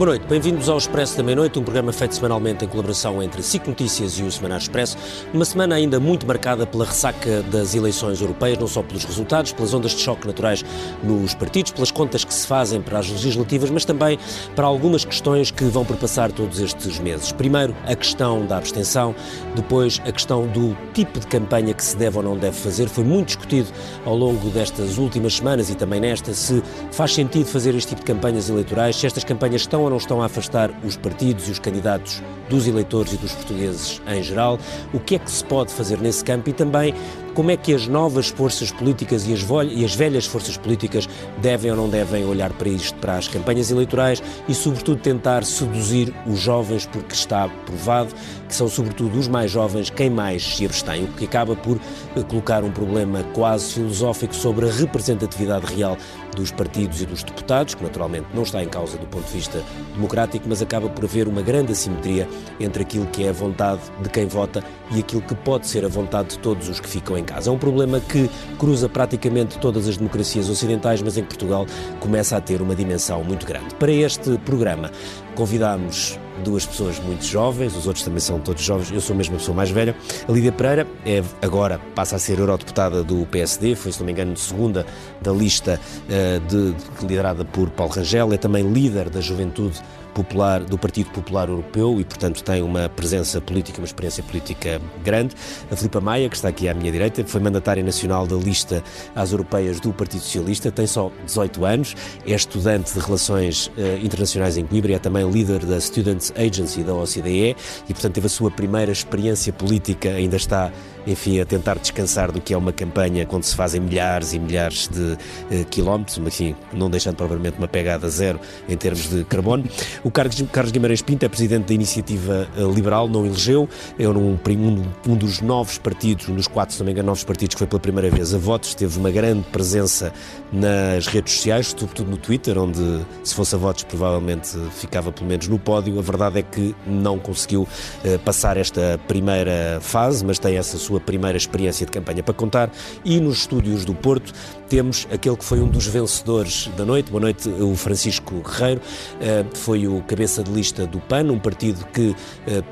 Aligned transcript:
Boa 0.00 0.12
noite, 0.12 0.26
bem-vindos 0.26 0.66
ao 0.70 0.78
Expresso 0.78 1.18
da 1.18 1.22
Meia-Noite, 1.22 1.58
um 1.58 1.62
programa 1.62 1.92
feito 1.92 2.14
semanalmente 2.14 2.64
em 2.64 2.68
colaboração 2.68 3.22
entre 3.22 3.42
SIC 3.42 3.66
Notícias 3.66 4.18
e 4.18 4.22
o 4.22 4.32
Semanário 4.32 4.62
Expresso. 4.62 4.96
Uma 5.30 5.44
semana 5.44 5.74
ainda 5.74 6.00
muito 6.00 6.26
marcada 6.26 6.66
pela 6.66 6.86
ressaca 6.86 7.42
das 7.42 7.74
eleições 7.74 8.18
europeias, 8.18 8.56
não 8.56 8.66
só 8.66 8.82
pelos 8.82 9.04
resultados, 9.04 9.52
pelas 9.52 9.74
ondas 9.74 9.90
de 9.90 10.00
choque 10.00 10.26
naturais 10.26 10.64
nos 11.04 11.34
partidos, 11.34 11.72
pelas 11.72 11.90
contas 11.90 12.24
que 12.24 12.32
se 12.32 12.46
fazem 12.46 12.80
para 12.80 12.98
as 12.98 13.10
legislativas, 13.10 13.68
mas 13.68 13.84
também 13.84 14.18
para 14.56 14.66
algumas 14.66 15.04
questões 15.04 15.50
que 15.50 15.64
vão 15.64 15.84
perpassar 15.84 16.32
todos 16.32 16.60
estes 16.60 16.98
meses. 16.98 17.30
Primeiro, 17.32 17.76
a 17.84 17.94
questão 17.94 18.46
da 18.46 18.56
abstenção, 18.56 19.14
depois, 19.54 20.00
a 20.06 20.12
questão 20.12 20.46
do 20.46 20.74
tipo 20.94 21.20
de 21.20 21.26
campanha 21.26 21.74
que 21.74 21.84
se 21.84 21.94
deve 21.94 22.16
ou 22.16 22.22
não 22.22 22.38
deve 22.38 22.56
fazer. 22.56 22.88
Foi 22.88 23.04
muito 23.04 23.26
discutido 23.26 23.68
ao 24.06 24.16
longo 24.16 24.48
destas 24.48 24.96
últimas 24.96 25.36
semanas 25.36 25.68
e 25.68 25.74
também 25.74 26.00
nesta 26.00 26.32
se 26.32 26.62
faz 26.90 27.12
sentido 27.12 27.44
fazer 27.44 27.74
este 27.74 27.90
tipo 27.90 28.00
de 28.00 28.06
campanhas 28.06 28.48
eleitorais, 28.48 28.96
se 28.96 29.06
estas 29.06 29.24
campanhas 29.24 29.60
estão 29.60 29.89
não 29.90 29.98
estão 29.98 30.22
a 30.22 30.26
afastar 30.26 30.70
os 30.82 30.96
partidos 30.96 31.48
e 31.48 31.50
os 31.50 31.58
candidatos 31.58 32.22
dos 32.48 32.66
eleitores 32.66 33.12
e 33.12 33.16
dos 33.16 33.32
portugueses 33.32 34.00
em 34.06 34.22
geral? 34.22 34.58
O 34.94 34.98
que 34.98 35.16
é 35.16 35.18
que 35.18 35.30
se 35.30 35.44
pode 35.44 35.72
fazer 35.72 35.98
nesse 35.98 36.24
campo 36.24 36.48
e 36.48 36.52
também 36.52 36.94
como 37.34 37.50
é 37.50 37.56
que 37.56 37.72
as 37.72 37.86
novas 37.86 38.28
forças 38.28 38.72
políticas 38.72 39.26
e 39.26 39.32
as, 39.32 39.44
e 39.70 39.84
as, 39.84 39.94
velhas 39.94 40.26
forças 40.26 40.56
políticas 40.56 41.08
devem 41.38 41.70
ou 41.70 41.76
não 41.76 41.88
devem 41.88 42.24
olhar 42.24 42.52
para 42.52 42.68
isto, 42.68 42.98
para 42.98 43.16
as 43.16 43.28
campanhas 43.28 43.70
eleitorais 43.70 44.22
e, 44.48 44.54
sobretudo, 44.54 45.00
tentar 45.00 45.44
seduzir 45.44 46.12
os 46.26 46.38
jovens, 46.38 46.86
porque 46.86 47.14
está 47.14 47.48
provado 47.66 48.12
que 48.48 48.54
são, 48.54 48.68
sobretudo, 48.68 49.18
os 49.18 49.28
mais 49.28 49.50
jovens 49.50 49.90
quem 49.90 50.10
mais 50.10 50.56
se 50.56 50.64
abstém, 50.64 51.04
o 51.04 51.08
que 51.08 51.24
acaba 51.24 51.54
por 51.54 51.78
eh, 52.16 52.22
colocar 52.22 52.64
um 52.64 52.70
problema 52.70 53.22
quase 53.32 53.74
filosófico 53.74 54.34
sobre 54.34 54.68
a 54.68 54.72
representatividade 54.72 55.72
real 55.74 55.96
dos 56.36 56.50
partidos 56.50 57.02
e 57.02 57.06
dos 57.06 57.22
deputados, 57.22 57.74
que 57.74 57.82
naturalmente 57.82 58.26
não 58.34 58.42
está 58.42 58.62
em 58.62 58.68
causa 58.68 58.96
do 58.96 59.06
ponto 59.06 59.26
de 59.26 59.32
vista 59.32 59.62
democrático, 59.94 60.46
mas 60.48 60.62
acaba 60.62 60.88
por 60.88 61.04
haver 61.04 61.28
uma 61.28 61.42
grande 61.42 61.72
assimetria 61.72 62.28
entre 62.58 62.82
aquilo 62.82 63.06
que 63.06 63.24
é 63.24 63.30
a 63.30 63.32
vontade 63.32 63.80
de 64.02 64.08
quem 64.08 64.26
vota 64.26 64.62
e 64.90 65.00
aquilo 65.00 65.22
que 65.22 65.34
pode 65.34 65.66
ser 65.66 65.84
a 65.84 65.88
vontade 65.88 66.30
de 66.30 66.38
todos 66.38 66.68
os 66.68 66.80
que 66.80 66.88
ficam 66.88 67.16
em 67.16 67.24
casa. 67.24 67.50
É 67.50 67.52
um 67.52 67.58
problema 67.58 68.00
que 68.00 68.30
cruza 68.58 68.88
praticamente 68.88 69.58
todas 69.58 69.88
as 69.88 69.96
democracias 69.96 70.48
ocidentais, 70.48 71.02
mas 71.02 71.16
em 71.16 71.24
Portugal 71.24 71.66
começa 72.00 72.36
a 72.36 72.40
ter 72.40 72.60
uma 72.60 72.74
dimensão 72.74 73.22
muito 73.24 73.46
grande. 73.46 73.74
Para 73.74 73.92
este 73.92 74.38
programa, 74.38 74.90
convidámos 75.34 76.18
duas 76.40 76.66
pessoas 76.66 76.98
muito 76.98 77.24
jovens, 77.24 77.76
os 77.76 77.86
outros 77.86 78.04
também 78.04 78.20
são 78.20 78.40
todos 78.40 78.62
jovens, 78.62 78.90
eu 78.90 79.00
sou 79.00 79.14
mesmo 79.14 79.36
a 79.36 79.38
pessoa 79.38 79.54
mais 79.54 79.70
velha. 79.70 79.94
A 80.28 80.32
Lídia 80.32 80.52
Pereira 80.52 80.86
é 81.04 81.22
agora 81.42 81.80
passa 81.94 82.16
a 82.16 82.18
ser 82.18 82.38
eurodeputada 82.38 83.02
do 83.04 83.26
PSD, 83.26 83.74
foi, 83.74 83.92
se 83.92 84.00
não 84.00 84.06
me 84.06 84.12
engano, 84.12 84.36
segunda 84.36 84.84
da 85.20 85.32
lista 85.32 85.80
uh, 86.06 86.40
de, 86.48 86.74
liderada 87.02 87.44
por 87.44 87.70
Paulo 87.70 87.92
Rangel, 87.92 88.32
é 88.32 88.36
também 88.36 88.70
líder 88.72 89.10
da 89.10 89.20
juventude 89.20 89.80
Popular, 90.10 90.60
do 90.60 90.78
Partido 90.78 91.10
Popular 91.10 91.48
Europeu 91.48 92.00
e, 92.00 92.04
portanto, 92.04 92.42
tem 92.42 92.62
uma 92.62 92.88
presença 92.88 93.40
política, 93.40 93.78
uma 93.78 93.86
experiência 93.86 94.22
política 94.22 94.80
grande. 95.02 95.34
A 95.70 95.76
Filipa 95.76 96.00
Maia, 96.00 96.28
que 96.28 96.36
está 96.36 96.48
aqui 96.48 96.68
à 96.68 96.74
minha 96.74 96.90
direita, 96.90 97.24
foi 97.24 97.40
mandatária 97.40 97.82
nacional 97.82 98.26
da 98.26 98.36
lista 98.36 98.82
às 99.14 99.32
europeias 99.32 99.80
do 99.80 99.92
Partido 99.92 100.20
Socialista, 100.20 100.70
tem 100.70 100.86
só 100.86 101.10
18 101.24 101.64
anos, 101.64 101.96
é 102.26 102.32
estudante 102.32 102.92
de 102.92 103.00
Relações 103.00 103.66
uh, 103.68 104.04
Internacionais 104.04 104.56
em 104.56 104.66
Coimbra 104.66 104.92
e 104.92 104.94
é 104.94 104.98
também 104.98 105.28
líder 105.30 105.64
da 105.64 105.80
Students 105.80 106.32
Agency 106.36 106.82
da 106.82 106.94
OCDE 106.94 107.56
e, 107.88 107.92
portanto, 107.92 108.14
teve 108.14 108.26
a 108.26 108.30
sua 108.30 108.50
primeira 108.50 108.92
experiência 108.92 109.52
política, 109.52 110.10
ainda 110.10 110.36
está 110.36 110.72
enfim, 111.06 111.40
a 111.40 111.44
tentar 111.44 111.78
descansar 111.78 112.32
do 112.32 112.40
que 112.40 112.54
é 112.54 112.56
uma 112.56 112.72
campanha 112.72 113.26
quando 113.26 113.44
se 113.44 113.54
fazem 113.54 113.80
milhares 113.80 114.32
e 114.32 114.38
milhares 114.38 114.88
de 114.88 115.00
uh, 115.00 115.64
quilómetros, 115.70 116.18
mas 116.18 116.34
enfim, 116.40 116.54
não 116.72 116.90
deixando 116.90 117.16
provavelmente 117.16 117.58
uma 117.58 117.68
pegada 117.68 118.08
zero 118.08 118.40
em 118.68 118.76
termos 118.76 119.08
de 119.08 119.24
carbono. 119.24 119.64
O 120.02 120.10
Carlos, 120.10 120.42
Carlos 120.52 120.72
Guimarães 120.72 121.02
Pinto 121.02 121.24
é 121.24 121.28
presidente 121.28 121.66
da 121.66 121.74
Iniciativa 121.74 122.48
eh, 122.56 122.62
Liberal, 122.62 123.08
não 123.08 123.26
elegeu, 123.26 123.68
é 123.98 124.08
um, 124.08 124.38
um, 124.48 124.82
um 125.08 125.16
dos 125.16 125.40
novos 125.40 125.78
partidos, 125.78 126.28
um 126.28 126.34
dos 126.34 126.46
quatro, 126.46 126.88
engano, 126.88 127.06
novos 127.06 127.24
partidos 127.24 127.54
que 127.54 127.58
foi 127.58 127.66
pela 127.66 127.80
primeira 127.80 128.10
vez 128.10 128.34
a 128.34 128.38
votos, 128.38 128.74
teve 128.74 128.98
uma 128.98 129.10
grande 129.10 129.42
presença 129.50 130.12
nas 130.52 131.06
redes 131.06 131.34
sociais, 131.34 131.74
sobretudo 131.76 132.10
no 132.10 132.16
Twitter, 132.16 132.58
onde 132.58 132.80
se 133.22 133.34
fosse 133.34 133.54
a 133.54 133.58
votos 133.58 133.84
provavelmente 133.84 134.56
ficava 134.76 135.12
pelo 135.12 135.28
menos 135.28 135.48
no 135.48 135.58
pódio. 135.58 135.98
A 135.98 136.02
verdade 136.02 136.40
é 136.40 136.42
que 136.42 136.74
não 136.86 137.18
conseguiu 137.18 137.62
uh, 137.62 138.18
passar 138.20 138.56
esta 138.56 138.98
primeira 139.06 139.78
fase, 139.80 140.24
mas 140.24 140.38
tem 140.38 140.56
essa 140.56 140.78
primeira 140.98 141.36
experiência 141.36 141.84
de 141.84 141.92
campanha 141.92 142.22
para 142.22 142.32
contar. 142.32 142.70
E 143.04 143.20
nos 143.20 143.40
estúdios 143.40 143.84
do 143.84 143.94
Porto 143.94 144.32
temos 144.70 145.06
aquele 145.12 145.36
que 145.36 145.44
foi 145.44 145.60
um 145.60 145.68
dos 145.68 145.88
vencedores 145.88 146.70
da 146.76 146.84
noite. 146.84 147.10
Boa 147.10 147.20
noite, 147.20 147.48
o 147.48 147.74
Francisco 147.74 148.40
Guerreiro. 148.40 148.80
Uh, 148.80 149.56
foi 149.56 149.88
o 149.88 150.00
cabeça 150.02 150.44
de 150.44 150.50
lista 150.52 150.86
do 150.86 151.00
PAN, 151.00 151.24
um 151.24 151.40
partido 151.40 151.84
que 151.86 152.10
uh, 152.10 152.16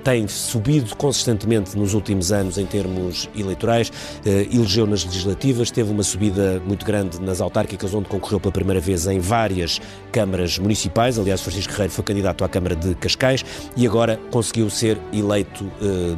tem 0.05 0.29
subido 0.29 0.95
consistentemente 0.95 1.77
nos 1.77 1.95
últimos 1.95 2.31
anos 2.31 2.57
em 2.57 2.65
termos 2.65 3.29
eleitorais. 3.37 3.89
Uh, 3.89 4.55
elegeu 4.55 4.87
nas 4.87 5.05
legislativas, 5.05 5.73
teve 5.73 5.91
uma 5.91 6.05
subida 6.05 6.63
muito 6.65 6.87
grande 6.87 7.21
nas 7.21 7.41
autárquicas, 7.41 7.93
onde 7.93 8.09
concorreu 8.09 8.39
pela 8.39 8.53
primeira 8.53 8.81
vez 8.81 9.09
em 9.09 9.19
várias 9.19 9.81
câmaras 10.13 10.57
municipais. 10.57 11.19
Aliás, 11.19 11.41
Francisco 11.41 11.73
Guerreiro 11.73 11.93
foi 11.93 12.05
candidato 12.05 12.45
à 12.45 12.49
Câmara 12.49 12.77
de 12.77 12.95
Cascais 12.95 13.45
e 13.77 13.85
agora 13.85 14.21
conseguiu 14.31 14.71
ser 14.71 14.97
eleito 15.13 15.69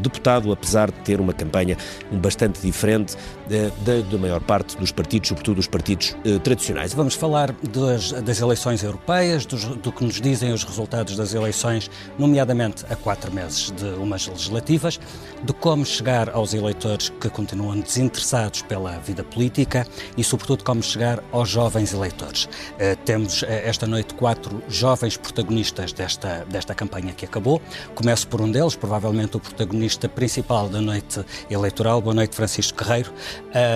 deputado, 0.03 0.53
apesar 0.53 0.91
de 0.91 0.99
ter 1.01 1.21
uma 1.21 1.33
campanha 1.33 1.77
bastante 2.11 2.61
diferente 2.61 3.15
da, 3.51 4.01
da 4.09 4.19
maior 4.19 4.41
parte 4.41 4.77
dos 4.77 4.93
partidos, 4.93 5.29
sobretudo 5.29 5.59
os 5.59 5.67
partidos 5.67 6.17
eh, 6.25 6.39
tradicionais. 6.39 6.95
Vamos 6.95 7.15
falar 7.15 7.53
das, 7.53 8.13
das 8.13 8.41
eleições 8.41 8.83
europeias, 8.85 9.45
dos, 9.45 9.65
do 9.65 9.91
que 9.91 10.05
nos 10.05 10.21
dizem 10.21 10.53
os 10.53 10.63
resultados 10.63 11.17
das 11.17 11.35
eleições, 11.35 11.91
nomeadamente 12.17 12.85
a 12.89 12.95
quatro 12.95 13.33
meses 13.33 13.73
de 13.73 13.87
umas 13.95 14.27
legislativas, 14.29 15.01
de 15.43 15.53
como 15.55 15.85
chegar 15.85 16.31
aos 16.31 16.55
eleitores 16.55 17.09
que 17.21 17.29
continuam 17.29 17.81
desinteressados 17.81 18.63
pela 18.63 18.99
vida 18.99 19.25
política 19.25 19.87
e, 20.17 20.23
sobretudo, 20.23 20.63
como 20.63 20.83
chegar 20.83 21.23
aos 21.33 21.49
jovens 21.49 21.93
eleitores. 21.93 22.49
Eh, 22.79 22.95
temos 23.05 23.43
eh, 23.43 23.63
esta 23.69 23.87
noite 23.87 24.15
quatro 24.15 24.63
jovens 24.69 25.17
protagonistas 25.17 25.93
desta, 25.93 26.45
desta 26.49 26.75
campanha 26.75 27.13
que 27.13 27.25
acabou. 27.25 27.61
Começo 27.97 28.29
por 28.29 28.41
um 28.41 28.51
deles, 28.51 28.77
provavelmente 28.77 29.37
o 29.37 29.41
protagonista 29.41 30.09
principal 30.09 30.69
da 30.69 30.81
noite 30.81 31.25
eleitoral. 31.51 32.01
Boa 32.01 32.15
noite, 32.15 32.37
Francisco 32.37 32.79
Guerreiro. 32.79 33.13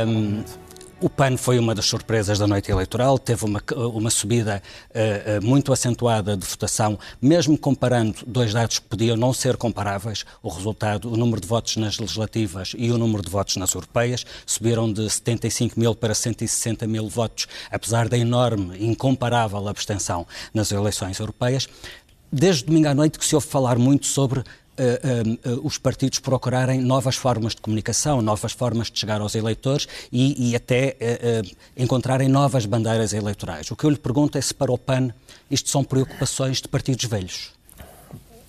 Um, 0.06 0.44
o 1.00 1.10
PAN 1.10 1.36
foi 1.36 1.58
uma 1.58 1.74
das 1.74 1.84
surpresas 1.84 2.38
da 2.38 2.46
noite 2.46 2.70
eleitoral, 2.70 3.18
teve 3.18 3.44
uma, 3.44 3.62
uma 3.92 4.08
subida 4.08 4.62
uh, 4.90 5.44
muito 5.44 5.70
acentuada 5.70 6.34
de 6.34 6.46
votação, 6.46 6.98
mesmo 7.20 7.58
comparando 7.58 8.20
dois 8.26 8.54
dados 8.54 8.78
que 8.78 8.86
podiam 8.86 9.14
não 9.14 9.30
ser 9.32 9.58
comparáveis, 9.58 10.24
o 10.42 10.48
resultado, 10.48 11.12
o 11.12 11.16
número 11.16 11.42
de 11.42 11.46
votos 11.46 11.76
nas 11.76 11.98
legislativas 11.98 12.72
e 12.78 12.90
o 12.90 12.96
número 12.96 13.22
de 13.22 13.28
votos 13.28 13.56
nas 13.56 13.74
europeias, 13.74 14.24
subiram 14.46 14.90
de 14.90 15.10
75 15.10 15.78
mil 15.78 15.94
para 15.94 16.14
160 16.14 16.86
mil 16.86 17.06
votos, 17.06 17.48
apesar 17.70 18.08
da 18.08 18.16
enorme, 18.16 18.82
incomparável 18.82 19.68
abstenção 19.68 20.26
nas 20.54 20.72
eleições 20.72 21.18
europeias. 21.18 21.68
Desde 22.32 22.64
domingo 22.64 22.88
à 22.88 22.94
noite 22.94 23.18
que 23.18 23.26
se 23.26 23.34
ouve 23.34 23.46
falar 23.46 23.78
muito 23.78 24.06
sobre 24.06 24.42
uh, 24.78 25.50
uh, 25.56 25.66
os 25.66 25.78
partidos 25.78 26.18
procurarem 26.18 26.80
novas 26.80 27.16
formas 27.16 27.54
de 27.54 27.60
comunicação, 27.60 28.20
novas 28.22 28.52
formas 28.52 28.90
de 28.90 28.98
chegar 28.98 29.20
aos 29.20 29.34
eleitores 29.34 29.88
e, 30.12 30.50
e 30.50 30.56
até 30.56 30.96
encontrarem 31.76 32.28
novas 32.28 32.66
bandeiras 32.66 33.12
eleitorais. 33.12 33.70
O 33.70 33.76
que 33.76 33.84
eu 33.84 33.90
lhe 33.90 33.96
pergunto 33.96 34.38
é 34.38 34.40
se 34.40 34.54
para 34.54 34.72
o 34.72 34.78
PAN 34.78 35.10
isto 35.50 35.68
são 35.70 35.84
preocupações 35.84 36.60
de 36.60 36.68
partidos 36.68 37.04
velhos. 37.04 37.52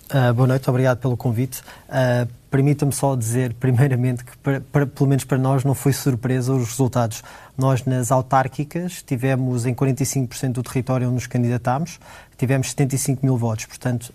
Uh, 0.06 0.32
boa 0.32 0.46
noite, 0.46 0.70
obrigado 0.70 0.98
pelo 0.98 1.16
convite. 1.16 1.60
Uh, 1.88 2.28
Permita-me 2.48 2.92
só 2.92 3.16
dizer, 3.16 3.52
primeiramente, 3.58 4.24
que 4.24 4.36
para, 4.38 4.60
para, 4.60 4.86
pelo 4.86 5.08
menos 5.08 5.24
para 5.24 5.36
nós 5.36 5.64
não 5.64 5.74
foi 5.74 5.92
surpresa 5.92 6.54
os 6.54 6.68
resultados. 6.68 7.22
Nós, 7.58 7.84
nas 7.84 8.12
autárquicas, 8.12 9.02
tivemos 9.02 9.66
em 9.66 9.74
45% 9.74 10.52
do 10.52 10.62
território 10.62 11.08
onde 11.08 11.16
nos 11.16 11.26
candidatámos, 11.26 11.98
tivemos 12.38 12.70
75 12.70 13.26
mil 13.26 13.36
votos. 13.36 13.66
Portanto, 13.66 14.12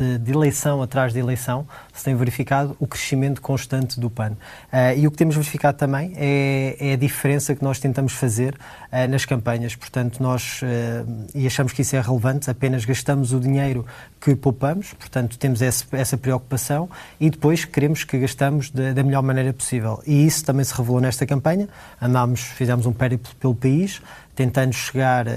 de, 0.00 0.18
de, 0.18 0.32
eleição 0.32 0.80
atrás 0.80 1.12
de 1.12 1.18
eleição, 1.18 1.66
se 1.92 2.02
tem 2.02 2.14
verificado 2.14 2.74
o 2.80 2.86
crescimento 2.86 3.42
constante 3.42 4.00
do 4.00 4.08
PAN. 4.08 4.30
Uh, 4.32 4.96
e 4.96 5.06
o 5.06 5.10
que 5.10 5.16
temos 5.18 5.36
verificado 5.36 5.76
também 5.76 6.14
é, 6.16 6.76
é, 6.80 6.92
a 6.94 6.96
diferença 6.96 7.54
que 7.54 7.62
nós 7.62 7.78
tentamos 7.78 8.14
fazer 8.14 8.54
uh, 8.54 9.10
nas 9.10 9.26
campanhas. 9.26 9.76
Portanto, 9.76 10.22
nós, 10.22 10.62
uh, 10.62 11.26
e 11.34 11.46
achamos 11.46 11.74
que 11.74 11.82
isso 11.82 11.94
é 11.94 12.00
relevante, 12.00 12.50
apenas 12.50 12.86
gastamos 12.86 13.34
o 13.34 13.38
dinheiro 13.38 13.84
que 14.18 14.34
poupamos, 14.34 14.94
portanto, 14.94 15.38
temos 15.38 15.60
esse, 15.60 15.84
essa 15.92 16.16
preocupação 16.16 16.88
e 17.18 17.28
depois 17.28 17.66
queremos 17.66 18.02
que 18.02 18.18
gastamos 18.18 18.70
da, 18.70 18.92
da 18.92 19.02
melhor 19.02 19.22
maneira 19.22 19.52
possível. 19.52 20.02
E 20.06 20.24
isso 20.26 20.44
também 20.44 20.64
se 20.64 20.74
revelou 20.74 21.00
nesta 21.00 21.26
campanha. 21.26 21.68
Andámos, 22.00 22.40
fizemos 22.40 22.86
um 22.86 22.92
périplo 22.92 23.34
pelo 23.38 23.54
país, 23.54 24.00
tentando 24.40 24.72
chegar 24.72 25.26
uh, 25.26 25.30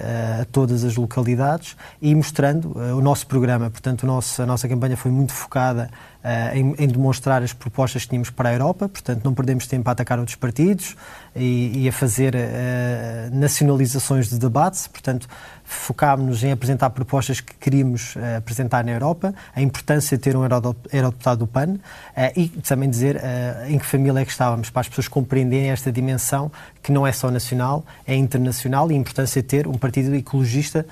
a 0.43 0.45
todas 0.45 0.85
as 0.85 0.95
localidades 0.95 1.75
e 2.01 2.15
mostrando 2.15 2.71
uh, 2.71 2.95
o 2.95 3.01
nosso 3.01 3.27
programa. 3.27 3.69
Portanto, 3.69 4.07
nosso, 4.07 4.41
a 4.41 4.45
nossa 4.45 4.65
campanha 4.65 4.95
foi 4.95 5.11
muito 5.11 5.33
focada 5.33 5.89
uh, 6.23 6.57
em, 6.57 6.75
em, 6.79 6.87
demonstrar 6.87 7.43
as 7.43 7.51
propostas 7.51 8.03
que 8.03 8.09
tínhamos 8.09 8.29
para 8.29 8.49
a 8.49 8.53
Europa, 8.53 8.87
portanto 8.87 9.23
não 9.23 9.33
perdemos 9.33 9.67
tempo 9.67 9.87
a 9.89 9.91
atacar 9.91 10.17
outros 10.19 10.35
partidos 10.35 10.95
e, 11.35 11.83
e 11.83 11.89
a 11.89 11.91
fazer 11.91 12.33
uh, 12.33 13.35
nacionalizações 13.35 14.29
de 14.29 14.39
debate, 14.39 14.87
portanto 14.89 15.27
focámos-nos 15.65 16.43
em 16.43 16.51
apresentar 16.51 16.89
propostas 16.91 17.39
que 17.39 17.53
queríamos 17.55 18.15
uh, 18.15 18.37
apresentar 18.37 18.85
na 18.85 18.91
Europa, 18.91 19.33
a 19.53 19.61
importância 19.61 20.17
de 20.17 20.23
ter 20.23 20.35
um 20.35 20.43
eurodeputado 20.43 21.39
do 21.39 21.47
PAN 21.47 21.77
e 22.35 22.47
também 22.47 22.89
dizer 22.89 23.19
em 23.67 23.77
que 23.77 23.85
família 23.85 24.19
é 24.19 24.25
que 24.25 24.31
estávamos, 24.31 24.69
para 24.69 24.81
as 24.81 24.87
pessoas 24.87 25.07
compreenderem 25.07 25.71
esta 25.71 25.91
dimensão 25.91 26.51
que 26.83 26.91
não 26.91 27.07
é 27.07 27.11
só 27.11 27.31
nacional, 27.31 27.85
é 28.05 28.15
internacional 28.15 28.91
e 28.91 28.93
a 28.93 28.97
importância 28.97 29.41
de 29.41 29.47
ter 29.47 29.67
um 29.67 29.77
partido 29.77 30.13
ecologista 30.13 30.85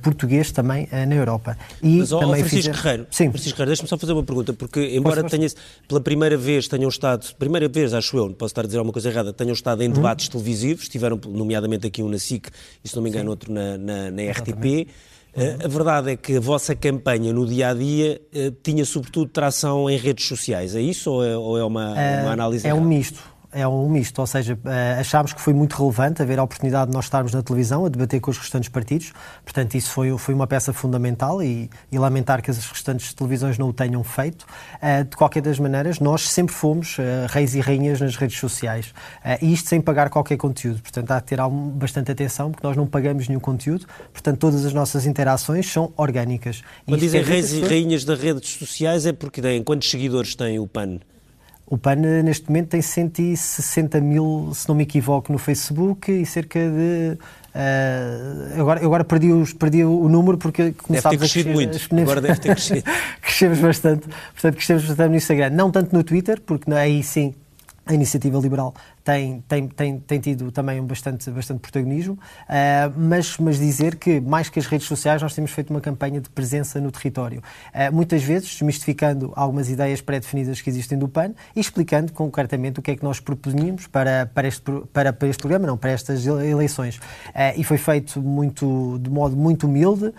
português 0.00 0.52
também 0.52 0.88
na 0.92 1.14
Europa. 1.14 1.58
E 1.82 1.98
Mas, 1.98 2.10
também 2.10 2.44
Francisco 2.44 2.56
fizer... 2.56 2.72
Guerreiro, 2.72 3.06
Sim. 3.10 3.30
Francisco 3.30 3.56
Guerreiro, 3.56 3.70
deixa-me 3.70 3.88
só 3.88 3.98
fazer 3.98 4.12
uma 4.12 4.22
pergunta, 4.22 4.52
porque 4.52 4.96
embora 4.96 5.24
tenha, 5.24 5.48
pela 5.88 6.00
primeira 6.00 6.36
vez 6.36 6.68
tenham 6.68 6.88
estado, 6.88 7.26
primeira 7.34 7.68
vez 7.68 7.92
acho 7.92 8.16
eu, 8.16 8.28
não 8.28 8.34
posso 8.34 8.52
estar 8.52 8.62
a 8.62 8.66
dizer 8.66 8.78
alguma 8.78 8.92
coisa 8.92 9.08
errada, 9.08 9.32
tenham 9.32 9.52
estado 9.52 9.82
em 9.82 9.88
uhum. 9.88 9.94
debates 9.94 10.28
televisivos, 10.28 10.88
tiveram 10.88 11.18
nomeadamente 11.28 11.86
aqui 11.86 12.02
um 12.02 12.08
na 12.08 12.18
SIC 12.18 12.48
e 12.84 12.88
se 12.88 12.94
não 12.94 13.02
me 13.02 13.08
engano 13.08 13.24
Sim. 13.24 13.30
outro 13.30 13.52
na, 13.52 13.76
na, 13.76 14.10
na 14.10 14.22
RTP. 14.30 14.88
Uh, 15.34 15.64
a 15.64 15.68
verdade 15.68 16.10
é 16.10 16.16
que 16.16 16.36
a 16.36 16.40
vossa 16.40 16.74
campanha 16.74 17.32
no 17.32 17.46
dia 17.46 17.70
a 17.70 17.74
dia 17.74 18.20
uh, 18.34 18.50
tinha 18.62 18.84
sobretudo 18.84 19.30
tração 19.30 19.88
em 19.88 19.96
redes 19.96 20.26
sociais. 20.26 20.76
É 20.76 20.80
isso 20.80 21.10
ou 21.10 21.24
é, 21.24 21.36
ou 21.36 21.58
é 21.58 21.64
uma, 21.64 21.92
uma 21.92 22.32
análise? 22.32 22.66
É 22.66 22.70
errada? 22.70 22.84
um 22.84 22.86
misto 22.86 23.31
é 23.52 23.68
um 23.68 23.88
misto, 23.88 24.18
ou 24.18 24.26
seja, 24.26 24.58
eh, 24.64 24.96
achámos 24.98 25.32
que 25.32 25.40
foi 25.40 25.52
muito 25.52 25.76
relevante 25.76 26.22
haver 26.22 26.38
a 26.38 26.42
oportunidade 26.42 26.90
de 26.90 26.94
nós 26.94 27.04
estarmos 27.04 27.32
na 27.32 27.42
televisão 27.42 27.84
a 27.84 27.88
debater 27.88 28.20
com 28.20 28.30
os 28.30 28.38
restantes 28.38 28.68
partidos, 28.68 29.12
portanto 29.44 29.74
isso 29.74 29.90
foi, 29.90 30.16
foi 30.16 30.34
uma 30.34 30.46
peça 30.46 30.72
fundamental 30.72 31.42
e, 31.42 31.70
e 31.90 31.98
lamentar 31.98 32.42
que 32.42 32.50
as 32.50 32.64
restantes 32.66 33.12
televisões 33.12 33.58
não 33.58 33.68
o 33.68 33.72
tenham 33.72 34.02
feito. 34.02 34.46
Eh, 34.80 35.04
de 35.04 35.16
qualquer 35.16 35.42
das 35.42 35.58
maneiras, 35.58 36.00
nós 36.00 36.28
sempre 36.28 36.54
fomos 36.54 36.96
eh, 36.98 37.26
reis 37.28 37.54
e 37.54 37.60
rainhas 37.60 38.00
nas 38.00 38.16
redes 38.16 38.38
sociais 38.38 38.94
e 39.40 39.52
isto 39.52 39.68
sem 39.68 39.80
pagar 39.80 40.08
qualquer 40.08 40.36
conteúdo, 40.36 40.80
portanto 40.80 41.10
há 41.10 41.20
de 41.20 41.26
ter 41.26 41.38
bastante 41.74 42.10
atenção 42.10 42.50
porque 42.50 42.66
nós 42.66 42.76
não 42.76 42.86
pagamos 42.86 43.28
nenhum 43.28 43.40
conteúdo, 43.40 43.86
portanto 44.12 44.38
todas 44.38 44.64
as 44.64 44.72
nossas 44.72 45.06
interações 45.06 45.70
são 45.70 45.92
orgânicas. 45.96 46.62
Quando 46.86 47.00
dizem 47.00 47.22
reis 47.22 47.52
e 47.52 47.60
rainhas 47.60 48.04
das 48.04 48.18
redes 48.18 48.50
sociais 48.50 49.06
é 49.06 49.12
porque 49.12 49.42
têm 49.42 49.62
quantos 49.62 49.90
seguidores 49.90 50.34
tem 50.34 50.58
o 50.58 50.66
PAN? 50.66 50.98
O 51.72 51.78
PAN, 51.78 51.96
neste 52.22 52.48
momento, 52.48 52.68
tem 52.68 52.82
160 52.82 53.98
mil, 54.02 54.50
se 54.52 54.68
não 54.68 54.74
me 54.74 54.82
equivoco, 54.82 55.32
no 55.32 55.38
Facebook 55.38 56.12
e 56.12 56.26
cerca 56.26 56.58
de. 56.58 57.16
Uh, 57.54 58.60
agora, 58.60 58.84
agora 58.84 59.04
perdi, 59.04 59.32
os, 59.32 59.54
perdi 59.54 59.82
o 59.82 60.06
número 60.06 60.36
porque 60.36 60.72
começámos 60.72 61.18
deve 61.18 61.32
ter 61.32 61.42
crescido 61.42 61.62
a 61.62 61.70
crescer, 61.70 61.88
muito. 61.94 62.10
Agora 62.10 62.20
deve 62.20 62.40
ter 62.40 62.48
crescido. 62.52 62.82
crescemos 63.22 63.58
bastante. 63.58 64.06
Portanto, 64.34 64.54
crescemos 64.56 64.84
bastante 64.84 65.08
no 65.08 65.16
Instagram. 65.16 65.48
Não 65.48 65.70
tanto 65.70 65.96
no 65.96 66.04
Twitter, 66.04 66.42
porque 66.42 66.70
aí 66.74 67.02
sim 67.02 67.34
a 67.86 67.94
iniciativa 67.94 68.38
liberal 68.38 68.74
tem, 69.04 69.42
tem, 69.48 69.68
tem, 69.68 69.98
tem 69.98 70.20
tido 70.20 70.50
também 70.52 70.80
um 70.80 70.86
bastante, 70.86 71.30
bastante 71.30 71.60
protagonismo, 71.60 72.14
uh, 72.14 72.92
mas, 72.96 73.36
mas 73.38 73.58
dizer 73.58 73.96
que, 73.96 74.20
mais 74.20 74.48
que 74.48 74.58
as 74.58 74.66
redes 74.66 74.86
sociais, 74.86 75.20
nós 75.20 75.34
temos 75.34 75.50
feito 75.50 75.70
uma 75.70 75.80
campanha 75.80 76.20
de 76.20 76.30
presença 76.30 76.80
no 76.80 76.90
território. 76.90 77.42
Uh, 77.74 77.92
muitas 77.92 78.22
vezes 78.22 78.50
desmistificando 78.52 79.32
algumas 79.34 79.68
ideias 79.68 80.00
pré-definidas 80.00 80.60
que 80.60 80.70
existem 80.70 80.96
do 80.96 81.08
PAN 81.08 81.32
e 81.54 81.60
explicando 81.60 82.12
concretamente 82.12 82.78
o 82.78 82.82
que 82.82 82.92
é 82.92 82.96
que 82.96 83.02
nós 83.02 83.18
propunhamos 83.18 83.86
para, 83.86 84.30
para, 84.32 84.46
este, 84.46 84.70
para, 84.92 85.12
para 85.12 85.28
este 85.28 85.40
programa, 85.40 85.66
não, 85.66 85.76
para 85.76 85.90
estas 85.90 86.24
eleições. 86.26 86.96
Uh, 86.96 87.00
e 87.56 87.64
foi 87.64 87.78
feito 87.78 88.20
muito, 88.20 88.98
de 89.00 89.10
modo 89.10 89.36
muito 89.36 89.66
humilde, 89.66 90.12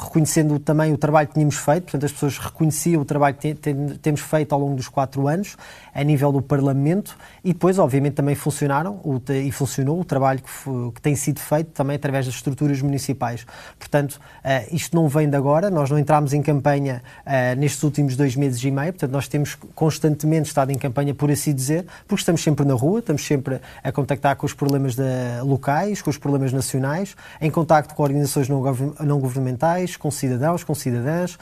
reconhecendo 0.00 0.58
também 0.58 0.92
o 0.92 0.98
trabalho 0.98 1.28
que 1.28 1.34
tínhamos 1.34 1.56
feito, 1.56 1.84
portanto, 1.84 2.04
as 2.04 2.12
pessoas 2.12 2.38
reconheciam 2.38 3.02
o 3.02 3.04
trabalho 3.04 3.36
que 3.36 3.54
temos 4.00 4.20
feito 4.20 4.52
ao 4.52 4.60
longo 4.60 4.76
dos 4.76 4.88
quatro 4.88 5.28
anos, 5.28 5.56
a 5.94 6.02
nível 6.02 6.32
do 6.32 6.40
Parlamento, 6.40 7.16
e 7.44 7.52
depois, 7.52 7.78
obviamente, 7.78 7.91
obviamente 7.92 8.14
também 8.14 8.34
funcionaram 8.34 8.94
o, 9.04 9.20
e 9.30 9.52
funcionou 9.52 10.00
o 10.00 10.04
trabalho 10.04 10.40
que, 10.40 10.92
que, 10.94 11.02
tem 11.02 11.14
sido 11.14 11.40
feito 11.40 11.72
também 11.72 11.96
através 11.96 12.24
das 12.24 12.34
estruturas 12.34 12.80
municipais. 12.80 13.44
Portanto, 13.78 14.12
uh, 14.12 14.74
isto 14.74 14.96
não 14.96 15.08
vem 15.08 15.28
de 15.28 15.36
agora, 15.36 15.68
nós 15.68 15.90
não 15.90 15.98
entramos 15.98 16.32
em 16.32 16.40
campanha 16.40 17.02
uh, 17.26 17.58
nestes 17.58 17.82
últimos 17.82 18.16
dois 18.16 18.34
meses 18.34 18.62
e 18.64 18.70
meio, 18.70 18.92
portanto, 18.92 19.10
nós 19.10 19.28
temos 19.28 19.58
constantemente 19.74 20.48
estado 20.48 20.70
em 20.70 20.78
campanha, 20.78 21.14
por 21.14 21.30
assim 21.30 21.54
dizer, 21.54 21.84
porque 22.08 22.22
estamos 22.22 22.42
sempre 22.42 22.64
na 22.64 22.72
rua, 22.72 23.00
estamos 23.00 23.26
sempre 23.26 23.60
a 23.84 23.92
contactar 23.92 24.36
com 24.36 24.46
os 24.46 24.54
problemas 24.54 24.96
locais, 25.42 26.00
com 26.00 26.08
os 26.08 26.16
problemas 26.16 26.52
nacionais, 26.52 27.14
em 27.40 27.50
contacto 27.50 27.94
com 27.94 28.02
organizações 28.02 28.48
não, 28.48 28.62
não 29.00 29.20
governamentais, 29.20 29.96
com 29.96 30.10
cidadãos, 30.10 30.64
com 30.64 30.74
cidadãs, 30.74 31.34
uh, 31.34 31.38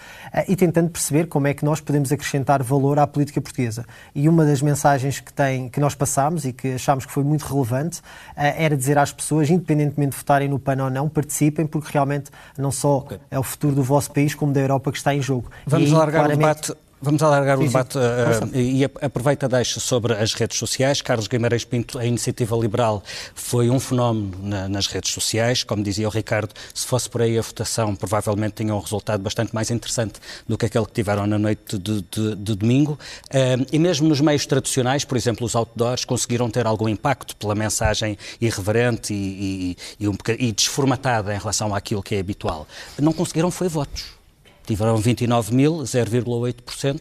e 0.48 0.56
tentando 0.56 0.90
perceber 0.90 1.28
como 1.28 1.46
é 1.46 1.54
que 1.54 1.64
nós 1.64 1.80
podemos 1.80 2.10
acrescentar 2.10 2.60
valor 2.62 2.98
à 2.98 3.06
política 3.06 3.40
portuguesa. 3.40 3.84
E 4.14 4.28
uma 4.28 4.44
das 4.44 4.60
mensagens 4.60 5.20
que, 5.20 5.32
tem, 5.32 5.68
que 5.68 5.78
nós 5.78 5.94
passamos 6.40 6.44
e 6.44 6.52
que 6.52 6.72
achámos 6.74 7.06
que 7.06 7.12
foi 7.12 7.22
muito 7.22 7.42
relevante 7.42 8.00
eh, 8.36 8.64
era 8.64 8.76
dizer 8.76 8.98
às 8.98 9.12
pessoas, 9.12 9.50
independentemente 9.50 10.12
de 10.12 10.16
votarem 10.16 10.48
no 10.48 10.58
PAN 10.58 10.84
ou 10.84 10.90
não, 10.90 11.08
participem, 11.08 11.66
porque 11.66 11.90
realmente 11.92 12.30
não 12.56 12.70
só 12.70 12.98
okay. 12.98 13.18
é 13.30 13.38
o 13.38 13.42
futuro 13.42 13.74
do 13.74 13.82
vosso 13.82 14.10
país, 14.10 14.34
como 14.34 14.52
da 14.52 14.60
Europa 14.60 14.90
que 14.90 14.98
está 14.98 15.14
em 15.14 15.22
jogo. 15.22 15.50
Vamos 15.66 15.90
e, 15.90 15.94
largar 15.94 16.26
o 16.26 16.28
debate 16.28 16.74
Vamos 17.02 17.22
alargar 17.22 17.56
sim, 17.56 17.64
o 17.64 17.66
debate 17.66 17.96
uh, 17.96 18.56
e 18.56 18.84
aproveita 18.84 19.48
deixa 19.48 19.80
sobre 19.80 20.12
as 20.12 20.34
redes 20.34 20.58
sociais. 20.58 21.00
Carlos 21.00 21.28
Guimarães 21.28 21.64
Pinto, 21.64 21.98
a 21.98 22.04
iniciativa 22.04 22.54
liberal 22.56 23.02
foi 23.34 23.70
um 23.70 23.80
fenómeno 23.80 24.36
na, 24.42 24.68
nas 24.68 24.86
redes 24.86 25.10
sociais. 25.10 25.64
Como 25.64 25.82
dizia 25.82 26.06
o 26.06 26.10
Ricardo, 26.10 26.52
se 26.74 26.86
fosse 26.86 27.08
por 27.08 27.22
aí 27.22 27.38
a 27.38 27.42
votação, 27.42 27.96
provavelmente 27.96 28.56
tinha 28.56 28.74
um 28.74 28.78
resultado 28.78 29.22
bastante 29.22 29.54
mais 29.54 29.70
interessante 29.70 30.20
do 30.46 30.58
que 30.58 30.66
aquele 30.66 30.84
que 30.84 30.92
tiveram 30.92 31.26
na 31.26 31.38
noite 31.38 31.78
de, 31.78 32.02
de, 32.02 32.36
de 32.36 32.54
domingo. 32.54 32.98
Uh, 33.28 33.66
e 33.72 33.78
mesmo 33.78 34.06
nos 34.06 34.20
meios 34.20 34.44
tradicionais, 34.44 35.02
por 35.02 35.16
exemplo, 35.16 35.46
os 35.46 35.56
outdoors, 35.56 36.04
conseguiram 36.04 36.50
ter 36.50 36.66
algum 36.66 36.88
impacto 36.88 37.34
pela 37.36 37.54
mensagem 37.54 38.18
irreverente 38.38 39.14
e, 39.14 39.76
e, 39.98 40.04
e, 40.04 40.08
um, 40.08 40.16
e 40.38 40.52
desformatada 40.52 41.34
em 41.34 41.38
relação 41.38 41.74
àquilo 41.74 42.02
que 42.02 42.14
é 42.14 42.20
habitual. 42.20 42.66
Não 43.00 43.14
conseguiram 43.14 43.50
foi 43.50 43.68
votos 43.68 44.19
tiveram 44.66 44.96
29 44.96 45.54
mil, 45.54 45.78
0,8%. 45.78 47.00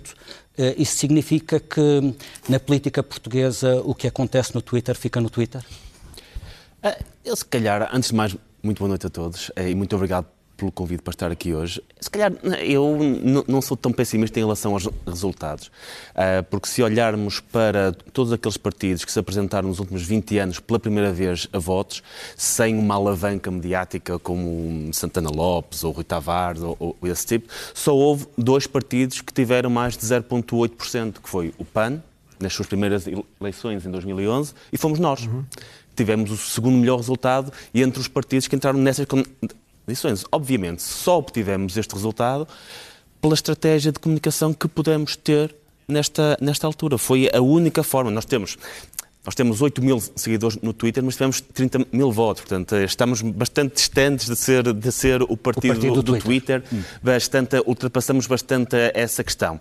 Eh, 0.58 0.76
isso 0.78 0.98
significa 0.98 1.60
que 1.60 2.16
na 2.48 2.60
política 2.60 3.02
portuguesa 3.02 3.82
o 3.84 3.94
que 3.96 4.08
acontece 4.08 4.54
no 4.54 4.62
Twitter 4.62 4.96
fica 4.96 5.22
no 5.22 5.30
Twitter? 5.30 5.64
Eh, 6.84 7.00
eu, 7.24 7.36
se 7.36 7.46
calhar, 7.46 7.90
antes 7.94 8.10
de 8.10 8.16
mais, 8.16 8.36
muito 8.62 8.80
boa 8.80 8.90
noite 8.90 9.08
a 9.08 9.10
todos 9.10 9.52
eh, 9.56 9.70
e 9.70 9.76
muito 9.76 9.96
obrigado 9.96 10.39
pelo 10.60 10.72
convite 10.72 11.02
para 11.02 11.12
estar 11.12 11.32
aqui 11.32 11.54
hoje. 11.54 11.82
Se 12.00 12.10
calhar 12.10 12.34
eu 12.62 12.98
não 13.48 13.62
sou 13.62 13.78
tão 13.78 13.92
pessimista 13.92 14.38
em 14.40 14.44
relação 14.44 14.74
aos 14.74 14.88
resultados, 15.08 15.72
ah, 16.14 16.44
porque 16.50 16.68
se 16.68 16.84
olharmos 16.84 17.40
para 17.40 17.94
todos 18.14 18.34
aqueles 18.34 18.58
partidos 18.58 19.06
que 19.06 19.12
se 19.12 19.18
apresentaram 19.18 19.70
nos 19.70 19.80
últimos 19.80 20.04
20 20.04 20.38
anos 20.38 20.60
pela 20.60 20.80
primeira 20.80 21.12
vez 21.12 21.48
a 21.54 21.58
votos, 21.58 22.04
sem 22.36 22.78
uma 22.78 22.96
alavanca 22.96 23.50
mediática 23.50 24.20
como 24.20 24.94
Santana 24.94 25.30
Lopes 25.30 25.84
ou 25.84 25.92
Rui 25.92 26.04
Tavares 26.04 26.62
ou, 26.62 26.78
ou 26.80 26.98
esse 27.04 27.26
tipo, 27.26 27.48
só 27.74 27.96
houve 27.96 28.28
dois 28.38 28.68
partidos 28.68 29.22
que 29.22 29.34
tiveram 29.34 29.70
mais 29.70 29.96
de 29.96 30.06
0,8%, 30.06 31.22
que 31.24 31.30
foi 31.30 31.54
o 31.58 31.64
PAN, 31.64 32.02
nas 32.40 32.54
suas 32.54 32.68
primeiras 32.68 33.06
eleições 33.40 33.86
em 33.86 33.92
2011, 33.92 34.54
e 34.72 34.78
fomos 34.78 35.00
nós. 35.00 35.26
Uhum 35.26 35.44
tivemos 36.00 36.32
o 36.32 36.38
segundo 36.38 36.78
melhor 36.78 36.96
resultado 36.96 37.52
e 37.74 37.82
entre 37.82 38.00
os 38.00 38.08
partidos 38.08 38.48
que 38.48 38.56
entraram 38.56 38.80
nessas 38.80 39.06
condições. 39.90 40.24
Obviamente, 40.32 40.84
só 40.84 41.18
obtivemos 41.18 41.76
este 41.76 41.94
resultado 41.94 42.48
pela 43.22 43.34
estratégia 43.34 43.92
de 43.92 44.00
comunicação 44.00 44.54
que 44.54 44.68
pudemos 44.68 45.16
ter 45.16 45.54
nesta, 45.88 46.38
nesta 46.40 46.68
altura. 46.68 46.98
Foi 46.98 47.30
a 47.34 47.42
única 47.42 47.84
forma. 47.84 48.12
Nós 48.12 48.26
temos 48.26 48.58
nós 49.26 49.36
temos 49.36 49.62
8 49.62 49.84
mil 49.84 50.02
seguidores 50.16 50.58
no 50.62 50.72
Twitter, 50.72 51.04
mas 51.04 51.16
tivemos 51.16 51.42
30 51.42 51.86
mil 51.92 52.10
votos. 52.10 52.42
Portanto, 52.42 52.76
estamos 52.78 53.22
bastante 53.22 53.76
distantes 53.76 54.28
de 54.28 54.36
ser, 54.36 54.74
de 54.74 54.92
ser 54.92 55.22
o, 55.22 55.36
partido 55.36 55.72
o 55.72 55.76
partido 55.76 55.94
do, 55.96 56.02
do, 56.02 56.20
Twitter. 56.20 56.62
Twitter. 56.62 56.64
Hum. 56.74 56.84
Bastante, 57.04 57.62
ultrapassamos 57.66 58.26
bastante 58.26 58.76
essa 58.94 59.24
questão. 59.24 59.60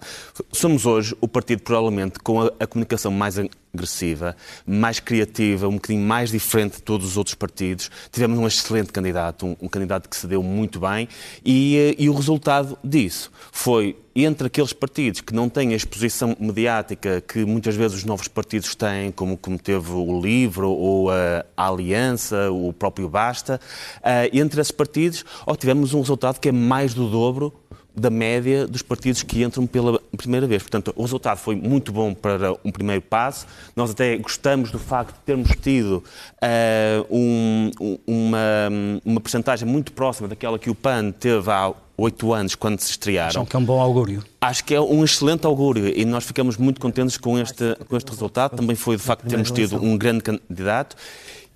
Somos 0.53 0.87
hoje 0.87 1.15
o 1.21 1.27
partido, 1.27 1.63
provavelmente, 1.63 2.21
com 2.21 2.41
a, 2.41 2.53
a 2.61 2.67
comunicação 2.67 3.11
mais 3.11 3.37
agressiva, 3.73 4.37
mais 4.67 5.01
criativa, 5.01 5.69
um 5.69 5.75
bocadinho 5.75 6.05
mais 6.05 6.31
diferente 6.31 6.77
de 6.77 6.83
todos 6.83 7.07
os 7.07 7.17
outros 7.17 7.35
partidos. 7.35 7.91
Tivemos 8.11 8.39
um 8.39 8.47
excelente 8.47 8.93
candidato, 8.93 9.47
um, 9.47 9.57
um 9.63 9.69
candidato 9.69 10.09
que 10.09 10.17
se 10.17 10.27
deu 10.27 10.43
muito 10.43 10.81
bem 10.81 11.09
e, 11.45 11.77
eh, 11.77 11.95
e 11.99 12.09
o 12.09 12.15
resultado 12.15 12.79
disso 12.83 13.31
foi 13.53 13.97
entre 14.15 14.49
aqueles 14.49 14.73
partidos 14.73 15.21
que 15.21 15.33
não 15.33 15.49
têm 15.49 15.73
a 15.73 15.77
exposição 15.77 16.37
mediática 16.41 17.21
que 17.21 17.45
muitas 17.45 17.77
vezes 17.77 17.99
os 17.99 18.05
novos 18.05 18.27
partidos 18.27 18.75
têm, 18.75 19.13
como, 19.13 19.37
como 19.37 19.59
teve 19.59 19.93
o 19.93 20.21
Livro 20.21 20.71
ou 20.71 21.11
a, 21.11 21.45
Aliança, 21.57 22.51
o 22.51 22.73
próprio 22.73 23.09
Basta, 23.09 23.61
uh, 23.99 24.37
entre 24.37 24.61
esses 24.61 24.73
partidos 24.73 25.25
obtivemos 25.47 25.95
um 25.95 26.01
resultado 26.01 26.41
que 26.41 26.49
é 26.49 26.53
mais 26.53 26.95
do 26.95 27.09
dobro 27.09 27.55
da 27.95 28.11
média 28.11 28.67
dos 28.67 28.83
partidos 28.83 29.23
que 29.23 29.43
entram 29.43 29.67
pela 29.67 29.98
primeira 30.17 30.47
vez. 30.47 30.63
Portanto, 30.63 30.93
o 30.97 31.03
resultado 31.03 31.39
foi 31.39 31.55
muito 31.55 31.93
bom 31.93 32.15
para 32.15 32.53
um 32.65 32.73
primeiro 32.73 33.03
passo. 33.03 33.47
Nós 33.77 33.91
até 33.91 34.17
gostamos 34.17 34.71
do 34.71 34.79
facto 34.79 35.15
de 35.15 35.21
termos 35.21 35.51
tido 35.61 36.03
uh, 36.43 37.07
um, 37.11 37.71
uma, 38.07 38.69
uma 39.05 39.21
percentagem 39.21 39.69
muito 39.69 39.93
próxima 39.93 40.29
daquela 40.29 40.59
que 40.59 40.71
o 40.71 40.75
PAN 40.75 41.13
teve 41.13 41.51
há 41.51 41.73
oito 41.97 42.33
anos, 42.33 42.55
quando 42.55 42.79
se 42.79 42.93
estrearam. 42.93 43.29
Acham 43.29 43.45
que 43.45 43.57
é 43.57 43.59
um 43.59 43.65
bom 43.65 43.81
augúrio? 43.81 44.23
Acho 44.41 44.65
que 44.65 44.75
é 44.75 44.81
um 44.81 45.05
excelente 45.05 45.45
augúrio 45.47 45.89
e 45.89 46.05
nós 46.05 46.25
ficamos 46.25 46.57
muito 46.57 46.81
contentes 46.81 47.19
com 47.19 47.37
este, 47.39 47.77
com 47.89 47.97
este 47.97 48.09
resultado. 48.11 48.57
Também 48.57 48.77
foi 48.77 48.97
de 48.97 49.03
facto 49.03 49.27
termos 49.27 49.51
tido 49.51 49.83
um 49.83 49.99
grande 49.99 50.23
candidato 50.23 50.97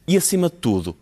e, 0.07 0.17
acima 0.17 0.49
de 0.51 0.57
tudo, 0.57 0.97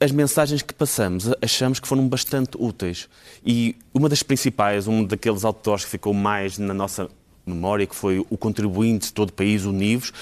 as 0.00 0.10
mensagens 0.10 0.62
que 0.62 0.74
passamos 0.74 1.30
achamos 1.40 1.80
que 1.80 1.88
foram 1.88 2.06
bastante 2.08 2.56
úteis. 2.58 3.08
E 3.44 3.76
uma 3.92 4.08
das 4.08 4.22
principais, 4.22 4.86
um 4.86 5.04
daqueles 5.04 5.44
autores 5.44 5.84
que 5.84 5.90
ficou 5.90 6.12
mais 6.12 6.58
na 6.58 6.74
nossa 6.74 7.08
memória, 7.46 7.86
que 7.86 7.94
foi 7.94 8.24
o 8.30 8.36
contribuinte 8.36 9.06
de 9.06 9.12
todo 9.12 9.30
o 9.30 9.32
país, 9.32 9.64
Univos, 9.64 10.12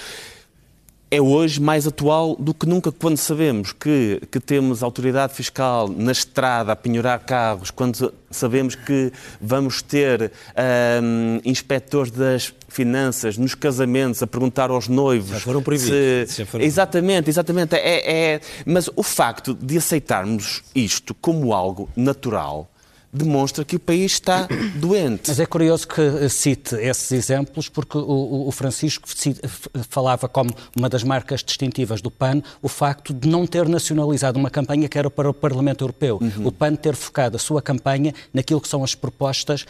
é 1.13 1.21
hoje 1.21 1.61
mais 1.61 1.85
atual 1.85 2.35
do 2.35 2.55
que 2.55 2.65
nunca 2.65 2.91
quando 2.91 3.17
sabemos 3.17 3.71
que, 3.71 4.19
que 4.31 4.39
temos 4.39 4.81
autoridade 4.81 5.35
fiscal 5.35 5.87
na 5.87 6.11
estrada 6.11 6.71
a 6.71 6.75
penhorar 6.75 7.19
carros, 7.19 7.69
quando 7.69 8.11
sabemos 8.31 8.73
que 8.73 9.13
vamos 9.39 9.83
ter 9.83 10.31
um, 11.03 11.39
inspectores 11.45 12.09
das 12.09 12.51
finanças 12.73 13.37
nos 13.37 13.53
casamentos 13.55 14.21
a 14.23 14.27
perguntar 14.27 14.69
aos 14.69 14.87
noivos. 14.87 15.29
Já 15.29 15.39
foram 15.39 15.61
proibidos. 15.61 16.31
Se... 16.31 16.45
Foram... 16.45 16.65
Exatamente, 16.65 17.29
exatamente. 17.29 17.75
É, 17.75 18.33
é... 18.33 18.41
Mas 18.65 18.89
o 18.95 19.03
facto 19.03 19.53
de 19.53 19.77
aceitarmos 19.77 20.63
isto 20.75 21.13
como 21.13 21.53
algo 21.53 21.89
natural 21.95 22.69
demonstra 23.13 23.63
que 23.63 23.75
o 23.75 23.79
país 23.79 24.13
está 24.13 24.47
doente. 24.75 25.25
Mas 25.27 25.39
é 25.39 25.45
curioso 25.45 25.87
que 25.87 26.27
cite 26.29 26.75
esses 26.75 27.11
exemplos, 27.11 27.69
porque 27.69 27.95
o, 27.97 28.47
o, 28.47 28.51
Francisco 28.51 29.07
falava 29.87 30.27
como 30.27 30.49
uma 30.75 30.89
das 30.89 31.03
marcas 31.03 31.43
distintivas 31.43 32.01
do 32.01 32.09
PAN 32.09 32.41
o 32.61 32.67
facto 32.67 33.13
de 33.13 33.27
não 33.27 33.45
ter 33.45 33.69
nacionalizado 33.69 34.39
uma 34.39 34.49
campanha 34.49 34.89
que 34.89 34.97
era 34.97 35.11
para 35.11 35.29
o 35.29 35.33
Parlamento 35.33 35.83
Europeu. 35.83 36.17
Uhum. 36.19 36.47
O 36.47 36.51
PAN 36.51 36.73
ter 36.73 36.95
focado 36.95 37.35
a 37.35 37.39
sua 37.39 37.61
campanha 37.61 38.13
naquilo 38.33 38.59
que 38.59 38.67
são 38.67 38.83
as 38.83 38.95
propostas 38.95 39.65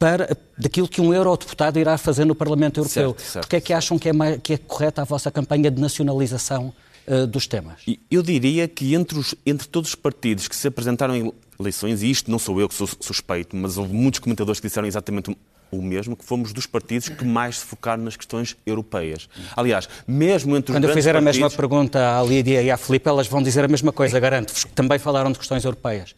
para 0.00 0.34
daquilo 0.56 0.88
que 0.88 0.98
um 0.98 1.12
eurodeputado 1.12 1.78
irá 1.78 1.98
fazer 1.98 2.24
no 2.24 2.34
Parlamento 2.34 2.80
Europeu. 2.80 3.10
Certo, 3.10 3.20
certo, 3.20 3.44
Porque 3.44 3.56
é 3.56 3.60
que 3.60 3.72
acham 3.74 3.98
que 3.98 4.08
é, 4.08 4.12
mais, 4.14 4.40
que 4.42 4.54
é 4.54 4.56
correta 4.56 5.02
a 5.02 5.04
vossa 5.04 5.30
campanha 5.30 5.70
de 5.70 5.78
nacionalização 5.78 6.72
uh, 7.06 7.26
dos 7.26 7.46
temas? 7.46 7.82
Eu 8.10 8.22
diria 8.22 8.66
que 8.66 8.94
entre, 8.94 9.18
os, 9.18 9.34
entre 9.44 9.68
todos 9.68 9.90
os 9.90 9.94
partidos 9.94 10.48
que 10.48 10.56
se 10.56 10.66
apresentaram 10.66 11.14
em 11.14 11.30
eleições, 11.60 12.02
e 12.02 12.10
isto 12.10 12.30
não 12.30 12.38
sou 12.38 12.58
eu 12.58 12.66
que 12.66 12.74
sou 12.74 12.88
suspeito, 12.98 13.54
mas 13.54 13.76
houve 13.76 13.92
muitos 13.92 14.20
comentadores 14.20 14.58
que 14.58 14.66
disseram 14.68 14.88
exatamente 14.88 15.36
o 15.70 15.82
mesmo, 15.82 16.16
que 16.16 16.24
fomos 16.24 16.54
dos 16.54 16.64
partidos 16.64 17.10
que 17.10 17.24
mais 17.24 17.58
se 17.58 17.66
focaram 17.66 18.02
nas 18.02 18.16
questões 18.16 18.56
europeias. 18.64 19.28
Aliás, 19.54 19.86
mesmo 20.08 20.56
entre 20.56 20.72
os 20.72 20.76
Quando 20.76 20.88
eu 20.88 20.94
fizer 20.94 21.12
partidos... 21.12 21.36
a 21.36 21.40
mesma 21.42 21.56
pergunta 21.56 22.18
à 22.18 22.22
Lídia 22.22 22.62
e 22.62 22.70
à 22.70 22.76
Filipe, 22.78 23.06
elas 23.06 23.28
vão 23.28 23.42
dizer 23.42 23.66
a 23.66 23.68
mesma 23.68 23.92
coisa, 23.92 24.18
garanto-vos, 24.18 24.64
que 24.64 24.72
também 24.72 24.98
falaram 24.98 25.30
de 25.30 25.38
questões 25.38 25.62
europeias. 25.62 26.14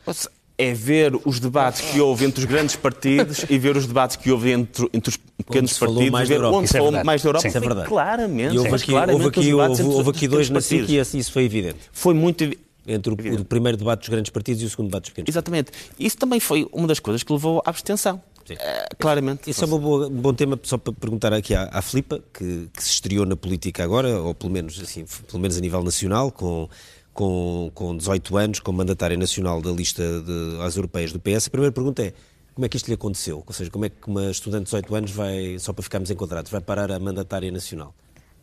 É 0.59 0.73
ver 0.73 1.19
os 1.25 1.41
debates 1.41 1.81
que 1.81 2.01
houve 2.01 2.25
entre 2.25 2.41
os 2.41 2.45
grandes 2.45 2.77
partidos 2.77 3.45
e 3.49 3.59
ver 3.59 3.77
os 3.77 3.87
debates 3.87 4.17
que 4.17 4.31
houve 4.31 4.51
entre, 4.51 4.89
entre 4.93 5.11
os 5.11 5.17
pequenos 5.17 5.77
partidos 5.79 6.11
mais 6.11 6.29
e 6.29 6.33
ver 6.35 6.45
onde 6.45 6.69
se 6.69 6.75
falou 6.75 7.05
mais 7.05 7.23
da 7.23 7.29
Europa. 7.31 7.51
Sim, 7.51 7.57
é 7.57 7.61
verdade. 7.61 7.89
Claramente. 7.89 8.55
E 8.55 8.59
houve 8.59 8.75
aqui, 8.75 8.87
claramente 8.87 9.25
houve 9.25 9.41
aqui, 9.41 9.55
houve, 9.55 9.83
houve 9.83 10.11
aqui 10.11 10.29
dois 10.29 10.51
na 10.51 10.61
SIC 10.61 10.89
e 10.89 10.99
isso 10.99 11.33
foi 11.33 11.45
evidente. 11.45 11.79
Foi 11.91 12.15
muito 12.15 12.45
entre 12.87 13.13
o, 13.13 13.41
o, 13.41 13.45
primeiro 13.45 13.77
debate 13.77 14.01
dos 14.01 14.09
grandes 14.09 14.31
partidos 14.31 14.63
e 14.63 14.67
o 14.67 14.71
segundo 14.71 14.89
debate 14.89 15.03
dos 15.05 15.11
pequenos. 15.11 15.29
Exatamente. 15.29 15.71
Isso 15.99 16.17
também 16.17 16.41
foi 16.41 16.69
uma 16.73 16.87
das 16.87 16.99
coisas 16.99 17.23
que 17.23 17.33
levou 17.33 17.63
à 17.65 17.71
abstenção. 17.71 18.21
Uh, 18.51 18.97
claramente. 18.99 19.49
Isso 19.49 19.65
é 19.65 19.69
um 19.69 20.11
bom 20.11 20.35
tema 20.35 20.59
só 20.63 20.77
para 20.77 20.93
perguntar 20.93 21.33
aqui 21.33 21.55
à, 21.55 21.69
à 21.73 21.81
Filipa, 21.81 22.21
que, 22.33 22.69
que, 22.73 22.83
se 22.83 22.91
estreou 22.91 23.25
na 23.25 23.37
política 23.37 23.85
agora, 23.85 24.21
ou 24.21 24.35
pelo 24.35 24.53
menos, 24.53 24.81
assim, 24.81 25.05
pelo 25.29 25.41
menos 25.41 25.57
a 25.57 25.61
nível 25.61 25.83
nacional, 25.83 26.31
com, 26.33 26.69
com, 27.13 27.71
com 27.75 27.97
18 27.97 28.37
anos, 28.37 28.61
como 28.61 28.79
mandatária 28.79 29.17
nacional 29.17 29.61
da 29.61 29.71
lista 29.71 30.03
de, 30.03 30.59
às 30.63 30.77
europeias 30.77 31.13
do 31.13 31.21
PS. 31.21 31.47
A 31.47 31.51
primeira 31.51 31.73
pergunta 31.73 32.03
é, 32.03 32.13
como 32.55 32.65
é 32.65 32.69
que 32.69 32.77
isto 32.77 32.89
lhe 32.89 32.95
aconteceu? 32.95 33.43
Ou 33.47 33.53
seja, 33.53 33.71
como 33.71 33.85
é 33.85 33.89
que 33.89 33.97
uma 34.07 34.31
estudante 34.31 34.65
de 34.65 34.71
18 34.71 34.95
anos 34.95 35.11
vai, 35.11 35.57
só 35.59 35.73
para 35.73 35.83
ficarmos 35.83 36.11
encontrados, 36.11 36.51
vai 36.51 36.61
parar 36.61 36.91
a 36.91 36.99
mandatária 36.99 37.51
nacional? 37.51 37.95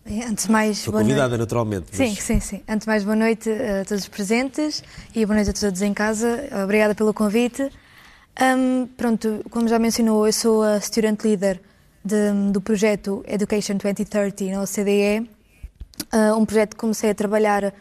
Antes 0.06 0.46
de 0.46 0.52
mais, 0.52 0.78
Estou 0.80 0.94
convidada, 0.94 1.30
noite. 1.30 1.40
naturalmente. 1.42 1.88
Mas... 1.90 1.98
Sim, 1.98 2.16
sim, 2.16 2.40
sim. 2.40 2.62
Antes 2.68 2.88
mais, 2.88 3.04
boa 3.04 3.16
noite 3.16 3.50
a 3.50 3.86
todos 3.86 4.04
os 4.04 4.10
presentes 4.10 4.84
e 5.14 5.26
boa 5.26 5.36
noite 5.36 5.52
a 5.52 5.54
todos 5.54 5.82
em 5.82 5.94
casa. 5.94 6.48
Obrigada 6.64 6.96
pelo 6.96 7.14
convite. 7.14 7.70
Um, 8.42 8.88
pronto, 8.88 9.46
como 9.52 9.68
já 9.68 9.78
mencionou, 9.78 10.26
eu 10.26 10.34
sou 10.34 10.64
a 10.64 10.80
Student 10.80 11.22
Leader 11.24 11.60
de, 12.04 12.32
do 12.52 12.62
projeto 12.62 13.24
Education 13.28 13.76
2030 13.76 14.56
na 14.56 14.64
OCDE, 14.64 15.30
uh, 16.14 16.38
um 16.38 16.46
projeto 16.46 16.72
que 16.72 16.78
comecei 16.78 17.10
a 17.10 17.14
trabalhar 17.14 17.74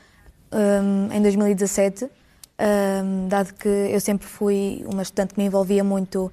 um, 0.52 1.12
em 1.12 1.22
2017, 1.22 2.04
um, 2.04 3.28
dado 3.28 3.54
que 3.54 3.68
eu 3.68 4.00
sempre 4.00 4.26
fui 4.26 4.84
uma 4.86 5.02
estudante 5.02 5.34
que 5.34 5.40
me 5.40 5.46
envolvia 5.46 5.84
muito 5.84 6.26
uh, 6.26 6.30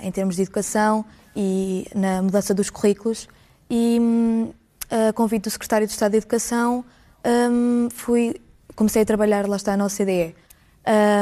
em 0.00 0.10
termos 0.10 0.36
de 0.36 0.42
educação 0.42 1.04
e 1.34 1.86
na 1.94 2.22
mudança 2.22 2.54
dos 2.54 2.70
currículos. 2.70 3.28
E, 3.68 3.98
hum, 4.00 4.52
a 4.90 5.12
convite 5.12 5.44
do 5.44 5.50
Secretário 5.50 5.86
de 5.86 5.92
Estado 5.92 6.12
de 6.12 6.18
Educação, 6.18 6.84
um, 7.24 7.88
fui, 7.90 8.40
comecei 8.74 9.02
a 9.02 9.04
trabalhar, 9.04 9.46
lá 9.48 9.56
está, 9.56 9.76
na 9.76 9.86
OCDE, 9.86 10.34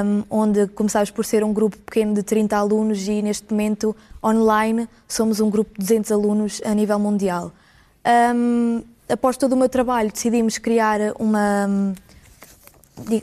um, 0.04 0.24
onde 0.30 0.66
começámos 0.68 1.10
por 1.10 1.24
ser 1.24 1.44
um 1.44 1.52
grupo 1.52 1.76
pequeno 1.76 2.14
de 2.14 2.22
30 2.22 2.56
alunos 2.56 3.06
e 3.06 3.20
neste 3.20 3.50
momento, 3.50 3.94
online, 4.24 4.88
somos 5.06 5.40
um 5.40 5.50
grupo 5.50 5.72
de 5.72 5.80
200 5.80 6.12
alunos 6.12 6.62
a 6.64 6.72
nível 6.74 6.98
mundial. 6.98 7.52
Um, 8.34 8.82
após 9.08 9.36
todo 9.36 9.52
o 9.52 9.56
meu 9.56 9.68
trabalho, 9.68 10.10
decidimos 10.10 10.56
criar 10.56 11.00
uma, 11.18 11.92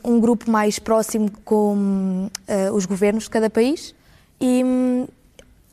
um 0.04 0.20
grupo 0.20 0.50
mais 0.50 0.80
próximo 0.80 1.32
com 1.44 2.30
uh, 2.30 2.74
os 2.74 2.86
governos 2.86 3.26
de 3.26 3.30
cada 3.30 3.50
país 3.50 3.94
e 4.40 4.64
um, 4.64 5.08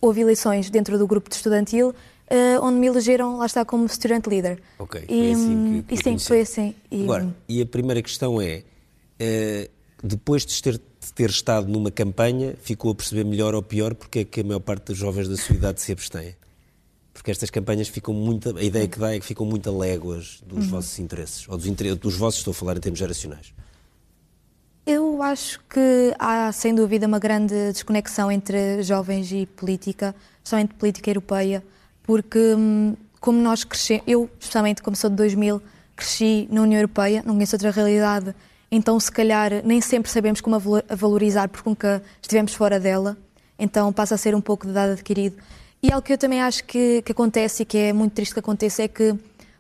houve 0.00 0.20
eleições 0.20 0.70
dentro 0.70 0.98
do 0.98 1.06
grupo 1.06 1.28
de 1.28 1.36
estudantil 1.36 1.94
uh, 2.32 2.64
onde 2.64 2.78
me 2.78 2.86
elegeram, 2.86 3.36
lá 3.38 3.46
está, 3.46 3.64
como 3.64 3.88
student 3.88 4.26
leader. 4.26 4.58
Ok, 4.78 5.04
foi 5.06 5.16
e, 5.16 5.32
assim 5.32 5.82
que, 5.86 5.94
que 5.94 5.94
E 5.94 6.18
sim, 6.18 6.18
foi 6.18 6.40
assim. 6.40 6.74
E, 6.90 7.02
Agora, 7.04 7.34
e 7.48 7.60
a 7.60 7.66
primeira 7.66 8.02
questão 8.02 8.40
é, 8.40 8.62
uh, 9.20 9.70
depois 10.02 10.44
de 10.46 10.60
ter, 10.62 10.74
de 10.74 11.12
ter 11.14 11.30
estado 11.30 11.68
numa 11.68 11.90
campanha, 11.90 12.54
ficou 12.62 12.90
a 12.90 12.94
perceber 12.94 13.24
melhor 13.24 13.54
ou 13.54 13.62
pior 13.62 13.94
porque 13.94 14.20
é 14.20 14.24
que 14.24 14.40
a 14.40 14.44
maior 14.44 14.60
parte 14.60 14.86
dos 14.86 14.98
jovens 14.98 15.28
da 15.28 15.36
sua 15.36 15.54
idade 15.56 15.80
se 15.80 15.92
abstém? 15.92 16.34
Porque 17.12 17.30
estas 17.30 17.50
campanhas 17.50 17.88
ficam 17.88 18.14
muito, 18.14 18.56
a 18.56 18.62
ideia 18.62 18.88
que 18.88 18.98
dá 18.98 19.14
é 19.14 19.20
que 19.20 19.26
ficam 19.26 19.44
muito 19.44 19.68
a 19.68 19.72
léguas 19.72 20.42
dos 20.46 20.64
uhum. 20.64 20.70
vossos 20.70 20.98
interesses, 20.98 21.46
ou 21.46 21.58
dos, 21.58 21.68
dos 21.98 22.16
vossos, 22.16 22.40
estou 22.40 22.52
a 22.52 22.54
falar 22.54 22.76
em 22.76 22.80
termos 22.80 22.98
geracionais. 22.98 23.52
Eu 24.84 25.22
acho 25.22 25.60
que 25.70 26.14
há, 26.18 26.50
sem 26.50 26.74
dúvida, 26.74 27.06
uma 27.06 27.18
grande 27.18 27.54
desconexão 27.72 28.30
entre 28.32 28.82
jovens 28.82 29.30
e 29.30 29.46
política, 29.46 30.14
especialmente 30.42 30.74
política 30.74 31.10
europeia 31.10 31.62
porque 32.02 32.54
hum, 32.54 32.96
como 33.20 33.40
nós 33.40 33.64
crescemos, 33.64 34.02
eu 34.06 34.28
especialmente 34.38 34.82
como 34.82 34.96
sou 34.96 35.08
de 35.08 35.16
2000, 35.16 35.62
cresci 35.96 36.48
na 36.50 36.62
União 36.62 36.78
Europeia, 36.78 37.22
não 37.24 37.34
conheço 37.34 37.54
outra 37.54 37.70
realidade, 37.70 38.34
então 38.70 38.98
se 38.98 39.10
calhar 39.10 39.62
nem 39.64 39.80
sempre 39.80 40.10
sabemos 40.10 40.40
como 40.40 40.56
a 40.56 40.94
valorizar 40.94 41.48
porque 41.48 41.68
nunca 41.68 42.02
estivemos 42.20 42.54
fora 42.54 42.80
dela, 42.80 43.16
então 43.58 43.92
passa 43.92 44.14
a 44.14 44.18
ser 44.18 44.34
um 44.34 44.40
pouco 44.40 44.66
de 44.66 44.72
dado 44.72 44.92
adquirido. 44.92 45.36
E 45.82 45.92
algo 45.92 46.04
que 46.04 46.12
eu 46.12 46.18
também 46.18 46.40
acho 46.40 46.64
que, 46.64 47.02
que 47.02 47.12
acontece 47.12 47.62
e 47.62 47.66
que 47.66 47.76
é 47.76 47.92
muito 47.92 48.12
triste 48.12 48.32
que 48.32 48.40
aconteça 48.40 48.82
é 48.82 48.88
que, 48.88 49.14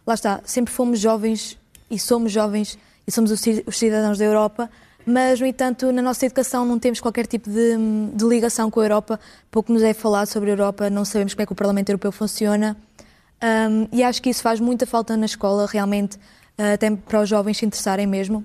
lá 0.06 0.14
está, 0.14 0.40
sempre 0.44 0.72
fomos 0.72 0.98
jovens 0.98 1.58
e 1.90 1.98
somos 1.98 2.32
jovens 2.32 2.78
e 3.06 3.10
somos 3.10 3.30
os 3.30 3.76
cidadãos 3.76 4.18
da 4.18 4.24
Europa, 4.24 4.70
mas, 5.06 5.40
no 5.40 5.46
entanto, 5.46 5.90
na 5.92 6.02
nossa 6.02 6.24
educação 6.26 6.64
não 6.64 6.78
temos 6.78 7.00
qualquer 7.00 7.26
tipo 7.26 7.50
de, 7.50 7.76
de, 8.14 8.24
ligação 8.24 8.70
com 8.70 8.80
a 8.80 8.84
Europa, 8.84 9.18
pouco 9.50 9.72
nos 9.72 9.82
é 9.82 9.92
falado 9.92 10.26
sobre 10.26 10.50
a 10.50 10.52
Europa, 10.52 10.88
não 10.88 11.04
sabemos 11.04 11.34
como 11.34 11.42
é 11.42 11.46
que 11.46 11.52
o 11.52 11.56
Parlamento 11.56 11.88
Europeu 11.88 12.12
funciona. 12.12 12.76
Um, 13.42 13.88
e 13.90 14.04
acho 14.04 14.22
que 14.22 14.30
isso 14.30 14.42
faz 14.42 14.60
muita 14.60 14.86
falta 14.86 15.16
na 15.16 15.26
escola, 15.26 15.66
realmente, 15.66 16.16
uh, 16.16 16.74
até 16.74 16.90
para 16.90 17.20
os 17.20 17.28
jovens 17.28 17.58
se 17.58 17.66
interessarem 17.66 18.06
mesmo 18.06 18.44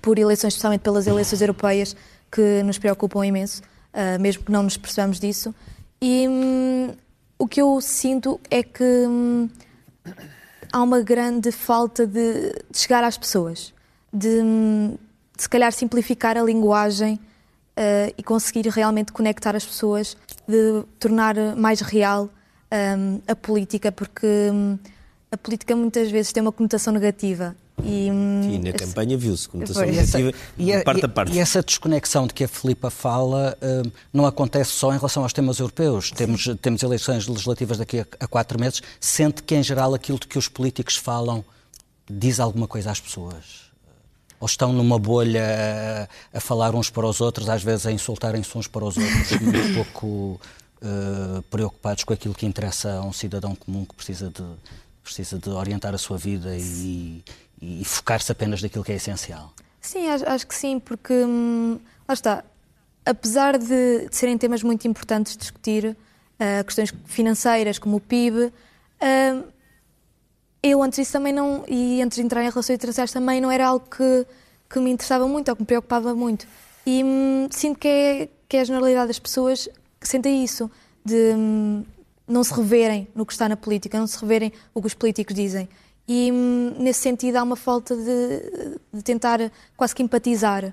por 0.00 0.18
eleições, 0.18 0.54
especialmente 0.54 0.80
pelas 0.80 1.06
eleições 1.06 1.40
europeias, 1.42 1.94
que 2.32 2.62
nos 2.62 2.78
preocupam 2.78 3.24
imenso, 3.24 3.62
uh, 3.92 4.20
mesmo 4.20 4.44
que 4.44 4.50
não 4.50 4.62
nos 4.62 4.76
percebamos 4.78 5.20
disso. 5.20 5.54
E 6.00 6.26
um, 6.28 6.94
o 7.38 7.46
que 7.46 7.60
eu 7.60 7.78
sinto 7.80 8.40
é 8.50 8.62
que 8.62 8.82
um, 8.82 9.48
há 10.72 10.82
uma 10.82 11.02
grande 11.02 11.52
falta 11.52 12.06
de, 12.06 12.52
de 12.70 12.78
chegar 12.78 13.04
às 13.04 13.18
pessoas, 13.18 13.72
de 14.12 14.40
hum, 14.42 14.96
se 15.36 15.48
calhar 15.48 15.72
simplificar 15.72 16.36
a 16.36 16.42
linguagem 16.42 17.14
uh, 17.14 18.14
e 18.16 18.22
conseguir 18.22 18.68
realmente 18.68 19.12
conectar 19.12 19.54
as 19.54 19.64
pessoas, 19.64 20.16
de 20.46 20.82
tornar 20.98 21.34
mais 21.56 21.80
real 21.80 22.24
um, 22.24 22.30
ehm, 22.70 23.22
a 23.26 23.34
política, 23.34 23.90
porque 23.90 24.26
um, 24.52 24.78
a 25.30 25.36
política 25.36 25.74
muitas 25.74 26.10
vezes 26.10 26.32
tem 26.32 26.42
uma 26.42 26.52
conotação 26.52 26.92
negativa. 26.92 27.56
E, 27.82 28.08
hum, 28.10 28.50
e 28.52 28.58
na 28.58 28.72
campanha 28.72 29.18
viu-se 29.18 29.48
conotação 29.48 29.84
negativa 29.84 30.32
e, 30.56 30.66
de 30.66 30.84
parte 30.84 31.04
a 31.04 31.08
parte. 31.08 31.32
E 31.32 31.40
essa 31.40 31.60
desconexão 31.60 32.26
de 32.26 32.32
que 32.32 32.44
a 32.44 32.48
Filipa 32.48 32.88
fala 32.88 33.56
um, 33.60 33.90
não 34.12 34.26
acontece 34.26 34.70
só 34.70 34.92
em 34.92 34.96
relação 34.96 35.24
aos 35.24 35.32
temas 35.32 35.58
europeus. 35.58 36.12
Temos, 36.12 36.48
temos 36.62 36.82
eleições 36.82 37.26
legislativas 37.26 37.78
daqui 37.78 38.00
a, 38.00 38.06
a 38.20 38.26
quatro 38.28 38.60
meses. 38.60 38.80
Sente 39.00 39.42
que, 39.42 39.56
em 39.56 39.62
geral, 39.62 39.92
aquilo 39.92 40.20
de 40.20 40.28
que 40.28 40.38
os 40.38 40.46
políticos 40.46 40.96
falam 40.96 41.44
diz 42.08 42.38
alguma 42.38 42.68
coisa 42.68 42.90
às 42.90 43.00
pessoas? 43.00 43.63
Ou 44.44 44.46
estão 44.46 44.74
numa 44.74 44.98
bolha 44.98 45.42
a, 46.34 46.36
a 46.36 46.40
falar 46.40 46.74
uns 46.74 46.90
para 46.90 47.06
os 47.06 47.22
outros, 47.22 47.48
às 47.48 47.62
vezes 47.62 47.86
a 47.86 47.92
insultarem-se 47.92 48.58
uns 48.58 48.68
para 48.68 48.84
os 48.84 48.94
outros, 48.94 49.40
muito 49.40 49.74
pouco 49.74 50.38
uh, 50.82 51.40
preocupados 51.50 52.04
com 52.04 52.12
aquilo 52.12 52.34
que 52.34 52.44
interessa 52.44 52.92
a 52.92 53.00
um 53.00 53.12
cidadão 53.12 53.54
comum 53.54 53.86
que 53.86 53.94
precisa 53.94 54.28
de, 54.28 54.44
precisa 55.02 55.38
de 55.38 55.48
orientar 55.48 55.94
a 55.94 55.98
sua 55.98 56.18
vida 56.18 56.54
e, 56.58 57.24
e 57.58 57.82
focar-se 57.86 58.30
apenas 58.30 58.60
naquilo 58.60 58.84
que 58.84 58.92
é 58.92 58.96
essencial. 58.96 59.50
Sim, 59.80 60.10
acho, 60.10 60.28
acho 60.28 60.46
que 60.46 60.54
sim, 60.54 60.78
porque 60.78 61.14
hum, 61.14 61.80
lá 62.06 62.12
está. 62.12 62.44
Apesar 63.06 63.56
de, 63.56 64.08
de, 64.10 64.14
serem 64.14 64.36
temas 64.36 64.62
muito 64.62 64.86
importantes 64.86 65.32
de 65.32 65.38
discutir, 65.38 65.86
uh, 65.86 66.64
questões 66.66 66.92
financeiras 67.06 67.78
como 67.78 67.96
o 67.96 68.00
PIB, 68.00 68.44
uh, 68.44 69.53
eu 70.64 70.82
antes 70.82 70.98
disso 70.98 71.12
também 71.12 71.32
não, 71.32 71.62
e 71.68 72.00
antes 72.00 72.16
de 72.16 72.22
entrar 72.22 72.40
em 72.40 72.48
relações 72.48 72.76
internacionais 72.76 73.12
também 73.12 73.38
não 73.38 73.50
era 73.50 73.66
algo 73.66 73.86
que, 73.86 74.26
que 74.70 74.80
me 74.80 74.90
interessava 74.90 75.28
muito 75.28 75.50
ou 75.50 75.56
que 75.56 75.62
me 75.62 75.66
preocupava 75.66 76.14
muito. 76.14 76.46
E 76.86 77.04
hum, 77.04 77.48
sinto 77.50 77.78
que 77.78 77.86
é, 77.86 78.28
que 78.48 78.56
é 78.56 78.60
a 78.60 78.64
generalidade 78.64 79.08
das 79.08 79.18
pessoas 79.18 79.68
que 80.00 80.08
sentem 80.08 80.42
isso, 80.42 80.70
de 81.04 81.34
hum, 81.36 81.84
não 82.26 82.42
se 82.42 82.54
reverem 82.54 83.06
no 83.14 83.26
que 83.26 83.34
está 83.34 83.46
na 83.46 83.58
política, 83.58 83.98
não 83.98 84.06
se 84.06 84.18
reverem 84.18 84.52
o 84.72 84.80
que 84.80 84.86
os 84.86 84.94
políticos 84.94 85.34
dizem. 85.34 85.68
E 86.08 86.32
hum, 86.32 86.74
nesse 86.78 87.00
sentido 87.00 87.36
há 87.36 87.42
uma 87.42 87.56
falta 87.56 87.94
de, 87.94 88.78
de 88.90 89.02
tentar 89.02 89.52
quase 89.76 89.94
que 89.94 90.02
empatizar 90.02 90.72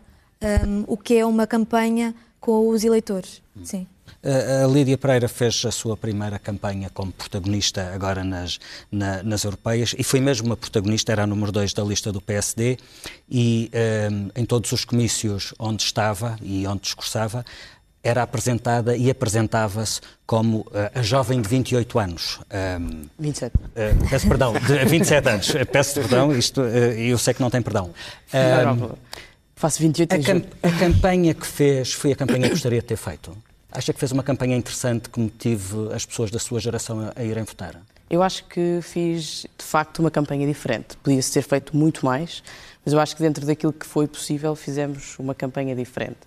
um, 0.65 0.85
o 0.87 0.95
que 0.95 1.17
é 1.17 1.25
uma 1.25 1.45
campanha 1.45 2.15
com 2.39 2.69
os 2.69 2.85
eleitores. 2.85 3.41
Sim. 3.63 3.85
A 4.23 4.67
Lídia 4.67 4.97
Pereira 4.97 5.27
fez 5.27 5.63
a 5.65 5.71
sua 5.71 5.97
primeira 5.97 6.37
campanha 6.37 6.91
como 6.93 7.11
protagonista 7.11 7.91
agora 7.93 8.23
nas, 8.23 8.59
na, 8.91 9.23
nas 9.23 9.43
europeias 9.43 9.95
e 9.97 10.03
foi 10.03 10.19
mesmo 10.19 10.47
uma 10.47 10.57
protagonista, 10.57 11.11
era 11.11 11.23
a 11.23 11.27
número 11.27 11.51
2 11.51 11.73
da 11.73 11.83
lista 11.83 12.11
do 12.11 12.21
PSD 12.21 12.77
e 13.29 13.71
um, 14.11 14.29
em 14.35 14.45
todos 14.45 14.71
os 14.71 14.85
comícios 14.85 15.53
onde 15.57 15.83
estava 15.83 16.37
e 16.41 16.67
onde 16.67 16.81
discursava 16.81 17.43
era 18.03 18.23
apresentada 18.23 18.95
e 18.95 19.09
apresentava-se 19.09 20.01
como 20.25 20.59
uh, 20.59 20.67
a 20.93 21.01
jovem 21.01 21.41
de 21.41 21.47
28 21.47 21.99
anos. 21.99 22.39
Um, 22.79 23.03
27. 23.19 23.55
Uh, 23.55 24.09
peço 24.09 24.27
perdão, 24.27 24.53
de 24.53 24.85
27 24.85 25.29
anos. 25.29 25.51
Peço 25.71 25.93
perdão, 25.95 26.35
isto 26.35 26.61
uh, 26.61 26.65
eu 26.65 27.17
sei 27.17 27.33
que 27.33 27.41
não 27.41 27.49
tem 27.49 27.61
perdão. 27.61 27.91
Um, 28.33 28.65
não, 28.65 28.75
não, 28.75 28.97
faço 29.55 29.79
28 29.79 30.15
a, 30.15 30.19
cam 30.19 30.41
a 30.63 30.71
campanha 30.71 31.33
que 31.33 31.45
fez 31.45 31.93
foi 31.93 32.13
a 32.13 32.15
campanha 32.15 32.43
que 32.43 32.49
gostaria 32.49 32.81
de 32.81 32.87
ter 32.87 32.97
feito? 32.97 33.37
Acha 33.71 33.93
que 33.93 33.99
fez 33.99 34.11
uma 34.11 34.21
campanha 34.21 34.57
interessante 34.57 35.09
que 35.09 35.19
motive 35.19 35.93
as 35.93 36.05
pessoas 36.05 36.29
da 36.29 36.39
sua 36.39 36.59
geração 36.59 37.11
a, 37.15 37.23
irem 37.23 37.43
votar? 37.43 37.81
Eu 38.09 38.21
acho 38.21 38.43
que 38.43 38.79
fiz, 38.81 39.45
de 39.57 39.63
facto, 39.63 39.99
uma 39.99 40.11
campanha 40.11 40.45
diferente. 40.45 40.97
Podia-se 40.97 41.31
ter 41.31 41.41
feito 41.41 41.75
muito 41.75 42.05
mais, 42.05 42.43
mas 42.83 42.93
eu 42.93 42.99
acho 42.99 43.15
que 43.15 43.21
dentro 43.21 43.45
daquilo 43.45 43.71
que 43.71 43.85
foi 43.85 44.07
possível 44.07 44.53
fizemos 44.57 45.17
uma 45.17 45.33
campanha 45.33 45.73
diferente. 45.73 46.17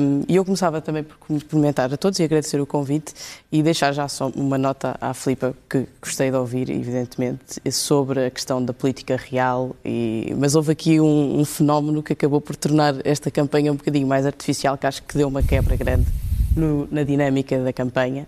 Um, 0.00 0.24
e 0.26 0.34
eu 0.34 0.44
começava 0.44 0.80
também 0.80 1.04
por 1.04 1.18
cumprimentar 1.18 1.92
a 1.92 1.96
todos 1.98 2.18
e 2.18 2.24
agradecer 2.24 2.58
o 2.60 2.66
convite 2.66 3.12
e 3.52 3.62
deixar 3.62 3.92
já 3.92 4.08
só 4.08 4.28
uma 4.34 4.56
nota 4.56 4.96
à 5.00 5.12
Filipa 5.12 5.54
que 5.68 5.86
gostei 6.00 6.30
de 6.30 6.36
ouvir, 6.36 6.70
evidentemente, 6.70 7.60
sobre 7.70 8.26
a 8.26 8.30
questão 8.30 8.64
da 8.64 8.72
política 8.72 9.16
real. 9.16 9.76
E, 9.84 10.34
mas 10.36 10.56
houve 10.56 10.72
aqui 10.72 10.98
um, 10.98 11.38
um 11.38 11.44
fenómeno 11.44 12.02
que 12.02 12.14
acabou 12.14 12.40
por 12.40 12.56
tornar 12.56 12.94
esta 13.06 13.30
campanha 13.30 13.70
um 13.70 13.76
bocadinho 13.76 14.06
mais 14.08 14.26
artificial, 14.26 14.76
que 14.76 14.86
acho 14.86 15.02
que 15.04 15.16
deu 15.16 15.28
uma 15.28 15.42
quebra 15.42 15.76
grande 15.76 16.25
no, 16.56 16.88
na 16.90 17.02
dinâmica 17.02 17.62
da 17.62 17.72
campanha 17.72 18.26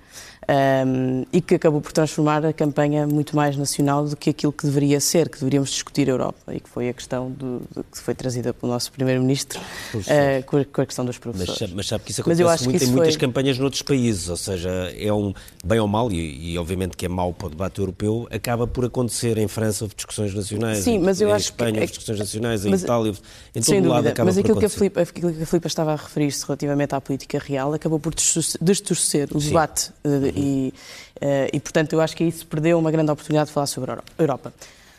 um, 0.48 1.26
e 1.30 1.40
que 1.40 1.54
acabou 1.54 1.80
por 1.80 1.92
transformar 1.92 2.44
a 2.44 2.52
campanha 2.52 3.06
muito 3.06 3.36
mais 3.36 3.56
nacional 3.56 4.06
do 4.06 4.16
que 4.16 4.30
aquilo 4.30 4.52
que 4.52 4.64
deveria 4.64 4.98
ser, 4.98 5.28
que 5.28 5.38
deveríamos 5.38 5.70
discutir 5.70 6.08
a 6.08 6.12
Europa 6.12 6.54
e 6.54 6.60
que 6.60 6.68
foi 6.68 6.88
a 6.88 6.92
questão 6.92 7.30
do, 7.30 7.60
do 7.74 7.84
que 7.84 7.98
foi 7.98 8.14
trazida 8.14 8.54
pelo 8.54 8.72
nosso 8.72 8.90
Primeiro-Ministro 8.92 9.60
uh, 9.60 10.42
com, 10.46 10.64
com, 10.64 10.80
a 10.80 10.86
questão 10.86 11.04
dos 11.04 11.18
professores. 11.18 11.60
Mas, 11.60 11.72
mas 11.72 11.86
sabe 11.86 12.04
que 12.04 12.12
isso 12.12 12.22
acontece 12.22 12.64
muito 12.64 12.82
em 12.82 12.86
muitas 12.86 13.14
foi... 13.14 13.20
campanhas 13.20 13.58
noutros 13.58 13.82
países, 13.82 14.28
ou 14.28 14.36
seja, 14.36 14.70
é 14.96 15.12
um 15.12 15.34
bem 15.62 15.78
ou 15.80 15.88
mal, 15.88 16.10
e, 16.10 16.52
e, 16.52 16.58
obviamente 16.58 16.96
que 16.96 17.04
é 17.04 17.08
mau 17.08 17.32
para 17.34 17.48
o 17.48 17.50
debate 17.50 17.78
europeu, 17.78 18.26
acaba 18.30 18.66
por 18.66 18.86
acontecer 18.86 19.36
em 19.36 19.48
França 19.48 19.84
houve 19.84 19.94
discussões 19.94 20.34
nacionais, 20.34 20.78
Sim, 20.78 20.98
mas 20.98 21.20
em, 21.20 21.24
eu 21.24 21.30
em 21.30 21.32
acho 21.32 21.46
Espanha 21.46 21.72
que, 21.72 21.80
houve 21.80 21.88
discussões 21.88 22.18
nacionais, 22.18 22.64
em 22.64 22.74
Itália, 22.74 23.12
em 23.54 23.60
todo 23.60 23.74
dúvida, 23.74 23.88
lado 23.88 24.06
acaba 24.08 24.26
mas 24.26 24.34
por 24.36 24.40
aquilo 24.40 24.58
acontecer. 24.58 24.78
Filipa, 24.78 25.00
aquilo 25.02 25.32
que 25.32 25.42
a 25.42 25.46
Filipa 25.46 25.66
estava 25.66 25.92
a 25.92 25.96
referir-se 25.96 26.46
relativamente 26.46 26.94
à 26.94 27.00
política 27.00 27.38
real 27.38 27.74
acabou 27.74 27.98
por 28.00 28.14
distorcer 28.60 29.28
o 29.34 29.40
Sim. 29.40 29.48
debate 29.48 29.90
uh, 30.04 30.08
uhum. 30.08 30.32
e 30.36 30.74
Uh, 31.18 31.50
e, 31.52 31.60
portanto, 31.60 31.92
eu 31.92 32.00
acho 32.00 32.16
que 32.16 32.22
aí 32.22 32.30
se 32.30 32.44
perdeu 32.44 32.78
uma 32.78 32.90
grande 32.90 33.10
oportunidade 33.10 33.48
de 33.48 33.52
falar 33.52 33.66
sobre 33.66 33.90
a 33.90 33.98
Europa. 34.16 34.52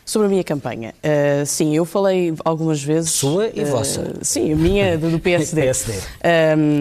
Sobre 0.04 0.26
a 0.26 0.30
minha 0.30 0.42
campanha, 0.42 0.92
uh, 1.04 1.46
sim, 1.46 1.74
eu 1.76 1.84
falei 1.84 2.34
algumas 2.44 2.82
vezes. 2.82 3.12
Sua 3.12 3.48
e 3.54 3.62
uh, 3.62 3.66
vossa? 3.66 4.16
Sim, 4.22 4.52
a 4.52 4.56
minha 4.56 4.98
do, 4.98 5.10
do 5.10 5.20
PSD. 5.20 5.62
PSD. 5.62 5.92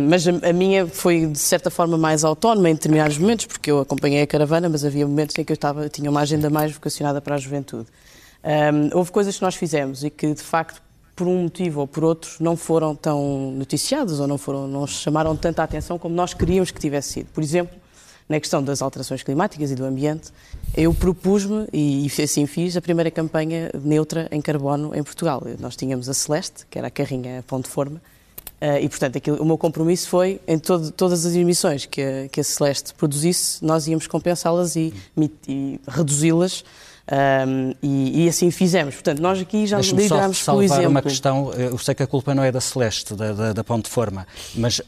mas 0.09 0.27
a, 0.27 0.49
a, 0.49 0.53
minha 0.53 0.87
foi, 0.87 1.27
de 1.27 1.37
certa 1.37 1.69
forma, 1.69 1.97
mais 1.97 2.23
autónoma 2.23 2.69
em 2.69 2.73
determinados 2.73 3.17
momentos, 3.17 3.45
porque 3.45 3.69
eu 3.69 3.79
acompanhei 3.79 4.23
a 4.23 4.27
caravana, 4.27 4.67
mas 4.67 4.83
havia 4.83 5.05
momentos 5.05 5.37
em 5.37 5.43
que 5.43 5.51
eu 5.51 5.55
estava, 5.55 5.87
tinha 5.89 6.09
uma 6.09 6.21
agenda 6.21 6.49
mais 6.49 6.71
vocacionada 6.71 7.21
para 7.21 7.35
a 7.35 7.37
juventude. 7.37 7.87
Um, 8.43 8.97
houve 8.97 9.11
coisas 9.11 9.35
que 9.35 9.43
nós 9.43 9.55
fizemos 9.55 10.03
e 10.03 10.09
que, 10.09 10.33
de 10.33 10.41
facto, 10.41 10.81
por 11.19 11.27
um 11.27 11.43
motivo 11.43 11.81
ou 11.81 11.87
por 11.87 12.05
outro, 12.05 12.31
não 12.39 12.55
foram 12.55 12.95
tão 12.95 13.51
noticiados 13.51 14.21
ou 14.21 14.25
não, 14.25 14.37
foram, 14.37 14.69
não 14.69 14.87
chamaram 14.87 15.35
tanta 15.35 15.61
atenção 15.61 15.99
como 15.99 16.15
nós 16.15 16.33
queríamos 16.33 16.71
que 16.71 16.79
tivesse 16.79 17.11
sido. 17.11 17.27
Por 17.33 17.43
exemplo, 17.43 17.77
na 18.29 18.39
questão 18.39 18.63
das 18.63 18.81
alterações 18.81 19.21
climáticas 19.21 19.69
e 19.69 19.75
do 19.75 19.83
ambiente, 19.83 20.31
eu 20.77 20.93
propus-me, 20.93 21.67
e 21.73 22.09
assim 22.23 22.45
fiz, 22.45 22.77
a 22.77 22.81
primeira 22.81 23.11
campanha 23.11 23.69
neutra 23.83 24.29
em 24.31 24.39
carbono 24.39 24.95
em 24.95 25.03
Portugal. 25.03 25.43
Nós 25.59 25.75
tínhamos 25.75 26.07
a 26.07 26.13
Celeste, 26.13 26.65
que 26.69 26.79
era 26.79 26.87
a 26.87 26.91
carrinha 26.91 27.43
ponto 27.45 27.65
de 27.65 27.71
forma, 27.71 28.01
eh, 28.61 28.83
e, 28.83 28.87
portanto, 28.87 29.17
aquilo, 29.17 29.41
o 29.41 29.45
meu 29.45 29.57
compromisso 29.57 30.07
foi, 30.07 30.39
em 30.47 30.57
todo, 30.57 30.89
todas 30.89 31.25
as 31.25 31.35
emissões 31.35 31.85
que 31.85 32.01
a, 32.01 32.29
que 32.29 32.39
a 32.39 32.43
Celeste 32.45 32.93
produzisse, 32.93 33.61
nós 33.61 33.89
íamos 33.89 34.07
compensá-las 34.07 34.77
e, 34.77 34.93
e 35.49 35.81
reduzi-las 35.85 36.63
um, 37.11 37.73
e, 37.81 38.25
e, 38.25 38.29
assim 38.29 38.51
fizemos. 38.51 38.95
Portanto, 38.95 39.19
nós 39.19 39.39
aqui 39.39 39.65
já 39.65 39.79
lideramos 39.79 40.43
pelo 40.43 40.61
exemplo. 40.61 40.89
uma 40.89 41.01
questão, 41.01 41.51
eu 41.53 41.77
sei 41.77 41.95
que 41.95 42.03
a 42.03 42.07
culpa 42.07 42.35
não 42.35 42.43
é 42.43 42.51
da 42.51 42.61
Celeste, 42.61 43.15
da, 43.15 43.33
da, 43.33 43.53
da 43.53 43.63
Ponte 43.63 43.89
Forma, 43.89 44.27
mas 44.55 44.79
uh, 44.79 44.83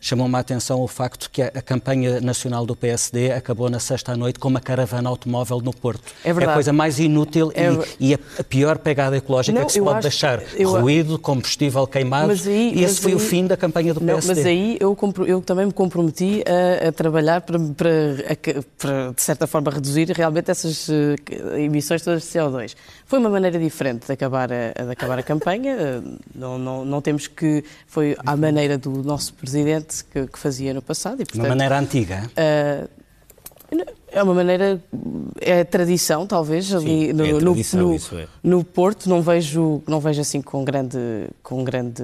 chamou-me 0.00 0.34
a 0.34 0.40
atenção 0.40 0.80
o 0.80 0.88
facto 0.88 1.30
que 1.30 1.42
a, 1.42 1.46
a, 1.46 1.62
campanha 1.62 2.20
nacional 2.20 2.66
do 2.66 2.74
PSD 2.74 3.30
acabou 3.32 3.70
na 3.70 3.78
sexta 3.78 4.12
à 4.12 4.16
noite 4.16 4.40
com 4.40 4.48
uma 4.48 4.60
caravana 4.60 5.08
automóvel 5.08 5.60
no 5.60 5.72
Porto. 5.72 6.12
É 6.24 6.32
verdade. 6.32 6.46
É 6.46 6.50
a 6.50 6.54
coisa 6.54 6.72
mais 6.72 6.98
inútil 6.98 7.52
é... 7.54 7.70
e, 8.00 8.10
e 8.10 8.14
a, 8.14 8.44
pior 8.44 8.78
pegada 8.78 9.16
ecológica 9.16 9.58
não, 9.58 9.66
que 9.66 9.72
se 9.72 9.80
pode 9.80 10.00
deixar. 10.00 10.42
Eu... 10.56 10.70
Ruído, 10.70 11.18
combustível 11.18 11.86
queimado, 11.86 12.32
aí, 12.32 12.72
e 12.74 12.84
esse 12.84 13.00
foi 13.00 13.12
aí... 13.12 13.16
o 13.16 13.20
fim 13.20 13.46
da 13.46 13.56
campanha 13.56 13.94
do 13.94 14.00
PSD. 14.00 14.28
Não, 14.28 14.36
mas 14.36 14.46
aí 14.46 14.76
eu, 14.80 14.96
eu 15.26 15.40
também 15.40 15.66
me 15.66 15.72
comprometi 15.72 16.42
a, 16.46 16.88
a 16.88 16.92
trabalhar 16.92 17.42
para, 17.42 17.58
para, 17.76 18.64
para, 18.76 19.12
de 19.12 19.22
certa 19.22 19.46
forma, 19.46 19.70
reduzir 19.70 20.10
realmente 20.10 20.50
essas 20.50 20.88
uh, 20.88 21.59
emissões 21.64 22.02
todas 22.02 22.22
de 22.22 22.28
CO2. 22.28 22.74
Foi 23.06 23.18
uma 23.18 23.30
maneira 23.30 23.58
diferente 23.58 24.06
de 24.06 24.12
acabar 24.12 24.50
a, 24.52 24.84
de 24.84 24.90
acabar 24.90 25.18
a 25.18 25.22
campanha. 25.22 25.76
Eh, 25.78 26.02
não, 26.34 26.58
não, 26.58 26.84
não 26.84 27.00
temos 27.00 27.26
que. 27.26 27.64
Foi 27.86 28.16
à 28.24 28.36
maneira 28.36 28.78
do 28.78 29.02
nosso 29.02 29.34
presidente 29.34 30.04
que, 30.04 30.26
que 30.26 30.38
fazia 30.38 30.74
no 30.74 30.82
passado. 30.82 31.22
E, 31.22 31.24
portanto, 31.24 31.40
uma 31.40 31.48
maneira 31.48 31.78
antiga? 31.78 32.30
Uh, 32.30 33.00
é 34.12 34.22
uma 34.22 34.34
maneira, 34.34 34.82
é 35.40 35.62
tradição, 35.62 36.26
talvez, 36.26 36.74
ali 36.74 37.06
Sim, 37.06 37.12
no, 37.12 37.24
é 37.24 37.38
tradição, 37.38 37.80
no, 37.80 37.88
no, 37.88 38.18
é. 38.18 38.28
no, 38.42 38.64
Porto. 38.64 39.08
Não 39.08 39.22
vejo, 39.22 39.82
não 39.86 40.00
vejo 40.00 40.20
assim 40.20 40.42
com 40.42 40.64
grande, 40.64 40.98
com 41.42 41.62
grande, 41.62 42.02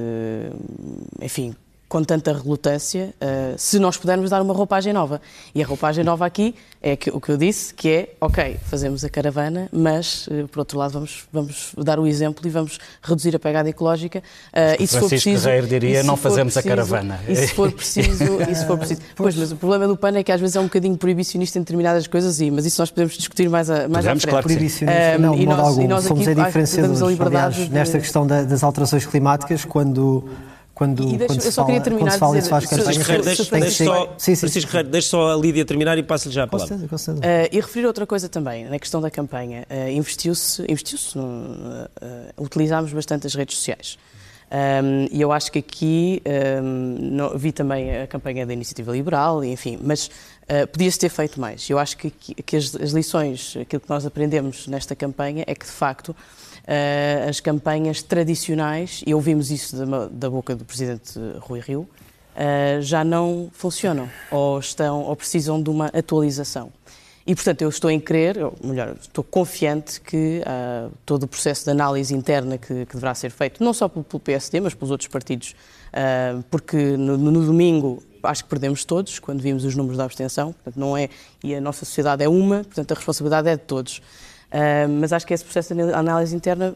enfim, 1.21 1.55
com 1.88 2.03
tanta 2.03 2.33
relutância 2.33 3.14
uh, 3.20 3.55
se 3.57 3.79
nós 3.79 3.96
pudermos 3.96 4.31
dar 4.31 4.42
uma 4.42 4.53
roupagem 4.53 4.92
nova. 4.92 5.20
E 5.55 5.62
a 5.62 5.66
roupagem 5.66 6.03
nova 6.03 6.27
aqui 6.27 6.55
é 6.83 6.96
que, 6.96 7.11
o 7.11 7.20
que 7.20 7.31
eu 7.31 7.37
disse, 7.37 7.72
que 7.72 7.88
é, 7.88 8.09
ok, 8.20 8.57
fazemos 8.64 9.05
a 9.05 9.09
caravana, 9.09 9.68
mas, 9.72 10.27
uh, 10.27 10.49
por 10.49 10.61
outro 10.61 10.79
lado, 10.79 10.92
vamos, 10.92 11.25
vamos 11.33 11.75
dar 11.79 12.01
o 12.01 12.07
exemplo 12.07 12.46
e 12.46 12.51
vamos 12.51 12.79
reduzir 13.01 13.37
a 13.37 13.38
pegada 13.38 13.68
ecológica. 13.68 14.18
Uh, 14.49 14.83
e 14.83 14.87
se 14.87 14.99
for 14.99 15.09
preciso, 15.09 15.44
Guerreiro 15.44 15.66
diria, 15.68 16.03
não 16.03 16.16
fazemos 16.16 16.55
preciso, 16.55 16.72
a 16.72 16.77
caravana. 16.77 17.20
E 17.29 17.37
se 17.37 17.49
for 17.55 17.70
preciso... 17.70 18.42
e 18.42 18.55
se 18.55 18.66
for 18.66 18.79
preciso 18.79 19.01
pois, 19.14 19.37
mas 19.37 19.53
o 19.53 19.57
problema 19.57 19.87
do 19.87 19.96
PAN 19.96 20.16
é 20.16 20.25
que 20.25 20.33
às 20.33 20.40
vezes 20.40 20.57
é 20.57 20.61
um 20.61 20.64
bocadinho 20.64 20.96
proibicionista 20.96 21.59
em 21.59 21.62
determinadas 21.62 22.07
coisas, 22.09 22.40
e, 22.40 22.51
mas 22.51 22.66
isso 22.66 22.81
nós 22.83 22.90
podemos 22.90 23.16
discutir 23.16 23.49
mais, 23.49 23.70
a, 23.70 23.88
mais 23.88 24.05
podemos, 24.05 24.07
à 24.07 24.12
frente. 24.12 24.29
Claro 24.29 24.44
proibicionista, 24.44 25.18
não, 25.18 25.37
de 25.37 25.46
modo 25.46 25.61
algum. 25.61 26.01
Somos 26.01 26.27
aqui, 26.27 26.40
a 26.40 26.46
diferenciadores. 26.46 27.20
Aliás, 27.20 27.55
de... 27.55 27.68
nesta 27.70 27.99
questão 27.99 28.27
da, 28.27 28.42
das 28.42 28.64
alterações 28.64 29.07
climáticas, 29.07 29.64
quando 29.64 30.29
quando, 30.77 31.05
e 31.05 31.17
deixa, 31.17 31.27
quando 31.27 31.43
eu 31.43 31.53
só 31.53 31.65
queria 31.65 31.81
terminar 31.81 32.11
se 32.11 32.19
fala, 32.19 32.37
dizer, 32.37 32.51
faz 32.51 32.67
campanha, 32.67 33.23
deixa, 33.23 33.45
deixa, 33.51 33.85
só, 33.87 34.15
sim, 34.19 34.35
sim. 34.35 34.41
Francisco 34.41 34.71
Ferreira, 34.71 34.91
deixa 34.91 35.09
só 35.09 35.33
a 35.33 35.35
Lídia 35.35 35.65
terminar 35.65 35.97
e 35.97 36.03
passo-lhe 36.03 36.35
já 36.35 36.45
a 36.45 36.47
palavra. 36.47 36.77
Com 36.77 36.87
certeza, 36.87 36.89
com 36.91 36.99
certeza. 36.99 37.27
Uh, 37.27 37.49
e 37.51 37.61
referir 37.62 37.87
outra 37.87 38.07
coisa 38.07 38.29
também, 38.29 38.67
na 38.67 38.79
questão 38.79 39.01
da 39.01 39.11
campanha. 39.11 39.67
Uh, 39.71 39.89
investiu-se, 39.93 40.62
investiu-se 40.71 41.19
uh, 41.19 41.25
utilizámos 42.37 42.93
bastante 42.93 43.27
as 43.27 43.35
redes 43.35 43.57
sociais. 43.57 43.97
Um, 44.51 45.09
e 45.11 45.23
eu 45.23 45.33
acho 45.33 45.51
que 45.51 45.61
aqui 45.61 46.23
um, 46.62 47.39
vi 47.39 47.53
também 47.53 48.03
a 48.03 48.07
campanha 48.07 48.45
da 48.45 48.53
Iniciativa 48.53 48.93
Liberal, 48.93 49.43
enfim, 49.43 49.79
mas 49.83 50.09
uh, 50.43 50.67
podia-se 50.71 50.99
ter 50.99 51.09
feito 51.09 51.41
mais. 51.41 51.71
Eu 51.71 51.79
acho 51.79 51.97
que, 51.97 52.11
que 52.11 52.55
as, 52.55 52.75
as, 52.77 52.91
lições, 52.91 53.57
aquilo 53.59 53.81
que 53.81 53.89
nós 53.89 54.05
aprendemos 54.05 54.67
nesta 54.69 54.95
campanha 54.95 55.43
é 55.47 55.55
que, 55.55 55.65
de 55.65 55.73
facto, 55.73 56.15
uh, 56.67 57.29
as 57.29 57.41
campanhas 57.41 58.03
tradicionais, 58.03 59.03
e 59.07 59.15
ouvimos 59.15 59.51
isso 59.51 59.77
da, 59.77 60.09
da 60.09 60.31
boca 60.31 60.55
do 60.55 60.65
Presidente 60.65 61.19
Rui 61.41 61.61
Rio, 61.61 61.81
uh, 62.37 62.83
já 62.83 63.05
não 63.05 63.49
funcionam 63.53 64.09
ou, 64.31 64.59
estão, 64.59 65.03
ou 65.03 65.17
precisam 65.17 65.63
de 65.63 65.71
uma 65.71 65.87
atualização. 65.87 66.73
E, 67.27 67.35
portanto, 67.35 67.63
eu 67.63 67.69
estou 67.69 67.91
em 67.91 67.99
crer, 67.99 68.39
ou 68.39 68.55
melhor, 68.63 68.95
estou 69.01 69.25
confiante 69.25 70.01
que 70.01 70.43
uh, 70.43 70.93
todo 71.05 71.25
o 71.25 71.27
processo 71.27 71.65
de 71.65 71.71
análise 71.71 72.15
interna 72.15 72.57
que, 72.57 72.87
que, 72.87 72.95
deverá 72.95 73.17
ser 73.17 73.31
feito, 73.31 73.65
não 73.65 73.73
só 73.75 73.89
pelo, 73.89 74.05
PSD, 74.21 74.61
mas 74.61 74.75
pelos 74.75 74.93
outros 74.93 75.09
partidos, 75.09 75.57
uh, 75.89 76.41
porque 76.49 76.77
no, 76.77 77.17
no, 77.19 77.45
domingo 77.45 78.01
acho 78.23 78.45
que 78.45 78.51
perdemos 78.51 78.85
todos 78.85 79.19
quando 79.19 79.41
vimos 79.41 79.65
os 79.65 79.75
números 79.75 79.99
da 79.99 80.05
abstenção, 80.05 80.53
portanto, 80.53 80.79
não 80.79 80.97
é, 80.97 81.09
e 81.43 81.53
a 81.53 81.61
nossa 81.61 81.85
sociedade 81.85 82.23
é 82.23 82.29
uma, 82.29 82.59
portanto, 82.59 82.93
a 82.93 82.95
responsabilidade 82.95 83.49
é 83.49 83.57
de 83.57 83.63
todos. 83.63 84.01
Uh, 84.47 84.89
mas 85.01 85.13
acho 85.13 85.27
que 85.27 85.35
esse 85.35 85.45
processo 85.45 85.75
de 85.75 85.83
análise 85.93 86.35
interna 86.35 86.75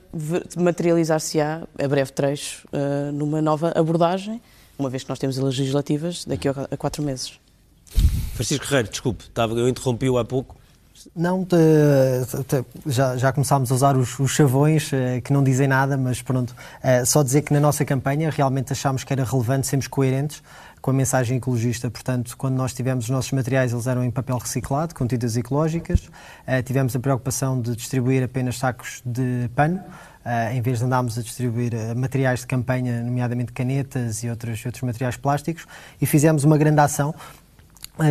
materializar-se-á 0.56 1.62
a 1.78 1.88
breve 1.88 2.12
trecho 2.12 2.66
numa 3.14 3.40
nova 3.40 3.72
abordagem, 3.76 4.42
uma 4.78 4.90
vez 4.90 5.04
que 5.04 5.08
nós 5.08 5.18
temos 5.18 5.36
legislativas 5.36 6.24
daqui 6.24 6.48
a 6.48 6.76
quatro 6.76 7.02
meses. 7.02 7.38
Francisco 8.34 8.64
Guerreiro, 8.66 8.88
desculpe, 8.88 9.24
estava, 9.24 9.54
eu 9.54 9.68
interrompi-o 9.68 10.18
há 10.18 10.24
pouco. 10.24 10.56
Não, 11.16 11.44
te, 11.44 11.56
te, 12.46 12.64
já, 12.86 13.16
já 13.16 13.32
começámos 13.32 13.72
a 13.72 13.74
usar 13.74 13.96
os, 13.96 14.18
os 14.18 14.32
chavões 14.32 14.92
eh, 14.92 15.20
que 15.22 15.32
não 15.32 15.42
dizem 15.42 15.66
nada, 15.66 15.96
mas 15.96 16.20
pronto. 16.20 16.54
Eh, 16.82 17.04
só 17.04 17.22
dizer 17.22 17.42
que 17.42 17.52
na 17.54 17.60
nossa 17.60 17.84
campanha 17.84 18.30
realmente 18.30 18.72
achámos 18.72 19.02
que 19.02 19.12
era 19.12 19.24
relevante 19.24 19.66
sermos 19.66 19.86
coerentes 19.86 20.42
com 20.80 20.90
a 20.90 20.94
mensagem 20.94 21.36
ecologista. 21.36 21.90
Portanto, 21.90 22.36
quando 22.36 22.54
nós 22.56 22.72
tivemos 22.72 23.04
os 23.04 23.10
nossos 23.10 23.32
materiais, 23.32 23.72
eles 23.72 23.86
eram 23.86 24.04
em 24.04 24.10
papel 24.10 24.38
reciclado, 24.38 24.94
com 24.94 25.06
tintas 25.06 25.36
ecológicas. 25.36 26.10
Eh, 26.46 26.62
tivemos 26.62 26.94
a 26.96 27.00
preocupação 27.00 27.60
de 27.60 27.76
distribuir 27.76 28.22
apenas 28.22 28.58
sacos 28.58 29.02
de 29.04 29.50
pano. 29.54 29.80
Uh, 30.20 30.52
em 30.52 30.60
vez 30.60 30.78
de 30.78 30.84
andarmos 30.84 31.16
a 31.16 31.22
distribuir 31.22 31.72
uh, 31.72 31.98
materiais 31.98 32.40
de 32.40 32.46
campanha, 32.46 33.02
nomeadamente 33.02 33.52
canetas 33.52 34.22
e 34.22 34.28
outros, 34.28 34.62
outros 34.66 34.82
materiais 34.82 35.16
plásticos, 35.16 35.64
e 35.98 36.04
fizemos 36.04 36.44
uma 36.44 36.58
grande 36.58 36.78
ação 36.78 37.14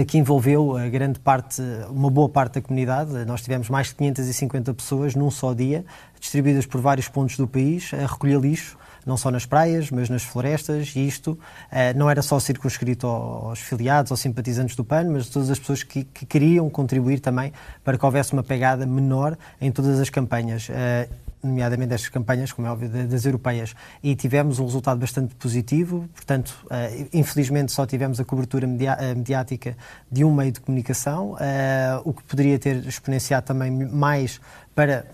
que 0.08 0.17
envolveu 0.17 0.77
a 0.77 0.88
grande 0.88 1.19
parte, 1.19 1.62
uma 1.89 2.10
boa 2.10 2.29
parte 2.29 2.55
da 2.55 2.62
comunidade. 2.62 3.12
Nós 3.25 3.41
tivemos 3.41 3.69
mais 3.69 3.88
de 3.88 3.95
550 3.95 4.73
pessoas 4.73 5.15
num 5.15 5.32
só 5.32 5.53
dia, 5.53 5.86
distribuídas 6.19 6.65
por 6.65 6.79
vários 6.79 7.08
pontos 7.08 7.38
do 7.38 7.47
país, 7.47 7.91
a 7.93 8.05
recolher 8.05 8.39
lixo, 8.39 8.77
não 9.05 9.17
só 9.17 9.31
nas 9.31 9.45
praias, 9.45 9.91
mas 9.91 10.09
nas 10.09 10.23
florestas, 10.23 10.93
e 10.95 11.07
isto 11.07 11.38
eh, 11.71 11.93
não 11.93 12.09
era 12.09 12.21
só 12.21 12.39
circunscrito 12.39 13.07
aos 13.07 13.59
filiados, 13.59 14.12
aos 14.12 14.19
simpatizantes 14.19 14.75
do 14.75 14.83
PAN, 14.83 15.05
mas 15.12 15.29
todas 15.29 15.49
as 15.49 15.59
pessoas 15.59 15.83
que, 15.83 16.03
que 16.03 16.25
queriam 16.25 16.69
contribuir 16.69 17.19
também 17.19 17.53
para 17.83 17.97
que 17.97 18.05
houvesse 18.05 18.33
uma 18.33 18.43
pegada 18.43 18.85
menor 18.85 19.38
em 19.59 19.71
todas 19.71 19.99
as 19.99 20.09
campanhas. 20.09 20.67
Eh, 20.69 21.07
nomeadamente 21.41 21.89
destas 21.89 22.09
campanhas, 22.09 22.51
como 22.51 22.67
é 22.67 22.71
óbvio, 22.71 22.89
das 22.89 23.25
europeias. 23.25 23.73
E 24.03 24.15
tivemos 24.15 24.59
um 24.59 24.65
resultado 24.65 24.99
bastante 24.99 25.33
positivo, 25.35 26.09
portanto, 26.13 26.65
uh, 26.65 27.09
infelizmente 27.13 27.71
só 27.71 27.85
tivemos 27.85 28.19
a 28.19 28.25
cobertura 28.25 28.67
mediática 28.67 29.77
de 30.12 30.23
um 30.23 30.33
meio 30.33 30.51
de 30.51 30.59
comunicação, 30.59 31.33
uh, 31.33 31.38
o 32.03 32.13
que 32.13 32.23
poderia 32.23 32.59
ter 32.59 32.85
exponenciado 32.85 33.45
também 33.45 33.71
mais 33.71 34.41
para 34.75 35.05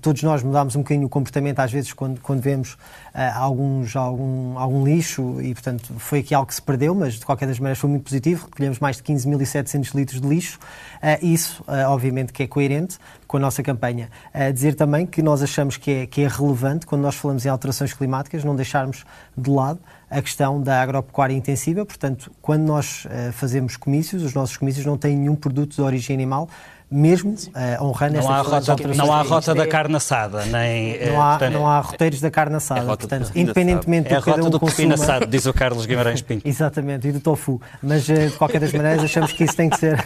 todos 0.00 0.22
nós 0.22 0.42
mudámos 0.42 0.76
um 0.76 0.80
bocadinho 0.80 1.06
o 1.06 1.10
comportamento 1.10 1.58
às 1.60 1.72
vezes 1.72 1.92
quando, 1.92 2.20
quando 2.20 2.40
vemos 2.40 2.72
uh, 2.72 2.78
alguns, 3.36 3.96
algum, 3.96 4.58
algum 4.58 4.84
lixo 4.84 5.40
e, 5.40 5.54
portanto, 5.54 5.94
foi 5.98 6.20
aqui 6.20 6.34
algo 6.34 6.46
que 6.46 6.54
se 6.54 6.62
perdeu, 6.62 6.94
mas 6.94 7.14
de 7.14 7.24
qualquer 7.24 7.46
das 7.46 7.58
maneiras 7.58 7.78
foi 7.78 7.90
muito 7.90 8.04
positivo. 8.04 8.46
Recolhemos 8.46 8.78
mais 8.78 8.96
de 8.96 9.02
15.700 9.02 9.94
litros 9.94 10.20
de 10.20 10.28
lixo. 10.28 10.58
Uh, 11.02 11.24
isso, 11.24 11.62
uh, 11.62 11.88
obviamente, 11.88 12.32
que 12.32 12.42
é 12.42 12.46
coerente 12.46 12.98
com 13.26 13.38
a 13.38 13.40
nossa 13.40 13.62
campanha. 13.64 14.10
dizer 14.52 14.74
também 14.74 15.06
que 15.06 15.20
nós 15.20 15.42
achamos 15.42 15.76
que 15.76 15.90
é, 15.90 16.06
que 16.06 16.20
é 16.20 16.28
relevante, 16.28 16.86
quando 16.86 17.02
nós 17.02 17.16
falamos 17.16 17.44
em 17.44 17.48
alterações 17.48 17.92
climáticas, 17.92 18.44
não 18.44 18.54
deixarmos 18.54 19.04
de 19.36 19.50
lado 19.50 19.80
a 20.08 20.22
questão 20.22 20.62
da 20.62 20.80
agropecuária 20.80 21.34
intensiva. 21.34 21.84
Portanto, 21.84 22.30
quando 22.40 22.62
nós 22.62 23.04
fazemos 23.32 23.76
comícios, 23.76 24.22
os 24.22 24.34
nossos 24.34 24.56
comícios 24.56 24.86
não 24.86 24.96
têm 24.96 25.16
nenhum 25.16 25.34
produto 25.34 25.74
de 25.74 25.82
origem 25.82 26.14
animal, 26.14 26.48
mesmo 26.94 27.32
uh, 27.32 27.84
honrando 27.84 28.18
não 28.18 28.30
há 28.30 28.40
rota, 28.40 28.76
Não 28.94 29.12
há 29.12 29.18
a 29.18 29.22
rota 29.22 29.52
da 29.52 29.66
carne 29.66 29.96
assada, 29.96 30.44
nem... 30.44 30.92
Eh, 30.94 31.10
não 31.10 31.20
há, 31.20 31.30
portanto, 31.30 31.52
não 31.52 31.66
há 31.66 31.80
roteiros 31.80 32.20
da 32.20 32.30
carne 32.30 32.54
assada, 32.54 32.80
é 32.82 32.84
portanto, 32.84 33.32
independentemente 33.34 34.08
do 34.08 34.16
que 34.16 34.30
cada 34.30 34.44
um 34.44 34.50
do 34.50 34.60
consuma... 34.60 34.94
assado, 34.94 35.26
diz 35.26 35.44
o 35.46 35.52
Carlos 35.52 35.86
Guimarães 35.86 36.22
Pinto. 36.22 36.46
Exatamente, 36.48 37.08
e 37.08 37.12
do 37.12 37.18
tofu. 37.18 37.60
Mas, 37.82 38.08
eh, 38.08 38.28
de 38.28 38.36
qualquer 38.36 38.60
das 38.60 38.72
maneiras, 38.72 39.02
achamos 39.02 39.32
que 39.32 39.42
isso 39.42 39.56
tem 39.56 39.68
que 39.68 39.76
ser 39.76 40.04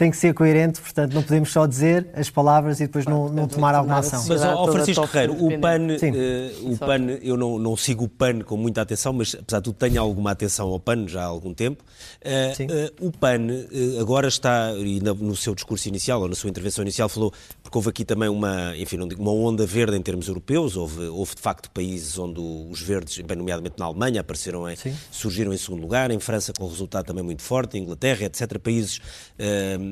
tem 0.00 0.10
que 0.10 0.16
ser 0.16 0.32
coerente, 0.32 0.80
portanto, 0.80 1.12
não 1.12 1.22
podemos 1.22 1.52
só 1.52 1.66
dizer 1.66 2.08
as 2.14 2.30
palavras 2.30 2.80
e 2.80 2.86
depois 2.86 3.04
não, 3.04 3.28
não 3.28 3.46
tomar 3.46 3.74
alguma 3.74 3.98
ação. 3.98 4.24
Mas, 4.26 4.42
ao 4.42 4.72
Francisco 4.72 5.06
Guerreiro, 5.06 5.34
o 5.34 5.60
PAN, 5.60 5.88
uh, 5.88 6.72
o 6.72 6.78
PAN 6.78 7.10
eu 7.20 7.36
não, 7.36 7.58
não 7.58 7.76
sigo 7.76 8.04
o 8.04 8.08
PAN 8.08 8.40
com 8.40 8.56
muita 8.56 8.80
atenção, 8.80 9.12
mas 9.12 9.36
apesar 9.38 9.58
de 9.58 9.64
tudo 9.64 9.74
tenho 9.74 10.00
alguma 10.00 10.30
atenção 10.30 10.68
ao 10.68 10.80
PAN 10.80 11.06
já 11.06 11.20
há 11.20 11.26
algum 11.26 11.52
tempo. 11.52 11.84
Uh, 12.24 13.04
uh, 13.04 13.08
o 13.08 13.12
PAN 13.12 13.48
agora 14.00 14.26
está, 14.26 14.72
e 14.72 15.00
no 15.00 15.36
seu 15.36 15.54
discurso 15.54 15.86
inicial, 15.86 16.22
ou 16.22 16.28
na 16.28 16.34
sua 16.34 16.48
intervenção 16.48 16.80
inicial, 16.80 17.06
falou, 17.06 17.30
porque 17.62 17.76
houve 17.76 17.90
aqui 17.90 18.02
também 18.02 18.30
uma, 18.30 18.74
enfim, 18.78 18.96
não 18.96 19.06
digo 19.06 19.20
uma 19.20 19.32
onda 19.32 19.66
verde 19.66 19.98
em 19.98 20.00
termos 20.00 20.28
europeus, 20.28 20.78
houve, 20.78 21.08
houve 21.08 21.34
de 21.34 21.42
facto 21.42 21.70
países 21.72 22.18
onde 22.18 22.40
os 22.40 22.80
verdes, 22.80 23.18
bem 23.18 23.36
nomeadamente 23.36 23.74
na 23.78 23.84
Alemanha, 23.84 24.22
apareceram 24.22 24.66
em, 24.66 24.76
surgiram 25.10 25.52
em 25.52 25.58
segundo 25.58 25.82
lugar, 25.82 26.10
em 26.10 26.18
França 26.18 26.54
com 26.58 26.64
um 26.64 26.68
resultado 26.70 27.04
também 27.04 27.22
muito 27.22 27.42
forte, 27.42 27.76
em 27.76 27.82
Inglaterra, 27.82 28.24
etc. 28.24 28.58
Países 28.58 28.98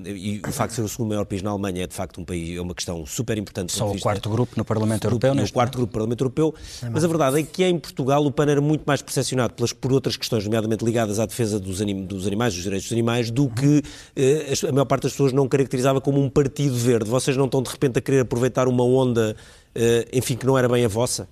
e 0.07 0.41
o 0.47 0.53
facto 0.53 0.71
de 0.71 0.77
ser 0.77 0.83
o 0.83 0.89
segundo 0.89 1.09
maior 1.09 1.25
país 1.25 1.43
na 1.43 1.51
Alemanha 1.51 1.85
é 1.85 1.87
de 1.87 1.95
facto 1.95 2.21
um 2.21 2.25
país, 2.25 2.57
é 2.57 2.61
uma 2.61 2.75
questão 2.75 3.05
super 3.07 3.37
importante. 3.39 3.73
Só 3.73 3.91
o 3.91 3.99
quarto 4.01 4.29
grupo 4.29 4.55
no 4.57 4.65
Parlamento 4.65 5.05
Europeu, 5.07 5.33
O 5.33 5.53
quarto 5.53 5.79
grupo 5.79 5.91
no 5.91 5.93
Parlamento 5.93 6.21
Europeu, 6.21 6.55
é 6.83 6.89
mas 6.89 7.05
a 7.05 7.09
verdade 7.09 7.41
é 7.41 7.43
que 7.43 7.65
em 7.65 7.79
Portugal 7.79 8.25
o 8.25 8.31
PAN 8.31 8.47
era 8.47 8.61
muito 8.61 8.85
mais 8.87 9.03
percepcionado 9.03 9.55
pelas, 9.55 9.73
por 9.73 9.93
outras 9.93 10.17
questões, 10.17 10.45
nomeadamente 10.45 10.85
ligadas 10.85 11.19
à 11.19 11.27
defesa 11.27 11.59
dos, 11.59 11.81
anim, 11.81 12.05
dos 12.05 12.27
animais, 12.27 12.55
dos 12.55 12.63
direitos 12.63 12.87
dos 12.89 12.93
animais, 12.93 13.31
do 13.31 13.49
que 13.49 13.83
eh, 14.17 14.53
a 14.69 14.73
maior 14.73 14.85
parte 14.85 15.05
das 15.05 15.13
pessoas 15.13 15.33
não 15.33 15.49
caracterizava 15.49 16.01
como 16.01 16.23
um 16.23 16.29
partido 16.29 16.75
verde. 16.77 17.09
Vocês 17.11 17.37
não 17.37 17.47
estão 17.47 17.63
de 17.63 17.71
repente 17.71 17.99
a 17.99 18.03
querer 18.03 18.21
aproveitar 18.21 18.69
uma 18.69 18.85
onda, 18.85 19.37
eh, 19.75 20.09
enfim, 20.13 20.37
que 20.37 20.47
não 20.47 20.59
era 20.59 20.69
bem 20.69 20.85
a 20.85 20.89
vossa? 20.89 21.29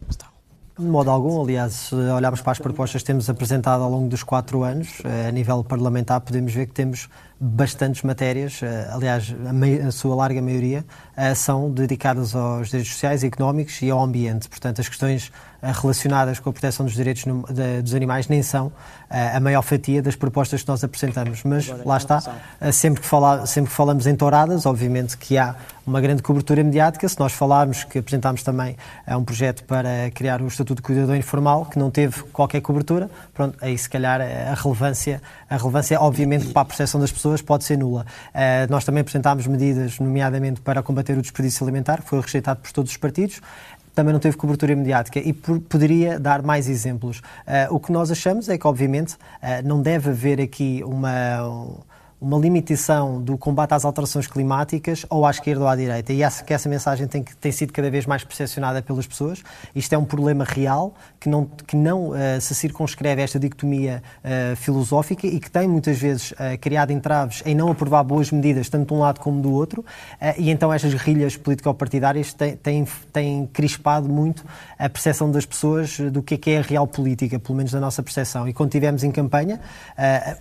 De 0.78 0.84
modo 0.84 1.10
algum, 1.10 1.40
aliás, 1.40 1.72
se 1.72 1.94
olharmos 1.94 2.42
para 2.42 2.52
as 2.52 2.58
propostas 2.58 3.00
que 3.00 3.06
temos 3.06 3.30
apresentado 3.30 3.82
ao 3.82 3.90
longo 3.90 4.10
dos 4.10 4.22
quatro 4.22 4.62
anos, 4.62 5.00
eh, 5.04 5.26
a 5.26 5.32
nível 5.32 5.64
parlamentar, 5.64 6.20
podemos 6.20 6.52
ver 6.52 6.66
que 6.66 6.74
temos 6.74 7.08
bastantes 7.38 8.02
matérias, 8.02 8.62
eh, 8.62 8.88
aliás, 8.90 9.34
a, 9.86 9.90
sua 9.90 10.16
larga 10.16 10.40
maioria, 10.40 10.84
eh, 11.16 11.34
são 11.34 11.70
dedicadas 11.70 12.34
aos 12.34 12.68
direitos 12.68 12.92
sociais 12.92 13.22
económicos 13.22 13.80
e 13.82 13.90
ao 13.90 14.02
ambiente. 14.02 14.48
Portanto, 14.48 14.80
as 14.80 14.88
questões 14.88 15.30
relacionadas 15.62 16.38
com 16.38 16.50
a 16.50 16.52
proteção 16.52 16.86
dos 16.86 16.94
direitos 16.94 17.24
dos 17.82 17.94
animais 17.94 18.28
nem 18.28 18.42
são 18.42 18.70
a 19.08 19.40
maior 19.40 19.62
fatia 19.62 20.02
das 20.02 20.14
propostas 20.14 20.62
que 20.62 20.68
nós 20.68 20.84
apresentamos. 20.84 21.42
Mas 21.44 21.66
lá 21.84 21.96
está, 21.96 22.22
sempre 22.72 23.00
que, 23.00 23.06
fala, 23.06 23.46
sempre 23.46 23.70
que 23.70 23.76
falamos 23.76 24.06
em 24.06 24.14
touradas, 24.14 24.66
obviamente 24.66 25.16
que 25.16 25.36
há 25.38 25.56
uma 25.84 26.00
grande 26.00 26.22
cobertura 26.22 26.62
mediática. 26.62 27.08
Se 27.08 27.18
nós 27.18 27.32
falarmos 27.32 27.82
que 27.82 27.98
apresentámos 27.98 28.42
também 28.42 28.76
um 29.08 29.24
projeto 29.24 29.64
para 29.64 30.10
criar 30.14 30.42
o 30.42 30.46
Estatuto 30.46 30.76
de 30.76 30.82
Cuidador 30.82 31.16
Informal, 31.16 31.64
que 31.66 31.78
não 31.78 31.90
teve 31.90 32.22
qualquer 32.24 32.60
cobertura, 32.60 33.10
pronto, 33.34 33.56
aí 33.60 33.76
se 33.76 33.88
calhar 33.88 34.20
a 34.20 34.54
relevância, 34.54 35.22
a 35.48 35.56
relevância 35.56 36.00
obviamente, 36.00 36.46
para 36.52 36.62
a 36.62 36.64
percepção 36.66 37.00
das 37.00 37.10
pessoas 37.10 37.25
pode 37.44 37.64
ser 37.64 37.76
nula. 37.76 38.06
Uh, 38.34 38.70
nós 38.70 38.84
também 38.84 39.00
apresentámos 39.00 39.46
medidas, 39.46 39.98
nomeadamente 39.98 40.60
para 40.60 40.82
combater 40.82 41.16
o 41.16 41.22
desperdício 41.22 41.64
alimentar, 41.64 42.02
que 42.02 42.08
foi 42.08 42.20
rejeitado 42.20 42.60
por 42.60 42.72
todos 42.72 42.90
os 42.90 42.96
partidos 42.96 43.40
também 43.94 44.12
não 44.12 44.20
teve 44.20 44.36
cobertura 44.36 44.76
mediática 44.76 45.18
e 45.18 45.32
por, 45.32 45.58
poderia 45.58 46.20
dar 46.20 46.42
mais 46.42 46.68
exemplos. 46.68 47.20
Uh, 47.20 47.74
o 47.74 47.80
que 47.80 47.90
nós 47.90 48.10
achamos 48.10 48.46
é 48.46 48.58
que, 48.58 48.66
obviamente, 48.66 49.14
uh, 49.14 49.64
não 49.64 49.80
deve 49.80 50.10
haver 50.10 50.38
aqui 50.38 50.82
uma 50.84 51.66
uma 52.26 52.38
limitação 52.38 53.22
do 53.22 53.38
combate 53.38 53.72
às 53.72 53.84
alterações 53.84 54.26
climáticas 54.26 55.06
ou 55.08 55.24
à 55.24 55.30
esquerda 55.30 55.62
ou 55.62 55.68
à 55.68 55.76
direita. 55.76 56.12
E 56.12 56.24
acho 56.24 56.44
que 56.44 56.52
essa 56.52 56.68
mensagem 56.68 57.06
tem, 57.06 57.22
tem 57.22 57.52
sido 57.52 57.72
cada 57.72 57.88
vez 57.88 58.04
mais 58.04 58.24
percepcionada 58.24 58.82
pelas 58.82 59.06
pessoas. 59.06 59.44
Isto 59.72 59.92
é 59.94 59.98
um 59.98 60.04
problema 60.04 60.42
real 60.42 60.92
que 61.20 61.28
não, 61.28 61.44
que 61.44 61.76
não 61.76 62.08
uh, 62.08 62.40
se 62.40 62.52
circunscreve 62.52 63.20
a 63.20 63.24
esta 63.24 63.38
dicotomia 63.38 64.02
uh, 64.24 64.56
filosófica 64.56 65.24
e 65.24 65.38
que 65.38 65.48
tem 65.48 65.68
muitas 65.68 65.98
vezes 65.98 66.32
uh, 66.32 66.58
criado 66.60 66.90
entraves 66.90 67.44
em 67.46 67.54
não 67.54 67.70
aprovar 67.70 68.02
boas 68.02 68.32
medidas, 68.32 68.68
tanto 68.68 68.88
de 68.88 68.94
um 68.94 68.98
lado 68.98 69.20
como 69.20 69.40
do 69.40 69.52
outro. 69.52 69.84
e 70.36 70.50
então 70.50 70.72
estas 70.72 70.92
guerrilhas 70.92 71.36
político-partidárias 71.36 72.32
têm, 72.32 72.56
têm, 72.56 72.88
têm 73.12 73.46
crispado 73.46 74.08
muito 74.08 74.44
a 74.76 74.88
percepção 74.88 75.30
das 75.30 75.46
pessoas 75.46 76.00
do 76.00 76.22
que 76.22 76.34
é, 76.34 76.36
que 76.36 76.50
é 76.50 76.58
a 76.58 76.62
real 76.62 76.88
política, 76.88 77.38
pelo 77.38 77.56
menos 77.56 77.70
da 77.70 77.78
nossa 77.78 78.02
percepção. 78.02 78.48
E 78.48 78.52
quando 78.52 78.70
estivemos 78.70 79.04
em 79.04 79.12
campanha, 79.12 79.60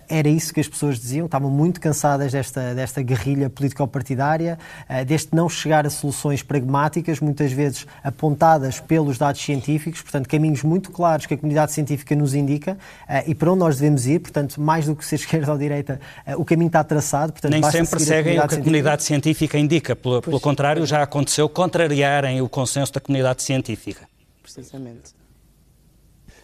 era 0.08 0.28
isso 0.28 0.52
que 0.52 0.60
as 0.60 0.68
pessoas 0.68 0.98
diziam, 0.98 1.26
estavam 1.26 1.50
muito 1.50 1.75
muito 1.76 1.80
cansadas 1.80 2.32
desta, 2.32 2.74
desta 2.74 3.02
guerrilha 3.02 3.48
político-partidária, 3.48 4.58
uh, 4.88 5.04
deste 5.04 5.34
não 5.34 5.48
chegar 5.48 5.86
a 5.86 5.90
soluções 5.90 6.42
pragmáticas, 6.42 7.20
muitas 7.20 7.52
vezes 7.52 7.86
apontadas 8.02 8.80
pelos 8.80 9.18
dados 9.18 9.40
científicos, 9.40 10.02
portanto, 10.02 10.28
caminhos 10.28 10.62
muito 10.62 10.90
claros 10.90 11.26
que 11.26 11.34
a 11.34 11.36
comunidade 11.36 11.72
científica 11.72 12.14
nos 12.16 12.34
indica 12.34 12.72
uh, 12.72 13.30
e 13.30 13.34
para 13.34 13.50
onde 13.50 13.60
nós 13.60 13.76
devemos 13.76 14.06
ir, 14.06 14.20
portanto, 14.20 14.60
mais 14.60 14.86
do 14.86 14.96
que 14.96 15.04
ser 15.04 15.16
esquerda 15.26 15.52
ou 15.52 15.58
direita, 15.58 16.00
o 16.36 16.44
caminho 16.44 16.68
está 16.68 16.82
traçado. 16.82 17.32
Portanto, 17.32 17.52
Nem 17.52 17.62
sempre 17.62 18.00
seguem 18.00 18.38
o 18.38 18.48
que 18.48 18.54
a 18.54 18.58
comunidade 18.58 19.02
científica 19.02 19.58
indica, 19.58 19.94
pelo, 19.94 20.22
pelo 20.22 20.40
contrário, 20.40 20.84
já 20.86 21.02
aconteceu 21.02 21.48
contrariarem 21.48 22.40
o 22.40 22.48
consenso 22.48 22.92
da 22.92 23.00
comunidade 23.00 23.42
científica. 23.42 24.08
Precisamente. 24.42 25.14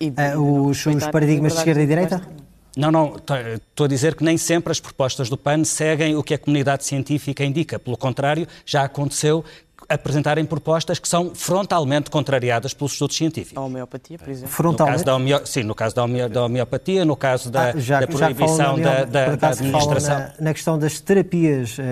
E, 0.00 0.08
uh, 0.08 0.66
os, 0.66 0.84
os 0.84 1.06
paradigmas 1.06 1.52
de 1.52 1.58
esquerda 1.58 1.82
e 1.82 1.86
direita? 1.86 2.22
Não, 2.76 2.90
não, 2.90 3.16
estou 3.16 3.84
a 3.84 3.88
dizer 3.88 4.14
que 4.14 4.24
nem 4.24 4.38
sempre 4.38 4.70
as 4.70 4.80
propostas 4.80 5.28
do 5.28 5.36
PAN 5.36 5.62
seguem 5.64 6.16
o 6.16 6.22
que 6.22 6.32
a 6.32 6.38
comunidade 6.38 6.84
científica 6.84 7.44
indica. 7.44 7.78
Pelo 7.78 7.96
contrário, 7.96 8.48
já 8.64 8.82
aconteceu 8.82 9.44
apresentarem 9.92 10.44
propostas 10.44 10.98
que 10.98 11.08
são 11.08 11.34
frontalmente 11.34 12.10
contrariadas 12.10 12.74
pelos 12.74 12.92
estudos 12.92 13.16
científicos. 13.16 13.56
A 13.56 13.64
homeopatia, 13.64 14.18
por 14.18 14.28
exemplo. 14.28 14.48
Frontalmente? 14.48 14.80
No 14.80 14.92
caso 14.92 15.04
da 15.04 15.16
homeo... 15.16 15.46
Sim, 15.46 15.62
no 15.62 15.74
caso 15.74 15.94
da, 15.94 16.04
homeo... 16.04 16.28
da 16.28 16.44
homeopatia, 16.44 17.04
no 17.04 17.16
caso 17.16 17.50
da, 17.50 17.70
ah, 17.70 17.72
já, 17.76 18.00
da 18.00 18.06
proibição 18.06 18.80
da, 18.80 19.04
da, 19.04 19.36
da, 19.36 19.48
administração. 19.48 20.18
Na, 20.18 20.32
na, 20.40 20.54
questão 20.54 20.78
das 20.78 21.00
terapias 21.00 21.78
uh, 21.78 21.82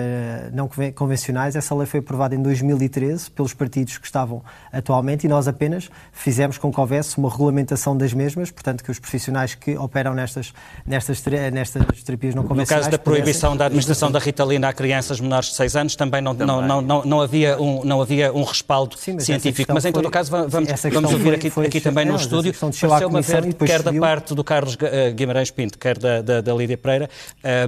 não 0.53 0.69
convencionais, 0.93 1.55
essa 1.55 1.75
lei 1.75 1.85
foi 1.85 1.99
aprovada 1.99 2.35
em 2.35 2.41
2013 2.41 3.31
pelos 3.31 3.53
partidos 3.53 3.97
que 3.97 4.05
estavam 4.05 4.43
atualmente 4.71 5.25
e 5.25 5.27
nós 5.27 5.47
apenas 5.47 5.89
fizemos 6.11 6.57
com 6.57 6.71
que 6.71 6.79
houvesse 6.79 7.17
uma 7.17 7.29
regulamentação 7.29 7.95
das 7.95 8.13
mesmas, 8.13 8.51
portanto 8.51 8.83
que 8.83 8.91
os 8.91 8.99
profissionais 8.99 9.55
que 9.55 9.77
operam 9.77 10.13
nestas, 10.13 10.53
nestas, 10.85 11.23
nestas 11.51 12.03
terapias 12.03 12.35
não 12.35 12.43
convencionais... 12.43 12.85
No 12.87 12.91
caso 12.91 12.97
da 12.97 13.03
proibição 13.03 13.55
da 13.55 13.65
administração 13.65 14.11
da 14.11 14.19
Ritalina 14.19 14.69
a 14.69 14.73
crianças 14.73 15.19
menores 15.19 15.49
de 15.49 15.55
6 15.55 15.75
anos, 15.75 15.95
também 15.95 16.21
não, 16.21 16.35
também. 16.35 16.47
não, 16.47 16.61
não, 16.61 16.81
não, 16.81 17.05
não 17.05 17.21
havia 17.21 17.61
um 17.61 17.90
não 17.91 18.01
havia 18.01 18.31
um 18.33 18.43
respaldo 18.43 18.97
Sim, 18.97 19.13
mas 19.15 19.25
científico. 19.25 19.73
Mas 19.73 19.83
em 19.83 19.91
todo 19.91 20.07
o 20.07 20.11
caso, 20.11 20.31
vamos, 20.31 20.49
vamos 20.91 21.11
ouvir 21.11 21.33
aqui, 21.33 21.49
foi, 21.49 21.67
aqui 21.67 21.81
também 21.81 22.05
no 22.05 22.15
estúdio, 22.15 22.53
pareceu-me 22.53 23.21
ver, 23.21 23.53
quer 23.53 23.83
da 23.83 23.93
parte 23.93 24.33
do 24.33 24.43
Carlos 24.43 24.77
eh, 24.81 25.11
Guimarães 25.11 25.51
Pinto, 25.51 25.77
quer 25.77 25.97
da, 25.97 26.21
da, 26.21 26.39
da 26.39 26.53
Lídia 26.53 26.77
Pereira, 26.77 27.09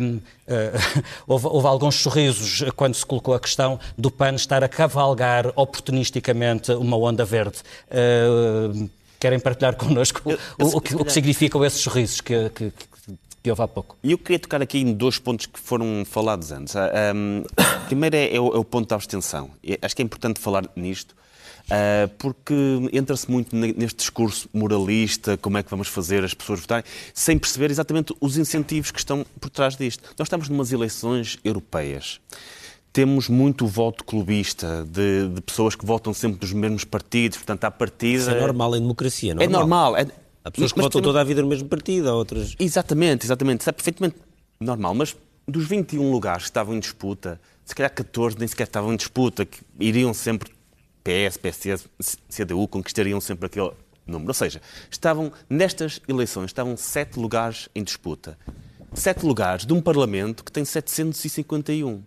um, 0.01 0.15
uh, 0.15 0.21
eh, 0.47 0.71
houve, 1.27 1.47
houve, 1.47 1.67
alguns 1.67 1.95
sorrisos 1.95 2.63
quando 2.75 2.95
se 2.95 3.05
colocou 3.05 3.33
a 3.33 3.39
questão 3.39 3.77
do 3.97 4.09
PAN 4.09 4.35
estar 4.35 4.63
a 4.63 4.69
cavalgar 4.69 5.51
oportunisticamente 5.55 6.71
uma 6.71 6.97
onda 6.97 7.25
verde. 7.25 7.57
Uh, 7.89 8.89
querem 9.19 9.39
partilhar 9.39 9.75
connosco 9.75 10.21
eu, 10.25 10.37
eu, 10.59 10.67
o, 10.67 10.77
o, 10.77 10.81
que, 10.81 10.95
o, 10.95 11.05
que, 11.05 11.11
significam 11.11 11.63
esses 11.63 11.81
sorrisos 11.81 12.19
que, 12.19 12.49
que, 12.49 12.73
que 13.43 13.49
houve 13.49 13.61
há 13.61 13.67
pouco. 13.67 13.97
E 14.01 14.13
eu 14.13 14.17
queria 14.17 14.39
tocar 14.39 14.61
aqui 14.61 14.79
em 14.79 14.93
dois 14.93 15.19
pontos 15.19 15.45
que 15.45 15.59
foram 15.59 16.05
falados 16.05 16.51
antes. 16.53 16.73
Um, 17.13 17.43
primeiro 17.87 18.15
é, 18.15 18.33
é, 18.33 18.39
o, 18.39 18.55
é, 18.55 18.57
o, 18.57 18.63
ponto 18.63 18.87
da 18.87 18.95
abstenção. 18.95 19.51
Acho 19.81 19.93
que 19.93 20.01
é 20.01 20.05
importante 20.05 20.39
falar 20.39 20.63
nisto, 20.77 21.13
uh, 21.65 22.07
porque 22.17 22.53
entra-se 22.93 23.29
muito 23.29 23.53
neste 23.53 23.97
discurso 23.97 24.49
moralista, 24.53 25.35
como 25.35 25.57
é 25.57 25.63
que 25.63 25.69
vamos 25.69 25.89
fazer 25.89 26.23
as 26.23 26.33
pessoas 26.33 26.61
votarem, 26.61 26.85
sem 27.13 27.37
perceber 27.37 27.69
exatamente 27.69 28.15
os 28.21 28.37
incentivos 28.37 28.91
que 28.91 28.99
estão 28.99 29.25
por 29.41 29.49
trás 29.49 29.75
disto. 29.75 30.03
Nós 30.17 30.27
estamos 30.27 30.47
numas 30.47 30.71
eleições 30.71 31.37
europeias 31.43 32.21
temos 32.93 33.27
muito 33.27 33.65
voto 33.65 34.03
clubista, 34.03 34.85
de, 34.87 35.27
de, 35.27 35.41
pessoas 35.41 35.73
que 35.73 35.83
votam 35.83 36.13
sempre 36.13 36.37
dos 36.37 36.53
mesmos 36.53 36.83
partidos, 36.83 37.39
portanto, 37.39 37.63
à 37.63 37.71
partida... 37.71 38.21
Isso 38.21 38.29
é 38.29 38.39
normal 38.39 38.75
em 38.75 38.81
democracia, 38.81 39.33
não 39.33 39.41
é? 39.41 39.47
normal. 39.47 39.97
É, 39.97 40.05
Há 40.43 40.51
pessoas 40.51 40.73
que 40.73 40.77
mas, 40.77 40.85
votam 40.85 41.01
toda 41.01 41.21
a 41.21 41.23
vida 41.23 41.41
no 41.41 41.47
mesmo 41.47 41.69
partido, 41.69 42.09
há 42.09 42.13
outras. 42.13 42.55
Exatamente, 42.59 43.25
exatamente. 43.25 43.61
Isso 43.61 43.69
é 43.69 43.73
perfeitamente 43.73 44.17
normal. 44.59 44.93
Mas 44.93 45.15
dos 45.47 45.65
21 45.65 46.11
lugares 46.11 46.43
que 46.43 46.49
estavam 46.49 46.75
em 46.75 46.79
disputa, 46.79 47.39
se 47.63 47.73
calhar 47.73 47.93
14 47.93 48.37
nem 48.37 48.47
sequer 48.47 48.63
estavam 48.63 48.93
em 48.93 48.97
disputa, 48.97 49.45
que 49.45 49.59
iriam 49.79 50.13
sempre 50.13 50.51
PS, 51.03 51.37
PSD, 51.37 51.83
CDU, 52.29 52.67
conquistariam 52.67 53.21
sempre 53.21 53.47
aquele 53.47 53.71
número. 54.05 54.29
Ou 54.29 54.33
seja, 54.33 54.61
estavam 54.89 55.31
nestas 55.49 56.01
eleições, 56.07 56.45
estavam 56.45 56.75
sete 56.75 57.19
lugares 57.19 57.69
em 57.73 57.83
disputa. 57.83 58.37
Sete 58.93 59.25
lugares 59.25 59.65
de 59.65 59.73
um 59.73 59.81
Parlamento 59.81 60.43
que 60.43 60.51
tem 60.51 60.63
751. 60.63 61.89
Ou 61.89 62.03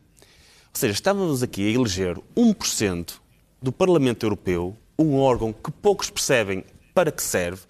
seja, 0.73 0.93
estávamos 0.93 1.43
aqui 1.43 1.67
a 1.67 1.71
eleger 1.71 2.17
1% 2.37 3.15
do 3.61 3.73
Parlamento 3.73 4.25
Europeu, 4.25 4.77
um 4.99 5.17
órgão 5.17 5.53
que 5.53 5.71
poucos 5.71 6.11
percebem 6.11 6.65
para 6.95 7.11
que 7.11 7.23
serve, 7.23 7.63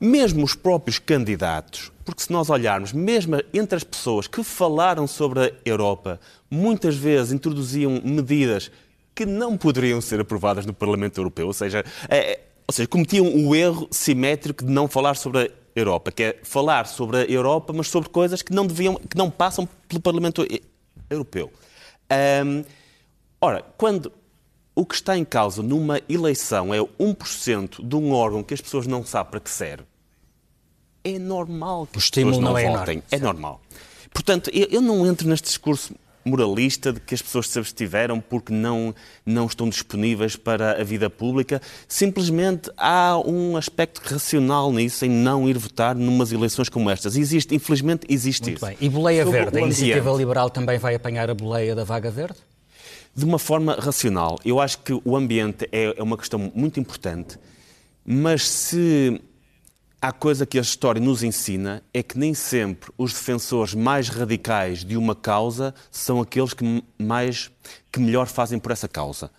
mesmo 0.00 0.44
os 0.44 0.54
próprios 0.54 0.98
candidatos, 0.98 1.90
porque 2.04 2.22
se 2.22 2.32
nós 2.32 2.50
olharmos, 2.50 2.92
mesmo 2.92 3.36
entre 3.52 3.76
as 3.76 3.84
pessoas 3.84 4.26
que 4.26 4.42
falaram 4.44 5.06
sobre 5.06 5.40
a 5.40 5.52
Europa, 5.64 6.20
muitas 6.50 6.96
vezes 6.96 7.32
introduziam 7.32 8.00
medidas 8.04 8.70
que 9.14 9.24
não 9.24 9.56
poderiam 9.56 10.00
ser 10.00 10.20
aprovadas 10.20 10.66
no 10.66 10.74
Parlamento 10.74 11.18
Europeu, 11.18 11.46
ou 11.46 11.52
seja, 11.52 11.84
é, 12.08 12.40
ou 12.68 12.72
seja, 12.72 12.86
cometiam 12.86 13.26
o 13.26 13.54
erro 13.54 13.88
simétrico 13.90 14.64
de 14.64 14.70
não 14.70 14.86
falar 14.86 15.16
sobre 15.16 15.44
a 15.44 15.50
Europa, 15.74 16.12
que 16.12 16.22
é 16.22 16.40
falar 16.42 16.86
sobre 16.86 17.18
a 17.18 17.24
Europa, 17.24 17.72
mas 17.72 17.88
sobre 17.88 18.10
coisas 18.10 18.42
que 18.42 18.52
não 18.52 18.66
deviam, 18.66 18.96
que 18.96 19.16
não 19.16 19.30
passam 19.30 19.66
pelo 19.88 20.00
Parlamento 20.00 20.46
Europeu. 21.08 21.50
Um, 22.44 22.64
ora, 23.40 23.64
quando 23.76 24.12
o 24.76 24.84
que 24.84 24.94
está 24.94 25.16
em 25.16 25.24
causa 25.24 25.62
numa 25.62 26.02
eleição 26.06 26.72
é 26.72 26.78
1% 26.78 27.82
de 27.82 27.96
um 27.96 28.12
órgão 28.12 28.42
que 28.42 28.52
as 28.52 28.60
pessoas 28.60 28.86
não 28.86 29.04
sabem 29.04 29.30
para 29.30 29.40
que 29.40 29.48
serve. 29.48 29.84
É 31.02 31.18
normal 31.18 31.88
que 31.90 31.96
o 31.96 31.98
as 31.98 32.10
pessoas 32.10 32.36
não, 32.36 32.50
não 32.50 32.58
é 32.58 32.68
votem. 32.68 33.02
É, 33.10 33.16
é 33.16 33.18
normal. 33.18 33.60
Portanto, 34.12 34.50
eu, 34.52 34.82
não 34.82 35.06
entro 35.06 35.26
neste 35.28 35.46
discurso 35.46 35.94
moralista 36.24 36.92
de 36.92 37.00
que 37.00 37.14
as 37.14 37.22
pessoas 37.22 37.48
se 37.48 37.58
abstiveram 37.58 38.20
porque 38.20 38.52
não, 38.52 38.94
não 39.24 39.46
estão 39.46 39.68
disponíveis 39.68 40.36
para 40.36 40.80
a 40.80 40.84
vida 40.84 41.08
pública. 41.08 41.62
Simplesmente 41.88 42.70
há 42.76 43.16
um 43.24 43.56
aspecto 43.56 44.02
racional 44.04 44.72
nisso, 44.72 45.06
em 45.06 45.08
não 45.08 45.48
ir 45.48 45.56
votar 45.56 45.94
numas 45.94 46.32
eleições 46.32 46.68
como 46.68 46.90
estas. 46.90 47.16
Existe, 47.16 47.54
infelizmente, 47.54 48.06
existe 48.10 48.50
Muito 48.50 48.56
isso. 48.56 48.66
Bem. 48.66 48.76
E 48.80 48.88
boleia 48.90 49.24
verde? 49.24 49.56
A 49.56 49.60
iniciativa 49.62 50.10
liberal 50.12 50.50
também 50.50 50.78
vai 50.78 50.94
apanhar 50.94 51.30
a 51.30 51.34
boleia 51.34 51.74
da 51.74 51.84
vaga 51.84 52.10
verde? 52.10 52.38
De 53.16 53.24
uma 53.24 53.38
forma 53.38 53.74
racional. 53.74 54.38
Eu 54.44 54.60
acho 54.60 54.78
que 54.78 54.92
o 55.04 55.16
ambiente 55.16 55.66
é, 55.72 55.94
é 55.96 56.02
uma 56.02 56.18
questão 56.18 56.52
muito 56.54 56.78
importante, 56.78 57.38
mas 58.04 58.46
se 58.46 59.20
há 60.00 60.12
coisa 60.12 60.44
que 60.44 60.58
a 60.58 60.62
história 60.62 61.00
nos 61.00 61.22
ensina 61.22 61.82
é 61.94 62.02
que 62.02 62.18
nem 62.18 62.34
sempre 62.34 62.92
os 62.98 63.14
defensores 63.14 63.72
mais 63.74 64.08
radicais 64.08 64.84
de 64.84 64.96
uma 64.96 65.14
causa 65.14 65.74
são 65.90 66.20
aqueles 66.20 66.52
que 66.52 66.84
mais 66.98 67.50
que 67.90 67.98
melhor 67.98 68.26
fazem 68.26 68.58
por 68.58 68.70
essa 68.70 68.86
causa. 68.86 69.30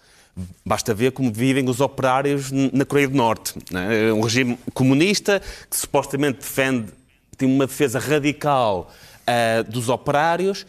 Basta 0.66 0.94
ver 0.94 1.12
como 1.12 1.32
vivem 1.32 1.68
os 1.70 1.80
operários 1.80 2.52
na 2.52 2.86
Coreia 2.86 3.08
do 3.08 3.16
Norte. 3.16 3.56
É? 3.74 4.12
Um 4.12 4.22
regime 4.22 4.58
comunista 4.74 5.42
que 5.70 5.78
supostamente 5.78 6.40
defende, 6.40 6.92
tem 7.38 7.48
uma 7.48 7.66
defesa 7.66 8.00
radical 8.00 8.92
uh, 9.22 9.63
dos 9.72 9.90
operários, 9.90 10.66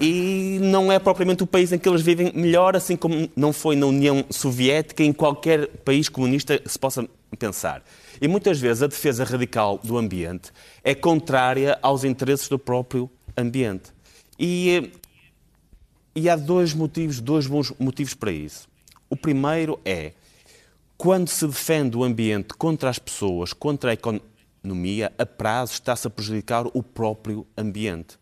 e 0.00 0.58
não 0.60 0.90
é 0.90 0.98
propriamente 0.98 1.42
o 1.42 1.46
país 1.46 1.72
em 1.72 1.78
que 1.78 1.88
eles 1.88 2.02
vivem 2.02 2.32
melhor, 2.34 2.76
assim 2.76 2.96
como 2.96 3.28
não 3.36 3.52
foi 3.52 3.76
na 3.76 3.86
União 3.86 4.24
Soviética, 4.30 5.02
em 5.02 5.12
qualquer 5.12 5.66
país 5.68 6.08
comunista 6.08 6.60
se 6.64 6.78
possa 6.78 7.08
pensar. 7.38 7.82
E 8.20 8.28
muitas 8.28 8.60
vezes 8.60 8.82
a 8.82 8.86
defesa 8.86 9.24
radical 9.24 9.78
do 9.82 9.96
ambiente 9.96 10.52
é 10.84 10.94
contrária 10.94 11.78
aos 11.82 12.04
interesses 12.04 12.48
do 12.48 12.58
próprio 12.58 13.10
ambiente. 13.36 13.92
E, 14.38 14.92
e 16.14 16.28
há 16.28 16.36
dois 16.36 16.74
motivos, 16.74 17.20
dois 17.20 17.46
bons 17.46 17.72
motivos 17.78 18.14
para 18.14 18.32
isso. 18.32 18.68
O 19.08 19.16
primeiro 19.16 19.80
é 19.84 20.12
quando 20.96 21.28
se 21.28 21.46
defende 21.46 21.96
o 21.96 22.04
ambiente 22.04 22.52
contra 22.54 22.90
as 22.90 22.98
pessoas, 22.98 23.54
contra 23.54 23.90
a 23.90 23.94
economia, 23.94 25.10
a 25.16 25.24
prazo 25.24 25.72
está-se 25.72 26.06
a 26.06 26.10
prejudicar 26.10 26.66
o 26.74 26.82
próprio 26.82 27.46
ambiente. 27.56 28.19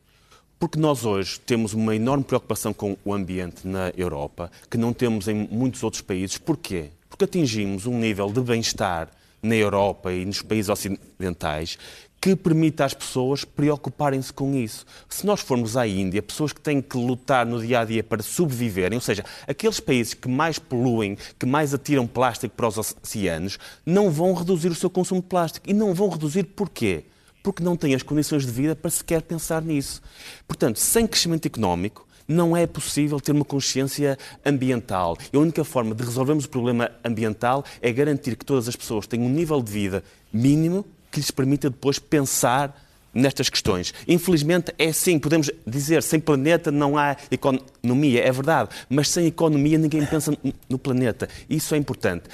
Porque 0.58 0.78
nós 0.78 1.04
hoje 1.04 1.38
temos 1.38 1.72
uma 1.72 1.94
enorme 1.94 2.24
preocupação 2.24 2.72
com 2.72 2.96
o 3.04 3.14
ambiente 3.14 3.66
na 3.66 3.92
Europa, 3.96 4.50
que 4.68 4.76
não 4.76 4.92
temos 4.92 5.28
em 5.28 5.46
muitos 5.48 5.84
outros 5.84 6.02
países. 6.02 6.36
Porquê? 6.36 6.90
Porque 7.08 7.24
atingimos 7.24 7.86
um 7.86 7.96
nível 7.96 8.28
de 8.32 8.40
bem-estar 8.40 9.08
na 9.40 9.54
Europa 9.54 10.12
e 10.12 10.24
nos 10.24 10.42
países 10.42 10.68
ocidentais 10.68 11.78
que 12.20 12.34
permita 12.34 12.84
às 12.84 12.92
pessoas 12.92 13.44
preocuparem-se 13.44 14.32
com 14.32 14.52
isso. 14.52 14.84
Se 15.08 15.24
nós 15.24 15.40
formos 15.40 15.76
à 15.76 15.86
Índia, 15.86 16.20
pessoas 16.20 16.52
que 16.52 16.60
têm 16.60 16.82
que 16.82 16.96
lutar 16.96 17.46
no 17.46 17.64
dia 17.64 17.78
a 17.78 17.84
dia 17.84 18.02
para 18.02 18.20
sobreviverem, 18.20 18.96
ou 18.96 19.00
seja, 19.00 19.24
aqueles 19.46 19.78
países 19.78 20.14
que 20.14 20.28
mais 20.28 20.58
poluem, 20.58 21.16
que 21.38 21.46
mais 21.46 21.72
atiram 21.72 22.04
plástico 22.04 22.56
para 22.56 22.66
os 22.66 22.76
oceanos, 22.76 23.60
não 23.86 24.10
vão 24.10 24.34
reduzir 24.34 24.68
o 24.68 24.74
seu 24.74 24.90
consumo 24.90 25.20
de 25.20 25.28
plástico. 25.28 25.70
E 25.70 25.72
não 25.72 25.94
vão 25.94 26.08
reduzir 26.08 26.42
porquê? 26.42 27.04
Porque 27.48 27.64
não 27.64 27.78
têm 27.78 27.94
as 27.94 28.02
condições 28.02 28.44
de 28.44 28.52
vida 28.52 28.76
para 28.76 28.90
sequer 28.90 29.22
pensar 29.22 29.62
nisso. 29.62 30.02
Portanto, 30.46 30.78
sem 30.78 31.06
crescimento 31.06 31.46
económico, 31.46 32.06
não 32.28 32.54
é 32.54 32.66
possível 32.66 33.18
ter 33.18 33.32
uma 33.32 33.44
consciência 33.44 34.18
ambiental. 34.44 35.16
E 35.32 35.36
a 35.38 35.40
única 35.40 35.64
forma 35.64 35.94
de 35.94 36.04
resolvermos 36.04 36.44
o 36.44 36.48
problema 36.50 36.90
ambiental 37.02 37.64
é 37.80 37.90
garantir 37.90 38.36
que 38.36 38.44
todas 38.44 38.68
as 38.68 38.76
pessoas 38.76 39.06
tenham 39.06 39.24
um 39.24 39.30
nível 39.30 39.62
de 39.62 39.72
vida 39.72 40.04
mínimo 40.30 40.84
que 41.10 41.20
lhes 41.20 41.30
permita 41.30 41.70
depois 41.70 41.98
pensar 41.98 42.78
nestas 43.14 43.48
questões. 43.48 43.94
Infelizmente 44.06 44.74
é 44.78 44.88
assim, 44.88 45.18
podemos 45.18 45.50
dizer, 45.66 46.02
sem 46.02 46.20
planeta 46.20 46.70
não 46.70 46.98
há 46.98 47.16
economia, 47.30 48.22
é 48.22 48.30
verdade, 48.30 48.68
mas 48.90 49.08
sem 49.08 49.24
economia 49.24 49.78
ninguém 49.78 50.04
pensa 50.04 50.36
no 50.68 50.78
planeta. 50.78 51.30
Isso 51.48 51.74
é 51.74 51.78
importante. 51.78 52.24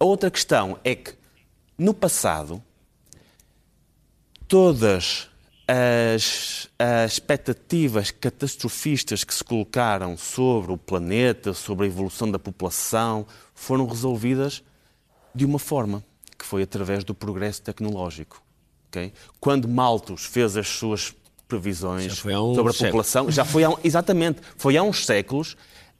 A 0.00 0.04
outra 0.04 0.32
questão 0.32 0.76
é 0.82 0.96
que, 0.96 1.12
no 1.78 1.94
passado, 1.94 2.60
todas 4.54 5.28
as, 5.66 6.68
as, 6.78 7.12
expectativas 7.12 8.12
catastrofistas 8.12 9.24
que 9.24 9.34
se 9.34 9.42
colocaram 9.42 10.16
sobre 10.16 10.70
o 10.70 10.78
planeta, 10.78 11.52
sobre 11.52 11.86
a 11.86 11.88
evolução 11.88 12.30
da 12.30 12.38
população, 12.38 13.26
foram 13.52 13.84
resolvidas 13.84 14.62
de 15.34 15.44
uma 15.44 15.58
forma, 15.58 16.04
que 16.38 16.44
foi 16.44 16.62
através 16.62 17.02
do 17.02 17.12
progresso 17.12 17.62
tecnológico. 17.62 18.40
Okay? 18.90 19.12
Quando 19.40 19.66
Malthus 19.66 20.24
fez 20.24 20.56
as 20.56 20.68
suas 20.68 21.12
previsões 21.48 22.14
sobre 22.14 22.70
a 22.70 22.74
população, 22.78 23.28
já 23.32 23.44
foi 23.44 23.64
há, 23.64 23.76
exatamente, 23.82 24.40
foi 24.56 24.76
há 24.76 24.84
uns 24.84 25.04
séculos, 25.04 25.56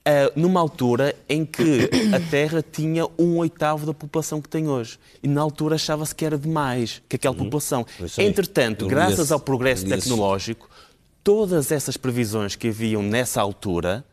Uh, 0.07 0.39
numa 0.39 0.61
altura 0.61 1.17
em 1.27 1.47
que 1.47 1.89
a 2.15 2.21
Terra 2.31 2.63
tinha 2.63 3.07
um 3.19 3.39
oitavo 3.39 3.87
da 3.87 3.95
população 3.95 4.39
que 4.39 4.49
tem 4.51 4.69
hoje. 4.69 4.99
E 5.23 5.29
na 5.29 5.41
altura 5.41 5.77
achava-se 5.77 6.15
que 6.15 6.27
era 6.27 6.37
demais, 6.37 7.01
que 7.09 7.17
aquela 7.17 7.35
uhum. 7.35 7.45
população. 7.45 7.87
Entretanto, 8.19 8.87
graças 8.87 9.33
ao 9.33 9.41
progresso 9.41 9.87
tecnológico, 9.87 10.69
todas 11.23 11.73
essas 11.73 11.97
previsões 11.97 12.55
que 12.55 12.69
haviam 12.69 13.03
nessa 13.03 13.41
altura 13.41 14.05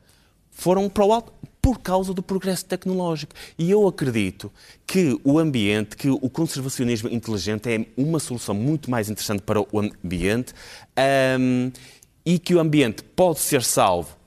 foram 0.49 0.87
para 0.87 1.03
o 1.03 1.11
alto 1.11 1.33
por 1.61 1.79
causa 1.79 2.13
do 2.13 2.23
progresso 2.23 2.65
tecnológico. 2.65 3.35
E 3.57 3.69
eu 3.69 3.87
acredito 3.87 4.51
que 4.87 5.19
o 5.23 5.37
ambiente, 5.37 5.95
que 5.95 6.09
o 6.09 6.29
conservacionismo 6.29 7.09
inteligente 7.09 7.69
é 7.69 7.85
uma 7.95 8.19
solução 8.19 8.55
muito 8.55 8.89
mais 8.89 9.09
interessante 9.09 9.41
para 9.41 9.61
o 9.61 9.79
ambiente 9.79 10.53
um, 11.37 11.71
e 12.25 12.39
que 12.39 12.55
o 12.55 12.59
ambiente 12.59 13.03
pode 13.03 13.39
ser 13.39 13.63
salvo 13.63 14.20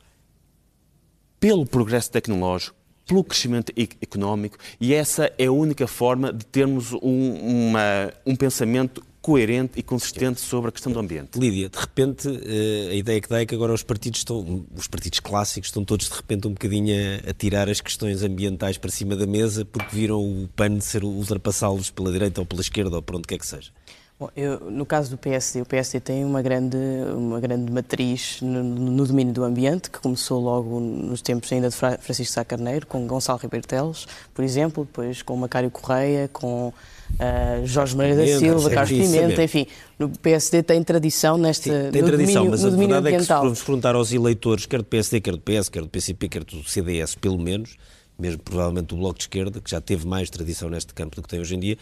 pelo 1.45 1.67
progresso 1.67 2.11
tecnológico, 2.11 2.75
pelo 3.07 3.23
crescimento 3.23 3.71
económico, 4.01 4.57
e 4.81 4.95
essa 4.95 5.31
é 5.37 5.45
a 5.45 5.53
única 5.53 5.87
forma 5.87 6.33
de 6.33 6.47
termos 6.47 6.95
um, 6.95 7.69
uma, 7.69 8.11
um 8.25 8.35
pensamento 8.35 9.05
coerente 9.21 9.79
e 9.79 9.83
consistente 9.83 10.41
sobre 10.41 10.71
a 10.71 10.73
questão 10.73 10.91
do 10.91 10.99
ambiente. 10.99 11.39
Lídia, 11.39 11.69
de 11.69 11.79
repente, 11.79 12.29
eh, 12.29 12.93
a 12.93 12.95
ideia 12.95 13.21
que 13.21 13.29
dá 13.29 13.41
é 13.41 13.47
que 13.47 13.55
agora 13.55 13.75
os 13.75 13.83
partidos 13.83 14.21
estão, 14.21 14.65
os 14.75 14.87
partidos 14.87 15.21
clássicos 15.21 15.69
estão 15.69 15.85
todos 15.85 16.09
de 16.09 16.15
repente 16.15 16.47
um 16.47 16.53
bocadinho 16.53 16.95
a, 17.29 17.33
tirar 17.35 17.69
as 17.69 17.79
questões 17.79 18.23
ambientais 18.23 18.79
para 18.79 18.91
cima 18.91 19.15
da 19.15 19.27
mesa 19.27 19.67
porque 19.67 19.95
viram 19.95 20.21
o 20.21 20.49
PAN 20.57 20.81
ser 20.81 21.05
ultrapassá-los 21.05 21.91
pela 21.91 22.11
direita 22.11 22.41
ou 22.41 22.47
pela 22.47 22.63
esquerda 22.63 22.97
ou 22.97 23.03
por 23.03 23.17
onde 23.17 23.29
quer 23.29 23.39
que 23.39 23.47
seja. 23.47 23.71
Bom, 24.19 24.31
eu, 24.37 24.71
no 24.71 24.87
caso 24.87 25.11
do 25.11 25.19
PSD, 25.19 25.61
o 25.61 25.67
PSD 25.67 25.99
tem 25.99 26.25
uma 26.25 26.41
grande, 26.41 26.77
uma 27.17 27.41
grande 27.41 27.73
matriz 27.73 28.41
no, 28.41 28.63
no, 28.63 29.05
domínio 29.05 29.35
do 29.35 29.43
ambiente, 29.43 29.91
que 29.91 29.99
começou 29.99 30.41
logo 30.41 30.79
nos 30.79 31.21
tempos 31.21 31.53
ainda 31.53 31.69
de 31.69 31.75
Francisco 31.75 32.33
Sá 32.33 32.45
Carneiro, 32.45 32.87
com 32.87 33.09
Gonçalo 33.09 33.41
Ribeiro 33.41 33.67
Teles, 33.67 34.07
por 34.33 34.45
exemplo, 34.45 34.85
depois 34.85 35.21
com 35.21 35.37
Macário 35.37 35.69
Correia, 35.69 36.31
com 36.33 36.69
uh, 36.69 37.67
Jorge 37.67 37.97
Maria 37.97 38.15
da 38.15 38.39
Silva, 38.39 38.71
Carlos 38.71 38.97
Pimenta, 38.97 39.43
enfim. 39.43 39.67
O 39.99 40.09
PSD 40.09 40.63
tem 40.63 40.81
tradição 40.85 41.37
nesta, 41.37 41.65
Sim, 41.65 41.91
tem 41.91 42.03
no 42.03 42.07
tradição, 42.09 42.45
domínio, 42.45 42.51
mas 42.53 42.63
no 42.63 42.69
a 42.69 42.71
verdade 42.71 42.99
ambiental. 42.99 43.15
é 43.15 43.19
que 43.19 43.25
se 43.25 43.41
formos 43.41 43.63
perguntar 43.65 43.95
aos 43.97 44.13
eleitores, 44.13 44.65
quer 44.65 44.79
do 44.79 44.85
PSD, 44.85 45.21
quer 45.21 45.33
do 45.33 45.41
PS, 45.41 45.69
quer 45.69 45.83
do 45.83 45.89
PCP, 45.89 46.29
quer 46.29 46.45
do 46.45 46.63
CDS, 46.63 47.17
pelo 47.17 47.39
menos, 47.39 47.77
mesmo 48.17 48.41
provavelmente 48.45 48.87
do 48.87 48.97
Bloco 48.97 49.19
de 49.19 49.25
Esquerda, 49.25 49.61
que 49.61 49.69
já 49.69 49.81
teve 49.81 50.07
mais 50.07 50.31
tradição 50.31 50.71
neste 50.71 50.95
campo 50.95 51.17
do 51.17 51.23
que 51.23 51.29
tem 51.29 51.41
hoje 51.41 51.57
em 51.57 51.59
dia, 51.59 51.77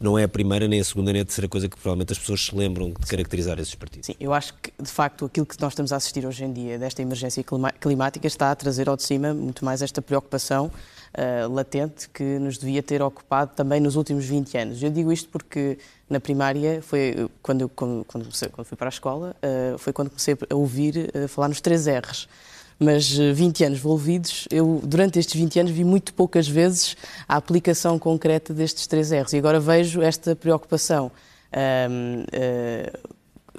não 0.00 0.18
é 0.18 0.24
a 0.24 0.28
primeira, 0.28 0.66
nem 0.66 0.80
a 0.80 0.84
segunda, 0.84 1.12
nem 1.12 1.22
a 1.22 1.24
terceira 1.24 1.48
coisa 1.48 1.68
que 1.68 1.76
provavelmente 1.76 2.12
as 2.12 2.18
pessoas 2.18 2.46
se 2.46 2.54
lembram 2.54 2.90
de 2.90 3.06
caracterizar 3.06 3.58
esses 3.58 3.74
partidos. 3.74 4.06
Sim, 4.06 4.14
eu 4.18 4.32
acho 4.32 4.54
que, 4.54 4.72
de 4.80 4.90
facto, 4.90 5.24
aquilo 5.24 5.46
que 5.46 5.60
nós 5.60 5.72
estamos 5.72 5.92
a 5.92 5.96
assistir 5.96 6.26
hoje 6.26 6.44
em 6.44 6.52
dia, 6.52 6.78
desta 6.78 7.02
emergência 7.02 7.44
climática, 7.80 8.26
está 8.26 8.50
a 8.50 8.54
trazer 8.54 8.88
ao 8.88 8.96
de 8.96 9.02
cima 9.02 9.34
muito 9.34 9.64
mais 9.64 9.82
esta 9.82 10.00
preocupação 10.00 10.66
uh, 10.66 11.52
latente 11.52 12.08
que 12.08 12.38
nos 12.38 12.58
devia 12.58 12.82
ter 12.82 13.02
ocupado 13.02 13.52
também 13.54 13.80
nos 13.80 13.96
últimos 13.96 14.24
20 14.24 14.56
anos. 14.58 14.82
Eu 14.82 14.90
digo 14.90 15.12
isto 15.12 15.28
porque 15.28 15.78
na 16.08 16.20
primária, 16.20 16.80
foi 16.82 17.28
quando, 17.42 17.62
eu, 17.62 17.68
quando, 17.68 18.04
quando, 18.06 18.28
quando 18.52 18.66
fui 18.66 18.76
para 18.76 18.88
a 18.88 18.90
escola, 18.90 19.36
uh, 19.42 19.78
foi 19.78 19.92
quando 19.92 20.10
comecei 20.10 20.36
a 20.48 20.54
ouvir 20.54 21.10
uh, 21.14 21.28
falar 21.28 21.48
nos 21.48 21.60
três 21.60 21.86
R's 21.86 22.28
mas 22.78 23.08
20 23.10 23.62
eh, 23.62 23.66
anos 23.66 23.78
envolvidos, 23.78 24.46
eu 24.50 24.80
durante 24.84 25.18
estes 25.18 25.34
20 25.34 25.60
anos 25.60 25.72
vi 25.72 25.84
muito 25.84 26.12
poucas 26.14 26.48
vezes 26.48 26.96
a 27.28 27.36
aplicação 27.36 27.98
concreta 27.98 28.52
destes 28.52 28.86
três 28.86 29.12
R's 29.12 29.32
e 29.32 29.38
agora 29.38 29.60
vejo 29.60 30.02
esta 30.02 30.34
preocupação 30.34 31.10
um, 31.56 32.22
uh, 32.22 32.26
eh, 32.32 32.92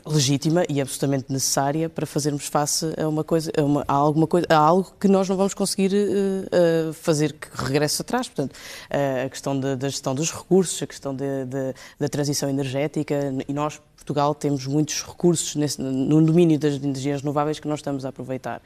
legítima 0.06 0.63
e 0.69 0.80
absolutamente 0.80 1.32
necessária 1.32 1.89
para 1.89 2.06
fazermos 2.06 2.45
face 2.45 2.93
a 2.97 3.08
uma 3.08 3.23
coisa, 3.23 3.51
a, 3.58 3.63
uma, 3.63 3.84
a 3.88 3.93
alguma 3.93 4.28
coisa, 4.28 4.45
a 4.49 4.56
algo 4.56 4.93
que 4.99 5.08
nós 5.08 5.28
não 5.28 5.36
vamos 5.36 5.54
conseguir 5.54 5.91
uh, 5.93 6.93
fazer 6.93 7.34
que 7.34 7.47
regresse 7.56 8.01
atrás. 8.01 8.28
Portanto, 8.28 8.51
uh, 8.54 9.25
a 9.25 9.30
questão 9.30 9.60
da, 9.60 9.75
da, 9.75 9.89
gestão 9.89 10.13
dos 10.13 10.32
recursos, 10.32 10.82
a 10.84 10.88
questão 10.88 11.15
de, 11.15 11.45
de, 11.45 11.73
da 11.99 12.08
transição 12.08 12.49
energética 12.49 13.15
e 13.47 13.54
nós 13.54 13.82
Portugal 13.95 14.36
temos 14.36 14.67
muitos 14.67 15.01
recursos 15.04 15.56
nesse, 15.56 15.82
no 15.82 16.21
domínio 16.23 16.60
das 16.60 16.75
energias 16.75 17.21
renováveis 17.21 17.60
que 17.60 17.67
nós 17.67 17.80
estamos 17.80 18.06
a 18.06 18.10
aproveitar. 18.10 18.62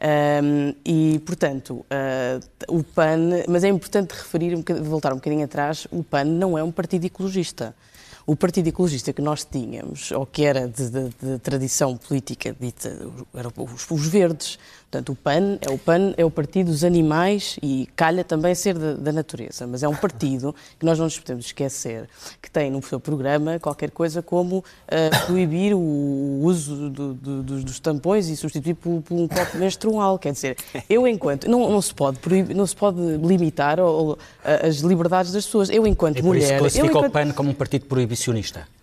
Um, 0.00 0.74
e, 0.84 1.18
portanto, 1.20 1.84
uh, 1.84 2.40
o 2.68 2.84
PAN, 2.84 3.44
mas 3.48 3.64
é 3.64 3.68
importante 3.68 4.12
referir, 4.12 4.56
voltar 4.82 5.12
um 5.12 5.16
bocadinho 5.16 5.44
atrás, 5.44 5.88
o 5.90 6.04
PAN 6.04 6.24
não 6.24 6.56
é 6.56 6.62
um 6.62 6.70
partido 6.70 7.04
ecologista. 7.04 7.74
O 8.28 8.36
Partido 8.36 8.66
Ecologista 8.66 9.10
que 9.10 9.22
nós 9.22 9.42
tínhamos, 9.42 10.12
ou 10.12 10.26
que 10.26 10.44
era 10.44 10.68
de, 10.68 10.90
de, 10.90 11.08
de 11.18 11.38
tradição 11.38 11.96
política 11.96 12.54
dita, 12.60 12.90
eram 13.34 13.50
os, 13.56 13.90
os, 13.90 14.06
verdes. 14.06 14.58
Portanto, 14.90 15.12
o 15.12 15.16
PAN 15.16 15.58
é 15.60 15.70
o 15.70 15.76
PAN 15.76 16.14
é 16.16 16.24
o 16.24 16.30
partido 16.30 16.70
dos 16.70 16.82
animais 16.82 17.58
e 17.62 17.86
calha 17.94 18.24
também 18.24 18.54
ser 18.54 18.72
da, 18.78 18.94
da 18.94 19.12
natureza, 19.12 19.66
mas 19.66 19.82
é 19.82 19.88
um 19.88 19.94
partido 19.94 20.54
que 20.78 20.86
nós 20.86 20.98
não 20.98 21.04
nos 21.04 21.18
podemos 21.18 21.44
esquecer 21.44 22.08
que 22.40 22.50
tem 22.50 22.70
no 22.70 22.82
seu 22.82 22.98
programa 22.98 23.58
qualquer 23.58 23.90
coisa 23.90 24.22
como 24.22 24.58
uh, 24.58 25.26
proibir 25.26 25.74
o 25.74 26.40
uso 26.42 26.88
do, 26.88 27.12
do, 27.12 27.42
dos, 27.42 27.64
dos, 27.64 27.80
tampões 27.80 28.30
e 28.30 28.36
substituir 28.36 28.74
por, 28.74 29.02
por, 29.02 29.14
um 29.14 29.28
copo 29.28 29.58
menstrual. 29.58 30.18
Quer 30.18 30.32
dizer, 30.32 30.56
eu 30.88 31.06
enquanto 31.06 31.50
não, 31.50 31.70
não 31.70 31.82
se 31.82 31.92
pode 31.92 32.18
proibir, 32.18 32.56
não 32.56 32.66
se 32.66 32.74
pode 32.74 32.98
limitar 33.18 33.78
ou, 33.78 34.12
uh, 34.12 34.18
as 34.66 34.76
liberdades 34.76 35.32
das 35.32 35.44
pessoas. 35.44 35.68
Eu 35.68 35.86
enquanto 35.86 36.20
é 36.20 36.22
mulher, 36.22 36.44
isso 36.44 36.58
classifica 36.60 36.86
enquanto... 36.86 37.08
o 37.08 37.10
PAN 37.10 37.32
como 37.32 37.50
um 37.50 37.54
partido 37.54 37.84
proibicionista 37.84 38.77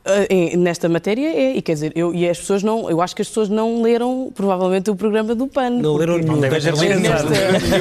nesta 0.57 0.87
matéria 0.87 1.27
é, 1.27 1.57
e 1.57 1.61
quer 1.61 1.73
dizer, 1.73 1.91
eu, 1.95 2.13
e 2.13 2.29
as 2.29 2.37
pessoas 2.37 2.61
não, 2.61 2.89
eu 2.89 3.01
acho 3.01 3.15
que 3.15 3.21
as 3.23 3.27
pessoas 3.27 3.49
não 3.49 3.81
leram 3.81 4.31
provavelmente 4.33 4.91
o 4.91 4.95
programa 4.95 5.33
do 5.33 5.47
PAN. 5.47 5.71
Não 5.71 5.95
leram 5.95 6.17
nenhum, 6.17 6.33
não 6.33 6.41
devem 6.41 6.73
ler 6.73 6.99
nesta... 6.99 7.27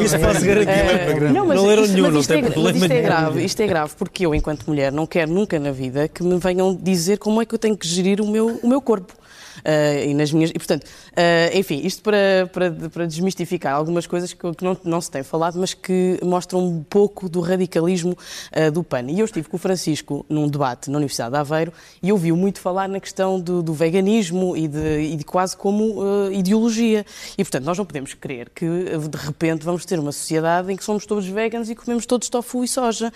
Isso 0.03 0.19
posso 0.19 0.45
garantir. 0.45 1.23
Uh, 1.23 1.33
não, 1.33 1.47
mas, 1.47 1.57
não 1.57 1.67
leram 1.67 1.85
isto, 1.85 1.95
nenhum, 1.95 2.11
não 2.11 2.21
é, 2.21 2.25
tem 2.25 2.45
problema 2.45 2.71
isto 2.71 2.85
é 2.85 2.89
nenhum. 2.89 3.03
grave, 3.03 3.45
isto 3.45 3.61
é 3.61 3.67
grave, 3.67 3.93
porque 3.99 4.25
eu, 4.25 4.35
enquanto 4.35 4.67
mulher, 4.67 4.91
não 4.91 5.07
quero 5.07 5.31
nunca 5.31 5.59
na 5.59 5.71
vida 5.71 6.09
que 6.09 6.23
me 6.23 6.39
venham 6.39 6.75
dizer 6.75 7.19
como 7.19 7.43
é 7.43 7.45
que 7.45 7.55
eu 7.55 7.59
tenho 7.59 7.77
que 7.77 7.87
gerir 7.87 8.21
o 8.21 8.27
meu, 8.27 8.59
o 8.63 8.69
meu 8.69 8.81
corpo. 8.81 9.13
Uh, 9.59 10.09
e 10.09 10.15
nas 10.15 10.33
minhas 10.33 10.51
e 10.51 10.55
portanto 10.55 10.85
uh, 10.85 11.57
enfim 11.57 11.81
isto 11.85 12.03
para, 12.03 12.49
para, 12.53 12.71
para 12.91 13.07
desmistificar 13.07 13.75
algumas 13.75 14.07
coisas 14.07 14.33
que, 14.33 14.55
que 14.55 14.65
não, 14.65 14.77
não, 14.85 15.01
se 15.01 15.11
tem 15.11 15.23
falado 15.23 15.59
mas 15.59 15.75
que 15.75 16.19
mostram 16.23 16.61
um 16.61 16.83
pouco 16.83 17.29
do 17.29 17.41
radicalismo 17.41 18.17
uh, 18.57 18.71
do 18.71 18.83
PAN. 18.83 19.05
E 19.09 19.21
eu 19.21 19.25
estive 19.25 19.49
com 19.49 19.57
o 19.57 19.61
Francisco 19.61 20.25
num 20.29 20.49
debate 20.49 20.91
na 20.91 20.97
Universidade 20.97 21.33
de 21.33 21.39
Aveiro 21.39 21.73
e 22.03 22.13
ouviu 22.13 22.37
muito 22.37 22.61
falar 22.61 22.89
na 22.89 22.99
questão 23.01 23.41
do, 23.41 23.63
do 23.63 23.73
veganismo 23.73 24.57
e 24.57 24.67
de, 24.67 25.01
e 25.13 25.17
de, 25.17 25.25
quase 25.25 25.57
como 25.57 26.31
ideologia. 26.33 27.05
E 27.37 27.45
portanto 27.45 27.65
nós 27.65 27.79
não 27.79 27.85
podemos 27.85 28.15
crer 28.15 28.51
que 28.51 28.67
de 28.67 29.19
repente 29.19 29.65
vamos 29.65 29.85
ter 29.85 29.99
uma 29.99 30.13
sociedade 30.13 30.73
em 30.73 30.77
que 30.77 30.85
somos 30.85 31.07
todos 31.07 31.27
veganos 31.27 31.71
e 31.71 31.75
comemos 31.75 32.07
todos 32.07 32.29
tofu 32.29 32.65
e 32.65 32.69
soja. 32.69 33.13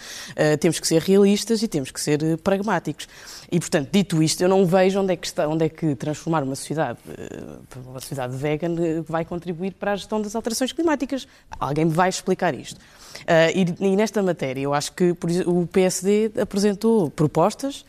Temos 0.61 0.79
que 0.81 0.87
ser 0.87 1.03
realistas 1.03 1.62
e 1.62 1.68
temos 1.68 1.90
que 1.90 2.01
ser 2.01 2.38
pragmáticos 2.38 3.09
e 3.50 3.58
portanto 3.58 3.88
dito 3.90 4.22
isto 4.22 4.42
eu 4.42 4.48
não 4.48 4.66
vejo 4.66 5.00
onde 5.00 5.12
é 5.12 5.16
que 5.16 5.26
está 5.26 5.48
onde 5.48 5.64
é 5.64 5.68
que 5.68 5.94
transformar 5.94 6.42
uma 6.42 6.54
sociedade, 6.54 6.98
eh, 7.08 7.78
uma 7.87 8.00
sociedade 8.00 8.37
vegan 8.37 8.74
eh, 8.78 9.02
vai 9.06 9.24
contribuir 9.24 9.72
para 9.72 9.92
a 9.92 9.96
gestão 9.96 10.20
das 10.20 10.34
alterações 10.37 10.72
climáticas. 10.72 11.26
Alguém 11.58 11.87
me 11.87 11.92
vai 11.92 12.08
explicar 12.08 12.54
isto. 12.54 12.78
Uh, 12.78 13.80
e, 13.80 13.96
nesta 13.96 14.22
matéria, 14.22 14.61
eu 14.61 14.72
acho 14.72 14.92
que 14.92 15.14
o 15.46 15.66
PSD 15.66 16.32
apresentou 16.40 17.11
propostas 17.11 17.84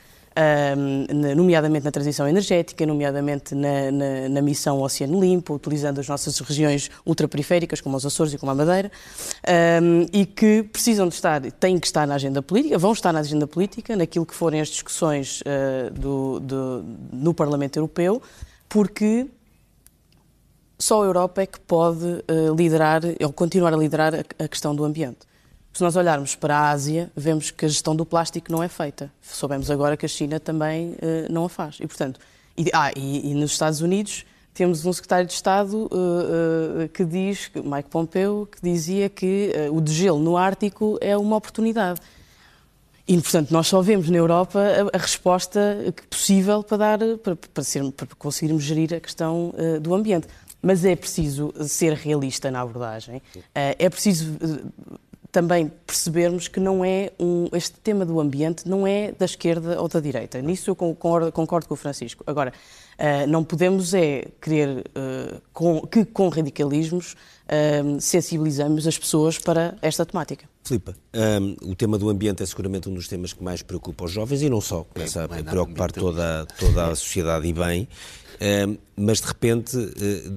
nomeadamente 1.36 1.86
na 1.86 1.92
transição 1.92 2.28
energética, 2.28 2.86
nomeadamente 2.86 3.56
na, 3.56 3.92
na, 3.92 4.30
na, 4.30 4.42
missão 4.42 4.82
Oceano 4.82 5.20
Limpo, 5.20 5.56
utilizando 5.56 6.00
as 6.00 6.08
nossas 6.08 6.40
regiões 6.40 6.90
ultraperiféricas, 7.06 7.82
como 7.82 7.98
os 7.98 8.06
Açores 8.06 8.34
e 8.34 8.38
como 8.38 8.52
a 8.52 8.56
Madeira, 8.56 8.92
e 10.14 10.26
que 10.26 10.64
precisam 10.64 11.08
de 11.08 11.16
estar, 11.16 11.42
têm 11.52 11.80
que 11.80 11.88
estar 11.88 12.08
na 12.08 12.16
agenda 12.16 12.42
política, 12.42 12.78
vão 12.78 12.92
estar 12.92 13.12
na 13.12 13.20
agenda 13.20 13.48
política, 13.48 13.96
naquilo 13.96 14.26
que 14.26 14.34
forem 14.34 14.62
as 14.62 14.70
discussões 14.70 15.42
uh, 15.42 15.92
do, 15.92 16.40
do, 16.40 16.86
no 17.12 17.34
Parlamento 17.34 17.78
Europeu, 17.78 18.22
porque 18.68 19.28
só 20.78 21.04
a 21.04 21.06
Europa 21.06 21.42
é 21.42 21.46
que 21.46 21.60
pode 21.60 22.06
uh, 22.06 22.56
liderar, 22.56 23.02
ou 23.22 23.34
continuar 23.34 23.74
a 23.74 23.78
liderar 23.78 24.14
a 24.16 24.48
questão 24.48 24.74
do 24.74 24.86
ambiente. 24.86 25.29
Se 25.72 25.84
nós 25.84 25.96
olharmos 25.96 26.36
para 26.36 26.58
a 26.58 26.72
Ásia, 26.72 27.12
vemos 27.16 27.52
que 27.52 27.66
a 27.66 27.68
gestão 27.68 27.96
do 27.96 28.06
plástico 28.06 28.52
não 28.52 28.62
é 28.62 28.68
feita. 28.68 29.12
Soubemos 29.22 29.70
agora 29.72 29.96
que 29.96 30.06
a 30.06 30.10
China 30.10 30.40
também 30.40 30.92
uh, 30.92 31.32
não 31.32 31.46
a 31.46 31.50
faz. 31.50 31.78
E, 31.80 31.88
portanto, 31.88 32.20
E, 32.58 32.70
ah, 32.74 32.92
e, 32.94 33.32
e 33.32 33.34
nos 33.34 33.52
Estados 33.52 33.80
Unidos 33.80 34.26
temos 34.54 34.86
um 34.86 34.92
secretário 34.92 35.26
de 35.26 35.32
Estado 35.32 35.74
uh, 35.78 35.86
uh, 35.86 36.90
que 36.90 37.06
diz, 37.06 37.50
Mike 37.56 37.90
Pompeo, 37.90 38.50
que 38.52 38.62
dizia 38.62 39.08
que 39.08 39.54
o 39.72 39.80
degelo 39.80 40.20
no 40.20 40.36
Ártico 40.36 40.98
é 41.00 41.16
uma 41.16 41.38
oportunidade. 41.38 42.02
E, 43.08 43.14
portanto, 43.22 43.52
nós 43.52 43.68
só 43.68 43.82
vemos 43.82 44.10
na 44.10 44.18
Europa 44.18 44.60
a, 44.60 44.98
a 44.98 45.00
resposta 45.00 45.60
possível 46.10 46.62
para, 46.62 46.78
dar, 46.78 47.00
para, 47.24 47.36
para, 47.36 47.64
ser, 47.64 47.90
para 47.94 48.08
conseguirmos 48.18 48.64
gerir 48.64 48.94
a 48.94 49.00
questão 49.00 49.54
do 49.82 49.96
ambiente. 49.96 50.28
Mas 50.62 50.84
é 50.84 50.96
preciso 50.96 51.54
ser 51.66 51.94
realista 51.94 52.52
na 52.52 52.60
abordagem. 52.60 53.22
é 53.56 53.90
preciso 53.90 54.38
também 55.32 55.72
percebermos 55.86 56.48
que 56.48 56.60
não 56.60 56.84
é 56.84 57.12
um, 57.20 57.48
este 57.54 57.80
tema 57.80 58.06
do 58.06 58.20
ambiente 58.20 58.68
não 58.68 58.86
é 58.88 59.12
da 59.12 59.26
esquerda 59.26 59.80
ou 59.80 59.88
da 59.88 60.00
direita. 60.00 60.42
Nisso 60.42 60.70
eu 60.70 60.76
concordo, 60.76 61.32
concordo 61.32 61.68
com 61.68 61.76
o 61.76 61.78
Francisco. 61.78 62.24
Agora, 62.26 62.52
uh, 62.98 63.28
não 63.28 63.44
podemos 63.44 63.94
é 63.94 64.26
querer 64.42 64.80
uh, 64.80 65.42
com, 65.54 65.82
que 65.82 66.04
com 66.04 66.30
radicalismos 66.30 67.14
uh, 67.14 68.02
sensibilizamos 68.02 68.88
as 68.88 68.98
pessoas 68.98 69.38
para 69.38 69.76
esta 69.82 70.04
temática. 70.04 70.50
Filipe, 70.64 70.96
um, 71.14 71.72
o 71.72 71.76
tema 71.76 71.98
do 71.98 72.10
ambiente 72.10 72.42
é 72.42 72.46
seguramente 72.46 72.90
um 72.90 72.94
dos 72.94 73.08
temas 73.08 73.32
que 73.32 73.44
mais 73.44 73.62
preocupa 73.62 74.06
os 74.06 74.12
jovens 74.12 74.42
e 74.42 74.50
não 74.50 74.62
só, 74.62 74.84
começa 74.84 75.26
a 75.26 75.28
preocupar 75.28 75.92
toda, 75.92 76.48
toda 76.58 76.88
a 76.88 76.96
sociedade 76.96 77.48
e 77.48 77.54
bem. 77.54 77.88
Um, 78.42 78.78
mas 78.96 79.20
de 79.20 79.28
repente, 79.28 79.76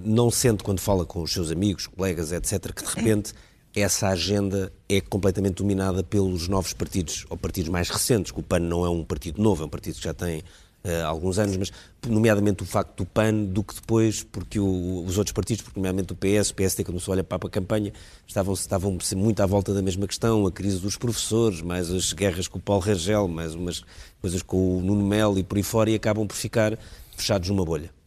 não 0.05 0.31
sente 0.31 0.65
quando 0.65 0.81
fala 0.81 1.05
com 1.05 1.23
os 1.23 1.33
seus 1.33 1.51
amigos, 1.51 1.87
colegas, 1.87 2.33
etc., 2.33 2.73
que 2.73 2.83
de 2.83 2.91
repente 2.95 3.33
essa 3.75 4.09
agenda 4.09 4.73
é 4.89 5.01
completamente 5.01 5.55
dominada 5.55 6.03
pelos 6.03 6.47
novos 6.49 6.73
partidos, 6.73 7.25
ou 7.31 7.37
partidos 7.37 7.71
mais 7.71 7.89
recentes, 7.89 8.31
que 8.31 8.41
o 8.41 8.43
PAN 8.43 8.61
não 8.61 8.85
é 8.85 8.91
um 8.91 9.03
partido 9.03 9.43
novo, 9.43 9.63
é 9.63 9.67
um 9.67 9.69
partido 9.69 9.97
que 9.97 10.05
já 10.05 10.13
tem 10.13 10.41
uh, 10.85 11.07
alguns 11.07 11.39
anos, 11.39 11.57
mas 11.57 11.73
nomeadamente 12.07 12.63
o 12.63 12.67
facto 12.67 12.99
do 12.99 13.07
PAN 13.07 13.45
do 13.45 13.65
que 13.65 13.75
depois, 13.75 14.23
porque 14.23 14.61
o, 14.61 15.05
os 15.07 15.17
outros 15.17 15.33
partidos, 15.33 15.63
porque 15.63 15.79
nomeadamente 15.81 16.13
o 16.13 16.17
PS, 16.17 16.51
o 16.51 16.55
PSD 16.55 16.85
começou 16.85 17.13
a 17.13 17.15
olhar 17.15 17.25
para 17.25 17.47
a 17.47 17.51
campanha, 17.51 17.93
estavam, 18.27 18.53
estavam 18.53 18.99
muito 19.17 19.43
à 19.43 19.47
volta 19.47 19.73
da 19.73 19.81
mesma 19.81 20.07
questão, 20.07 20.47
a 20.47 20.53
crise 20.53 20.79
dos 20.79 20.97
professores, 20.97 21.63
mais 21.63 21.91
as 21.91 22.13
guerras 22.13 22.49
com 22.49 22.59
o 22.59 22.63
Paulo 22.63 22.83
Rangel, 22.83 23.27
mais 23.27 23.55
umas 23.55 23.83
coisas 24.21 24.43
com 24.43 24.79
o 24.79 24.81
Nuno 24.83 25.07
Melo 25.07 25.39
e 25.39 25.43
por 25.43 25.57
aí 25.57 25.63
fora, 25.63 25.91
e 25.91 25.95
acabam 25.95 26.27
por 26.27 26.37
ficar 26.37 26.79
fechados 27.17 27.49
numa 27.49 27.65
bolha. 27.65 28.02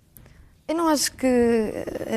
Eu 0.68 0.74
não 0.74 0.88
acho 0.88 1.12
que 1.12 1.28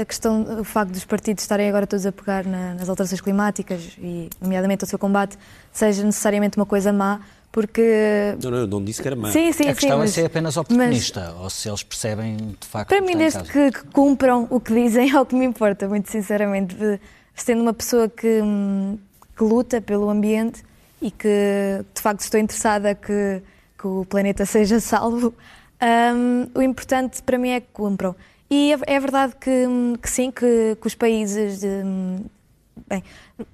a 0.01 0.05
questão, 0.07 0.61
o 0.61 0.65
facto 0.65 0.93
dos 0.93 1.05
partidos 1.05 1.45
estarem 1.45 1.69
agora 1.69 1.87
todos 1.87 2.07
a 2.07 2.13
pegar 2.13 2.47
na, 2.47 2.75
nas 2.75 2.89
alterações 2.89 3.21
climáticas 3.21 3.99
e, 3.99 4.31
nomeadamente, 4.41 4.85
o 4.85 4.87
seu 4.87 4.99
combate, 4.99 5.37
seja 5.71 6.03
necessariamente 6.03 6.57
uma 6.57 6.65
coisa 6.65 6.91
má, 6.91 7.21
porque. 7.53 8.35
Não, 8.43 8.51
não, 8.51 8.59
eu 8.59 8.67
não 8.67 8.83
disse 8.83 9.03
que 9.03 9.09
era 9.09 9.15
má. 9.15 9.31
Sim, 9.31 9.53
sim, 9.53 9.69
a 9.69 9.75
questão 9.75 9.91
sim, 9.91 9.95
é 9.95 9.97
mas, 9.97 10.11
se 10.13 10.23
é 10.23 10.27
apenas 10.27 10.57
oportunista 10.57 11.33
mas, 11.35 11.43
ou 11.43 11.51
se 11.51 11.69
eles 11.69 11.83
percebem 11.83 12.37
de 12.59 12.67
facto. 12.67 12.89
Para 12.89 13.03
mim, 13.03 13.17
desde 13.17 13.43
que, 13.43 13.71
que, 13.71 13.85
cumpram 13.89 14.47
o 14.49 14.59
que 14.59 14.73
dizem, 14.73 15.11
é 15.11 15.21
o 15.21 15.27
que 15.27 15.35
me 15.35 15.45
importa, 15.45 15.87
muito 15.87 16.11
sinceramente. 16.11 16.75
Sendo 17.35 17.61
uma 17.61 17.75
pessoa 17.75 18.09
que, 18.09 18.41
que 19.37 19.45
luta 19.45 19.81
pelo 19.81 20.09
ambiente 20.09 20.65
e 21.01 21.11
que, 21.11 21.85
de 21.95 22.01
facto, 22.01 22.21
estou 22.21 22.41
interessada 22.41 22.95
que, 22.95 23.43
que 23.79 23.87
o 23.87 24.05
planeta 24.07 24.45
seja 24.45 24.81
salvo, 24.81 25.33
um, 25.81 26.49
o 26.59 26.63
importante 26.63 27.23
para 27.23 27.39
mim 27.39 27.51
é 27.51 27.61
que 27.61 27.69
cumpram. 27.73 28.17
E 28.51 28.73
é, 28.73 28.95
é 28.95 29.01
verdade 29.01 29.35
que, 29.39 29.67
que 30.01 30.11
sim, 30.11 30.31
que, 30.31 30.77
que, 30.81 30.87
os 30.87 30.95
países 30.95 31.61
de, 31.61 31.83
bem, 32.89 33.05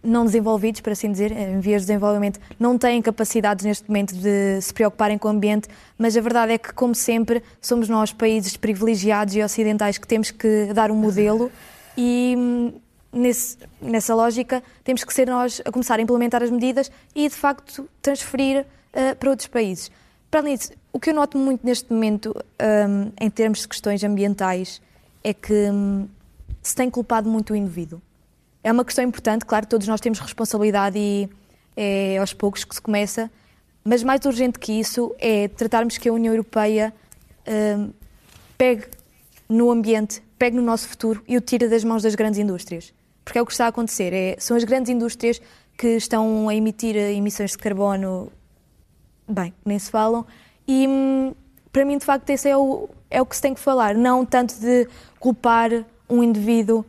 não 0.03 0.25
desenvolvidos, 0.25 0.81
por 0.81 0.93
assim 0.93 1.11
dizer, 1.11 1.33
em 1.33 1.59
vias 1.61 1.83
de 1.83 1.89
desenvolvimento, 1.89 2.39
não 2.59 2.79
têm 2.79 3.03
capacidades 3.03 3.65
neste 3.65 3.89
momento 3.89 4.15
de 4.15 4.61
se 4.61 4.73
preocuparem 4.73 5.19
com 5.19 5.29
o 5.29 5.31
ambiente, 5.31 5.69
mas 5.99 6.17
a 6.17 6.21
verdade 6.21 6.53
é 6.53 6.59
que, 6.59 6.73
como 6.73 6.95
sempre, 6.95 7.43
somos 7.61 7.89
nós, 7.89 8.13
países 8.13 8.57
privilegiados 8.57 9.35
e 9.35 9.43
ocidentais, 9.43 9.99
que 9.99 10.07
temos 10.07 10.31
que 10.31 10.73
dar 10.73 10.91
um 10.91 10.97
modelo 10.97 11.51
e 11.99 12.73
nesse, 13.13 13.59
nessa 13.81 14.15
lógica 14.15 14.63
temos 14.83 15.05
que 15.05 15.13
ser 15.13 15.27
nós 15.29 15.61
a 15.65 15.71
começar 15.71 15.99
a 15.99 16.03
implementar 16.03 16.43
as 16.43 16.51
medidas 16.51 16.91
e, 17.15 17.29
de 17.29 17.35
facto, 17.35 17.89
transferir 18.01 18.61
uh, 18.63 19.17
para 19.17 19.31
outros 19.31 19.49
países. 19.49 19.91
Para 20.35 20.41
além 20.41 20.57
disso, 20.57 20.72
o 20.93 20.99
que 20.99 21.11
eu 21.11 21.14
noto 21.14 21.39
muito 21.39 21.64
neste 21.64 21.93
momento, 21.93 22.35
um, 22.61 23.12
em 23.24 23.30
termos 23.30 23.61
de 23.61 23.68
questões 23.68 24.03
ambientais, 24.03 24.82
é 25.22 25.32
que 25.32 25.70
um, 25.70 26.09
se 26.61 26.74
tem 26.74 26.91
culpado 26.91 27.30
muito 27.30 27.53
o 27.53 27.57
indivíduo. 27.57 28.03
É 28.61 28.72
uma 28.72 28.85
questão 28.85 29.05
importante, 29.05 29.45
claro, 29.45 29.64
todos 29.64 29.87
nós 29.87 30.01
temos 30.01 30.18
responsabilidade 30.18 30.99
e 30.99 31.28
é 31.76 32.18
aos 32.18 32.35
poucos 32.35 32.64
que 32.64 32.74
se 32.74 32.82
começa, 32.82 33.30
mas 33.85 34.03
mais 34.03 34.26
urgente 34.26 34.59
que 34.59 34.72
isso 34.72 35.14
é 35.20 35.47
tratarmos 35.47 35.99
que 35.99 36.09
a 36.09 36.12
União 36.12 36.35
Europeia 36.35 36.93
um, 37.78 37.93
pegue 38.59 38.87
no 39.49 39.70
ambiente, 39.70 40.20
pegue 40.37 40.57
no 40.57 40.62
nosso 40.62 40.89
futuro 40.89 41.22
e 41.28 41.37
o 41.37 41.41
tire 41.41 41.68
das 41.68 41.85
mãos 41.85 42.03
das 42.03 42.16
grandes 42.16 42.41
indústrias. 42.41 42.93
Porque 43.24 43.39
é 43.39 43.41
o 43.41 43.47
que 43.47 43.53
está 43.53 43.66
a 43.66 43.68
acontecer. 43.68 44.12
É, 44.12 44.35
são 44.41 44.57
as 44.57 44.64
grandes 44.64 44.91
indústrias 44.91 45.41
que 45.78 45.91
estão 45.91 46.49
a 46.49 46.55
emitir 46.57 46.97
emissões 46.97 47.53
de 47.53 47.59
carbono 47.59 48.32
bem, 49.29 49.55
nem 49.64 49.79
se 49.79 49.91
falam. 49.91 50.27
E 50.66 50.87
hum, 50.89 51.35
para 51.72 51.85
mim, 51.85 51.99
de 51.99 52.05
facto, 52.05 52.29
esse 52.31 52.49
é 52.49 52.57
o, 52.57 52.89
é 53.11 53.20
o 53.20 53.27
que 53.27 53.37
se 53.37 53.43
tem 53.43 53.55
que 53.55 53.61
falar, 53.61 53.95
não 53.95 54.25
tanto 54.25 54.55
de 54.61 54.89
culpar 55.18 55.70
um 56.09 56.22
indivíduo 56.22 56.85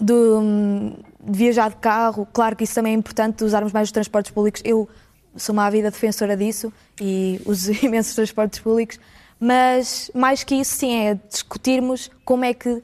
de, 0.00 0.12
hum, 0.12 0.94
de 1.20 1.38
viajar 1.38 1.70
de 1.70 1.76
carro. 1.76 2.26
Claro 2.32 2.56
que 2.56 2.64
isso 2.64 2.74
também 2.74 2.94
é 2.94 2.96
importante, 2.96 3.38
de 3.38 3.44
usarmos 3.44 3.72
mais 3.72 3.88
os 3.88 3.92
transportes 3.92 4.30
públicos. 4.30 4.60
Eu 4.64 4.88
sou 5.36 5.52
uma 5.52 5.64
ávida 5.64 5.90
defensora 5.90 6.36
disso 6.36 6.72
e 7.00 7.40
uso 7.46 7.72
imensos 7.84 8.14
transportes 8.14 8.60
públicos, 8.60 8.98
mas 9.40 10.10
mais 10.14 10.44
que 10.44 10.54
isso, 10.54 10.76
sim, 10.76 10.94
é 10.94 11.14
discutirmos 11.14 12.10
como 12.24 12.44
é 12.44 12.54
que 12.54 12.82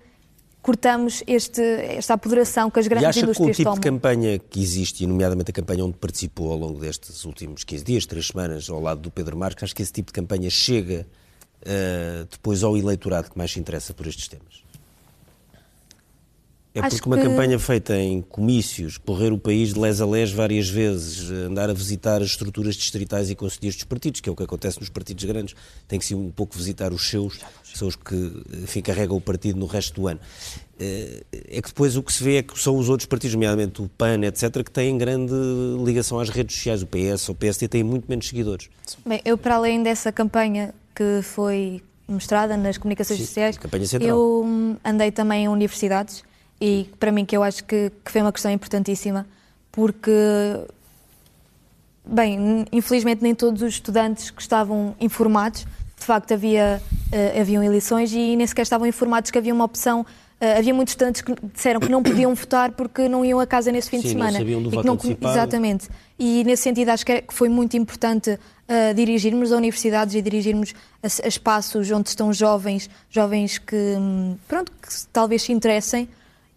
cortamos 0.68 1.24
este, 1.26 1.62
esta 1.62 2.12
apoderação 2.12 2.70
que 2.70 2.78
as 2.78 2.86
grandes 2.86 3.06
e 3.06 3.08
acha 3.08 3.20
indústrias 3.20 3.56
que 3.56 3.62
o 3.62 3.64
tipo 3.64 3.70
tomam. 3.70 3.80
de 3.80 3.88
campanha 3.88 4.38
que 4.38 4.60
existe, 4.60 5.02
e 5.02 5.06
nomeadamente 5.06 5.50
a 5.50 5.54
campanha 5.54 5.82
onde 5.82 5.96
participou 5.96 6.52
ao 6.52 6.58
longo 6.58 6.78
destes 6.78 7.24
últimos 7.24 7.64
15 7.64 7.84
dias, 7.84 8.04
3 8.04 8.26
semanas, 8.26 8.68
ao 8.68 8.78
lado 8.78 9.00
do 9.00 9.10
Pedro 9.10 9.34
Marques, 9.34 9.64
acho 9.64 9.74
que 9.74 9.80
esse 9.80 9.94
tipo 9.94 10.08
de 10.08 10.12
campanha 10.12 10.50
chega 10.50 11.06
uh, 11.62 12.26
depois 12.30 12.62
ao 12.62 12.76
eleitorado 12.76 13.30
que 13.30 13.38
mais 13.38 13.50
se 13.50 13.58
interessa 13.58 13.94
por 13.94 14.06
estes 14.06 14.28
temas? 14.28 14.62
É 16.84 16.88
porque 16.88 17.08
uma 17.08 17.16
que... 17.16 17.24
campanha 17.24 17.58
feita 17.58 17.96
em 17.96 18.22
comícios, 18.22 18.98
correr 18.98 19.32
o 19.32 19.38
país 19.38 19.74
de 19.74 19.80
les 19.80 20.00
a 20.00 20.06
les 20.06 20.30
várias 20.30 20.68
vezes, 20.68 21.30
andar 21.30 21.68
a 21.70 21.72
visitar 21.72 22.22
as 22.22 22.28
estruturas 22.28 22.76
distritais 22.76 23.30
e 23.30 23.34
conselheiros 23.34 23.76
dos 23.76 23.84
partidos, 23.84 24.20
que 24.20 24.28
é 24.28 24.32
o 24.32 24.36
que 24.36 24.42
acontece 24.42 24.78
nos 24.78 24.88
partidos 24.88 25.24
grandes, 25.24 25.54
tem 25.86 25.98
que 25.98 26.04
se 26.04 26.14
um 26.14 26.30
pouco 26.30 26.56
visitar 26.56 26.92
os 26.92 27.08
seus, 27.08 27.40
são 27.74 27.88
os 27.88 27.96
que 27.96 28.32
enfim, 28.62 28.80
carregam 28.80 29.16
o 29.16 29.20
partido 29.20 29.58
no 29.58 29.66
resto 29.66 30.00
do 30.00 30.08
ano. 30.08 30.20
Eh, 30.78 31.22
é 31.32 31.62
que 31.62 31.68
depois 31.68 31.96
o 31.96 32.02
que 32.02 32.12
se 32.12 32.22
vê 32.22 32.36
é 32.36 32.42
que 32.42 32.58
são 32.58 32.76
os 32.76 32.88
outros 32.88 33.06
partidos, 33.06 33.34
nomeadamente 33.34 33.82
o 33.82 33.88
PAN, 33.88 34.20
etc., 34.24 34.62
que 34.62 34.70
têm 34.70 34.96
grande 34.96 35.34
ligação 35.84 36.20
às 36.20 36.28
redes 36.28 36.56
sociais. 36.56 36.82
O 36.82 36.86
PS 36.86 37.28
ou 37.28 37.34
o 37.34 37.36
PSD 37.36 37.68
têm 37.68 37.82
muito 37.82 38.06
menos 38.08 38.28
seguidores. 38.28 38.68
Bem, 39.04 39.20
eu, 39.24 39.36
para 39.36 39.56
além 39.56 39.82
dessa 39.82 40.12
campanha 40.12 40.74
que 40.94 41.20
foi 41.22 41.82
mostrada 42.06 42.56
nas 42.56 42.78
comunicações 42.78 43.20
Sim, 43.20 43.26
sociais, 43.26 43.58
eu 44.00 44.42
hum, 44.44 44.76
andei 44.84 45.10
também 45.12 45.44
em 45.44 45.48
universidades 45.48 46.24
e 46.60 46.90
para 46.98 47.12
mim 47.12 47.24
que 47.24 47.36
eu 47.36 47.42
acho 47.42 47.64
que, 47.64 47.92
que 48.04 48.10
foi 48.10 48.20
uma 48.20 48.32
questão 48.32 48.50
importantíssima 48.50 49.26
porque 49.70 50.10
bem, 52.04 52.66
infelizmente 52.72 53.22
nem 53.22 53.34
todos 53.34 53.62
os 53.62 53.74
estudantes 53.74 54.30
que 54.30 54.40
estavam 54.40 54.94
informados, 55.00 55.66
de 55.98 56.04
facto 56.04 56.32
havia, 56.32 56.82
uh, 57.12 57.40
haviam 57.40 57.62
eleições 57.62 58.12
e 58.12 58.34
nem 58.36 58.46
sequer 58.46 58.62
estavam 58.62 58.86
informados 58.86 59.30
que 59.30 59.38
havia 59.38 59.52
uma 59.54 59.64
opção 59.64 60.04
Uh, 60.40 60.56
havia 60.56 60.72
muitos 60.72 60.92
estudantes 60.92 61.20
que 61.20 61.34
disseram 61.52 61.80
que 61.80 61.88
não 61.88 62.00
podiam 62.00 62.32
votar 62.32 62.70
porque 62.70 63.08
não 63.08 63.24
iam 63.24 63.40
a 63.40 63.46
casa 63.46 63.72
nesse 63.72 63.90
fim 63.90 63.96
Sim, 63.96 64.02
de 64.02 64.08
semana. 64.10 64.30
Não 64.30 64.38
sabiam 64.38 64.62
do 64.62 64.70
voto 64.70 64.86
não, 64.86 64.94
antecipado. 64.94 65.34
Exatamente. 65.34 65.88
E 66.16 66.44
nesse 66.44 66.62
sentido 66.62 66.90
acho 66.90 67.04
que, 67.04 67.10
é, 67.10 67.20
que 67.22 67.34
foi 67.34 67.48
muito 67.48 67.76
importante 67.76 68.30
uh, 68.30 68.94
dirigirmos 68.94 69.50
a 69.50 69.56
universidades 69.56 70.14
e 70.14 70.22
dirigirmos 70.22 70.74
a, 71.02 71.08
a, 71.24 71.28
espaços 71.28 71.90
onde 71.90 72.10
estão 72.10 72.32
jovens, 72.32 72.88
jovens 73.10 73.58
que, 73.58 73.74
hum, 73.98 74.36
pronto, 74.46 74.70
que 74.70 74.88
talvez 75.12 75.42
se 75.42 75.52
interessem. 75.52 76.08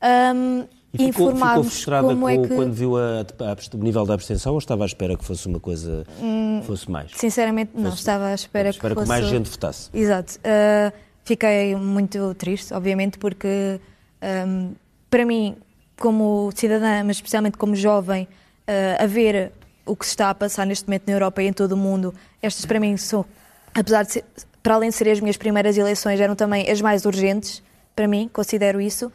Um, 0.03 0.65
e 0.93 1.11
ficou, 1.11 1.33
ficou 1.33 1.63
frustrada 1.63 2.11
é 2.11 2.15
com, 2.15 2.29
é 2.29 2.37
que... 2.37 2.47
quando 2.53 2.73
viu 2.73 2.97
a, 2.97 3.21
a, 3.21 3.77
o 3.77 3.77
nível 3.77 4.05
da 4.05 4.13
abstenção 4.13 4.53
ou 4.53 4.59
estava 4.59 4.83
à 4.83 4.85
espera 4.85 5.15
que 5.15 5.23
fosse 5.23 5.47
uma 5.47 5.59
coisa, 5.59 6.05
hum, 6.21 6.61
fosse 6.65 6.91
mais? 6.91 7.11
Sinceramente, 7.15 7.71
não. 7.73 7.91
Fosse, 7.91 7.99
estava 7.99 8.25
à 8.25 8.33
espera, 8.33 8.69
espera 8.69 8.93
que, 8.93 8.99
fosse... 8.99 9.05
que 9.05 9.21
mais 9.21 9.25
gente 9.25 9.49
votasse. 9.49 9.89
Exato. 9.93 10.37
Uh, 10.39 10.91
fiquei 11.23 11.75
muito 11.75 12.33
triste, 12.33 12.73
obviamente, 12.73 13.17
porque 13.17 13.79
um, 14.47 14.73
para 15.09 15.25
mim, 15.25 15.55
como 15.97 16.51
cidadã, 16.53 17.03
mas 17.05 17.17
especialmente 17.17 17.57
como 17.57 17.73
jovem, 17.73 18.27
uh, 18.67 19.03
a 19.03 19.05
ver 19.05 19.53
o 19.85 19.95
que 19.95 20.05
se 20.05 20.11
está 20.11 20.29
a 20.29 20.35
passar 20.35 20.65
neste 20.65 20.87
momento 20.87 21.03
na 21.07 21.13
Europa 21.13 21.41
e 21.41 21.47
em 21.47 21.53
todo 21.53 21.71
o 21.71 21.77
mundo, 21.77 22.13
estas 22.41 22.65
para 22.65 22.79
mim 22.81 22.97
são, 22.97 23.25
apesar 23.73 24.03
de 24.03 24.11
ser, 24.11 24.25
para 24.61 24.75
além 24.75 24.89
de 24.89 24.95
serem 24.95 25.13
as 25.13 25.21
minhas 25.21 25.37
primeiras 25.37 25.77
eleições, 25.77 26.19
eram 26.19 26.35
também 26.35 26.69
as 26.69 26.81
mais 26.81 27.05
urgentes, 27.05 27.63
para 27.95 28.07
mim, 28.07 28.29
considero 28.31 28.81
isso. 28.81 29.09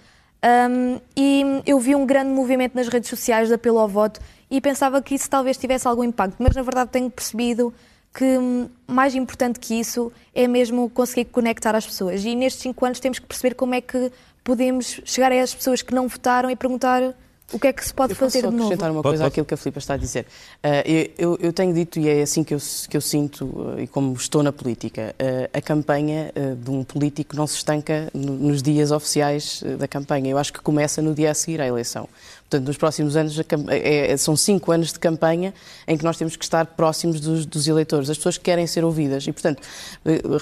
Um, 0.47 1.01
e 1.17 1.43
eu 1.67 1.81
vi 1.81 1.97
um 1.97 2.07
grande 2.07 2.31
movimento 2.31 2.77
nas 2.77 2.87
redes 2.87 3.11
sociais 3.11 3.49
de 3.49 3.55
apelo 3.55 3.81
ao 3.81 3.89
voto 3.89 4.21
e 4.49 4.61
pensava 4.61 5.03
que 5.03 5.17
isso 5.17 5.29
talvez 5.29 5.57
tivesse 5.57 5.89
algum 5.89 6.05
impacto, 6.05 6.37
mas 6.39 6.55
na 6.55 6.63
verdade 6.63 6.91
tenho 6.91 7.11
percebido 7.11 7.75
que 8.15 8.39
hum, 8.39 8.69
mais 8.87 9.17
importante 9.17 9.59
que 9.59 9.75
isso 9.75 10.13
é 10.33 10.47
mesmo 10.47 10.89
conseguir 10.89 11.25
conectar 11.27 11.75
as 11.75 11.85
pessoas. 11.85 12.25
E 12.25 12.37
nestes 12.37 12.63
cinco 12.63 12.87
anos 12.87 13.01
temos 13.01 13.19
que 13.19 13.27
perceber 13.27 13.57
como 13.57 13.75
é 13.75 13.81
que 13.81 14.13
podemos 14.45 15.01
chegar 15.05 15.33
as 15.33 15.53
pessoas 15.53 15.83
que 15.83 15.93
não 15.93 16.07
votaram 16.07 16.49
e 16.49 16.55
perguntar 16.55 17.13
o 17.53 17.59
que 17.61 17.69
é 17.69 17.73
que 17.73 17.85
se 17.87 17.95
pode 17.95 18.13
eu 18.13 18.17
fazer 18.17 18.41
posso 18.43 18.51
de 18.51 18.57
novo? 18.57 18.69
acrescentar 18.69 18.91
uma 18.91 19.03
Pode, 19.03 19.13
coisa 19.13 19.23
pode. 19.25 19.33
àquilo 19.33 19.47
que 19.47 19.55
a 19.55 19.57
Filipa 19.57 19.79
está 19.79 19.95
a 19.95 19.97
dizer. 19.97 20.27
Uh, 20.65 21.11
eu, 21.17 21.39
eu 21.41 21.53
tenho 21.53 21.73
dito, 21.73 21.99
e 22.01 22.09
é 22.09 22.23
assim 22.23 22.43
que 22.43 22.53
eu, 22.55 22.59
que 22.91 22.97
eu 22.97 23.01
sinto, 23.01 23.45
uh, 23.45 23.81
e 23.81 23.87
como 23.87 24.13
estou 24.15 24.43
na 24.43 24.53
política, 24.53 25.15
uh, 25.21 25.57
a 25.57 25.61
campanha 25.61 26.33
uh, 26.37 26.57
de 26.57 26.71
um 26.71 26.83
político 26.83 27.37
não 27.37 27.47
se 27.47 27.57
estanca 27.57 28.09
no- 28.13 28.33
nos 28.37 28.63
dias 28.63 28.91
oficiais 28.91 29.63
uh, 29.63 29.77
da 29.77 29.87
campanha. 29.87 30.31
Eu 30.31 30.39
acho 30.39 30.53
que 30.53 30.61
começa 30.61 31.01
no 31.01 31.15
dia 31.15 31.31
a 31.31 31.35
seguir 31.35 31.61
à 31.61 31.67
eleição. 31.67 32.09
Portanto, 32.49 32.67
nos 32.69 32.77
próximos 32.77 33.17
anos, 33.17 33.39
é- 33.39 34.13
é- 34.13 34.17
são 34.17 34.37
cinco 34.37 34.71
anos 34.73 34.93
de 34.93 34.99
campanha 34.99 35.53
em 35.87 35.97
que 35.97 36.05
nós 36.05 36.17
temos 36.17 36.37
que 36.37 36.45
estar 36.45 36.65
próximos 36.67 37.21
dos, 37.21 37.45
dos 37.47 37.67
eleitores. 37.69 38.09
As 38.11 38.17
pessoas 38.17 38.39
querem 38.39 38.67
ser 38.69 38.85
ouvidas. 38.85 39.27
E, 39.27 39.33
portanto, 39.33 39.63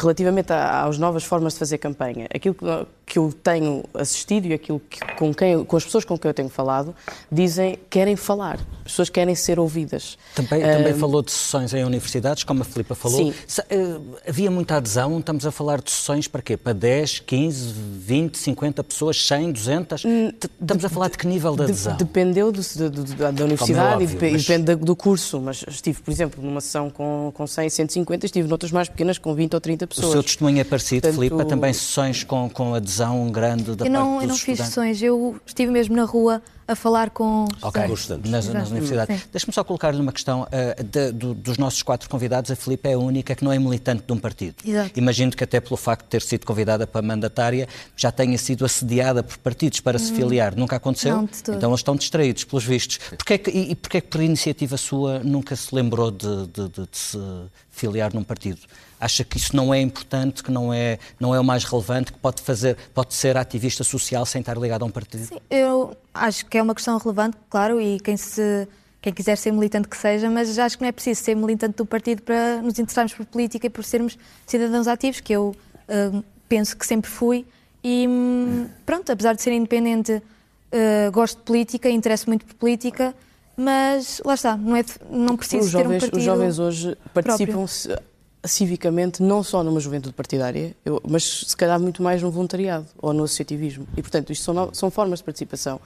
relativamente 0.00 0.52
às 0.52 0.98
novas 0.98 1.24
formas 1.24 1.55
de 1.55 1.59
fazer 1.59 1.78
campanha, 1.78 2.26
aquilo 2.34 2.55
que, 2.55 2.64
que 3.07 3.18
eu 3.18 3.32
tenho 3.42 3.84
assistido 3.92 4.46
e 4.46 4.55
aquilo 4.55 4.80
que, 4.80 4.98
com, 5.16 5.32
quem, 5.34 5.62
com 5.64 5.76
as 5.76 5.84
pessoas 5.84 6.05
com 6.05 6.16
quem 6.18 6.28
eu 6.28 6.34
tenho 6.34 6.48
falado, 6.48 6.94
dizem 7.30 7.78
querem 7.90 8.16
falar. 8.16 8.59
As 8.84 8.92
pessoas 8.92 9.09
querem 9.11 9.34
ser 9.34 9.59
ouvidas. 9.59 10.16
Também, 10.34 10.62
Ah, 10.64 10.76
também 10.76 10.94
falou 10.94 11.22
de 11.22 11.30
sessões 11.30 11.72
em 11.74 11.84
universidades, 11.84 12.44
como 12.44 12.62
a 12.62 12.64
Filipa 12.64 12.94
falou. 12.94 13.18
Sim. 13.18 13.34
Se- 13.46 13.62
eh, 13.70 14.00
havia 14.26 14.50
muita 14.50 14.76
adesão, 14.76 15.18
estamos 15.18 15.44
a 15.46 15.50
falar 15.50 15.80
de 15.82 15.90
sessões 15.90 16.26
para 16.28 16.40
quê? 16.42 16.57
Para 16.57 16.72
10, 16.72 17.18
15, 17.20 17.72
20, 17.72 18.38
50 18.38 18.82
pessoas, 18.82 19.24
100, 19.26 19.52
200? 19.52 20.02
T- 20.02 20.50
Estamos 20.61 20.84
a 20.84 20.88
falar 20.88 21.09
de 21.11 21.18
que 21.18 21.26
nível 21.26 21.52
de 21.52 21.59
De- 21.59 21.62
adesão? 21.64 21.96
Dependeu 21.96 22.50
do- 22.50 22.61
do- 22.62 22.90
do- 22.90 23.14
da, 23.16 23.30
da 23.30 23.44
universidade 23.44 24.02
óbvio, 24.05 24.18
e 24.28 24.32
mas- 24.32 24.42
e 24.42 24.46
depende 24.46 24.74
do 24.76 24.96
curso. 24.96 25.40
Mas 25.40 25.64
estive, 25.68 26.00
por 26.02 26.11
exemplo, 26.11 26.42
numa 26.42 26.61
sessão 26.61 26.88
com, 26.90 27.30
com 27.34 27.46
100, 27.46 27.68
150, 27.68 28.24
estive 28.26 28.48
noutras 28.48 28.72
mais 28.72 28.88
pequenas 28.88 29.18
com 29.18 29.34
20 29.34 29.52
ou 29.55 29.61
30 29.61 29.84
O 29.84 29.88
pessoas. 29.88 30.12
seu 30.12 30.22
testemunho 30.22 30.59
é 30.61 30.64
parecido, 30.64 31.02
Portanto, 31.02 31.14
Filipa? 31.20 31.44
Também 31.44 31.72
sessões 31.72 32.24
com, 32.24 32.48
com 32.48 32.74
adesão 32.74 32.93
grande 33.30 33.74
da 33.74 33.84
Eu 33.86 33.90
não, 33.90 34.01
parte 34.12 34.14
eu 34.24 34.28
dos 34.28 34.28
não 34.28 34.45
fiz 34.45 34.59
sessões, 34.59 35.03
eu 35.03 35.40
estive 35.47 35.70
mesmo 35.72 35.95
na 35.97 36.05
rua 36.05 36.42
a 36.66 36.74
falar 36.74 37.11
com 37.11 37.45
os 37.92 38.01
estudantes. 38.01 38.30
nas, 38.30 38.49
nas 38.49 38.70
universidades. 38.70 39.20
Sim. 39.20 39.28
Deixa-me 39.30 39.53
só 39.53 39.62
colocar-lhe 39.62 40.01
uma 40.01 40.12
questão. 40.12 40.47
eh, 40.51 40.82
de- 40.82 41.12
do- 41.12 41.34
dos 41.34 41.59
nossos 41.59 41.82
quatro 41.82 42.09
convidados, 42.09 42.51
a 42.51 42.57
Filipe 42.57 42.88
é 42.88 42.95
a 42.95 42.99
única 42.99 43.34
que 43.34 43.45
não 43.45 43.53
é 43.53 43.59
militante 43.59 44.03
de 44.07 44.12
um 44.12 44.16
partido. 44.18 44.57
Exato. 44.64 44.99
Imagino 44.99 45.30
que 45.32 45.45
até 45.45 45.61
pelo 45.61 45.76
facto 45.76 46.05
de 46.05 46.09
ter 46.11 46.22
sido 46.22 46.47
convidada 46.47 46.86
para 46.86 47.03
mandatária, 47.03 47.68
já 47.95 48.11
tenha 48.11 48.38
sido 48.38 48.64
assediada 48.64 49.22
por 49.22 49.36
partidos 49.38 49.80
para 49.80 49.99
se 49.99 50.11
filiar. 50.14 50.57
Nunca 50.57 50.76
aconteceu? 50.76 51.14
Hum. 51.16 51.18
Não, 51.18 51.24
de 51.26 51.42
todo. 51.42 51.57
então 51.57 51.68
eles 51.70 51.80
estão 51.80 51.97
distraídos, 51.97 52.45
pelos 52.45 52.64
vistos. 52.64 52.97
Porquê 53.11 53.34
é 53.34 53.38
que, 53.38 53.51
e, 53.51 53.70
e 53.72 53.74
porquê 53.74 53.99
é 53.99 54.01
que 54.01 54.09
por 54.09 54.22
iniciativa 54.22 54.78
sua 54.78 55.18
nunca 55.18 55.55
se 55.57 55.74
lembrou 55.74 56.11
de, 56.11 56.47
de- 56.47 56.68
de- 56.70 56.88
de 56.90 56.97
se 56.97 57.18
filiar 57.70 58.14
num 58.14 58.22
partido? 58.24 58.61
Acha 59.05 59.22
que 59.22 59.36
isso 59.36 59.55
não 59.55 59.74
é 59.74 59.78
importante, 59.82 60.42
que 60.42 60.50
não 60.50 60.72
é, 60.72 60.98
não 61.20 61.34
é 61.34 61.38
o 61.38 61.44
mais 61.44 61.62
relevante, 61.64 62.11
que 62.11 62.18
pode, 62.18 62.40
fazer, 62.40 62.74
pode 62.94 63.12
ser 63.12 63.36
ativista 63.36 63.84
social 63.84 64.24
sem 64.24 64.40
estar 64.40 64.57
ligado 64.57 64.82
a 64.82 64.86
um 64.86 64.90
partido? 64.90 65.26
Sim, 65.26 65.38
eu 65.50 65.94
acho 66.14 66.46
que 66.46 66.57
é 66.57 66.62
uma 66.62 66.74
questão 66.74 66.96
relevante, 66.96 67.36
claro, 67.50 67.78
e 67.78 68.00
quem, 68.00 68.16
se, 68.16 68.66
quem 69.02 69.12
quiser 69.12 69.36
ser 69.36 69.52
militante 69.52 69.88
que 69.88 69.96
seja, 69.98 70.30
mas 70.30 70.59
acho 70.59 70.78
que 70.78 70.82
não 70.84 70.88
é 70.88 70.92
preciso 70.92 71.22
ser 71.22 71.34
militante 71.36 71.76
do 71.76 71.84
partido 71.84 72.22
para 72.22 72.62
nos 72.62 72.78
interessarmos 72.78 73.12
por 73.12 73.26
política 73.26 73.66
e 73.66 73.70
por 73.70 73.84
sermos 73.84 74.16
cidadãos 74.46 74.88
ativos, 74.88 75.20
que 75.20 75.34
eu 75.34 75.55
hum, 75.86 76.22
penso 76.48 76.74
que 76.74 76.86
sempre 76.86 77.11
fui. 77.11 77.44
E 77.82 78.07
hum, 78.09 78.66
pronto, 78.86 79.12
apesar 79.12 79.34
de 79.34 79.42
ser 79.42 79.52
independente, 79.52 80.12
uh, 80.14 81.12
gosto 81.12 81.36
de 81.36 81.42
política, 81.42 81.90
interesso 81.90 82.24
muito 82.26 82.46
por 82.46 82.55
política, 82.55 83.14
mas 83.55 84.22
lá 84.24 84.32
está, 84.32 84.57
não, 84.57 84.74
é, 84.74 84.82
não 85.11 85.36
preciso 85.36 85.66
os 85.66 85.70
ter 85.72 85.76
um 85.78 85.82
jovens, 85.82 86.00
partido. 86.00 86.16
os 86.18 86.24
jovens 86.24 86.59
hoje 86.59 86.96
participam 87.12 87.66
ci- 87.66 87.94
civicamente 88.45 89.22
não 89.22 89.42
só 89.42 89.62
numa 89.62 89.80
juventude 89.80 90.14
partidária, 90.14 90.74
eu- 90.84 91.01
mas 91.09 91.45
se 91.47 91.57
calhar 91.57 91.78
muito 91.80 92.03
mais 92.03 92.22
no 92.22 92.30
voluntariado 92.30 92.86
ou 92.99 93.12
no 93.12 93.24
associativismo. 93.24 93.86
E, 93.97 94.03
portanto, 94.03 94.32
isto 94.32 94.45
são, 94.45 94.74
são 94.74 94.90
formas 94.90 95.18
de 95.20 95.24
participação 95.24 95.80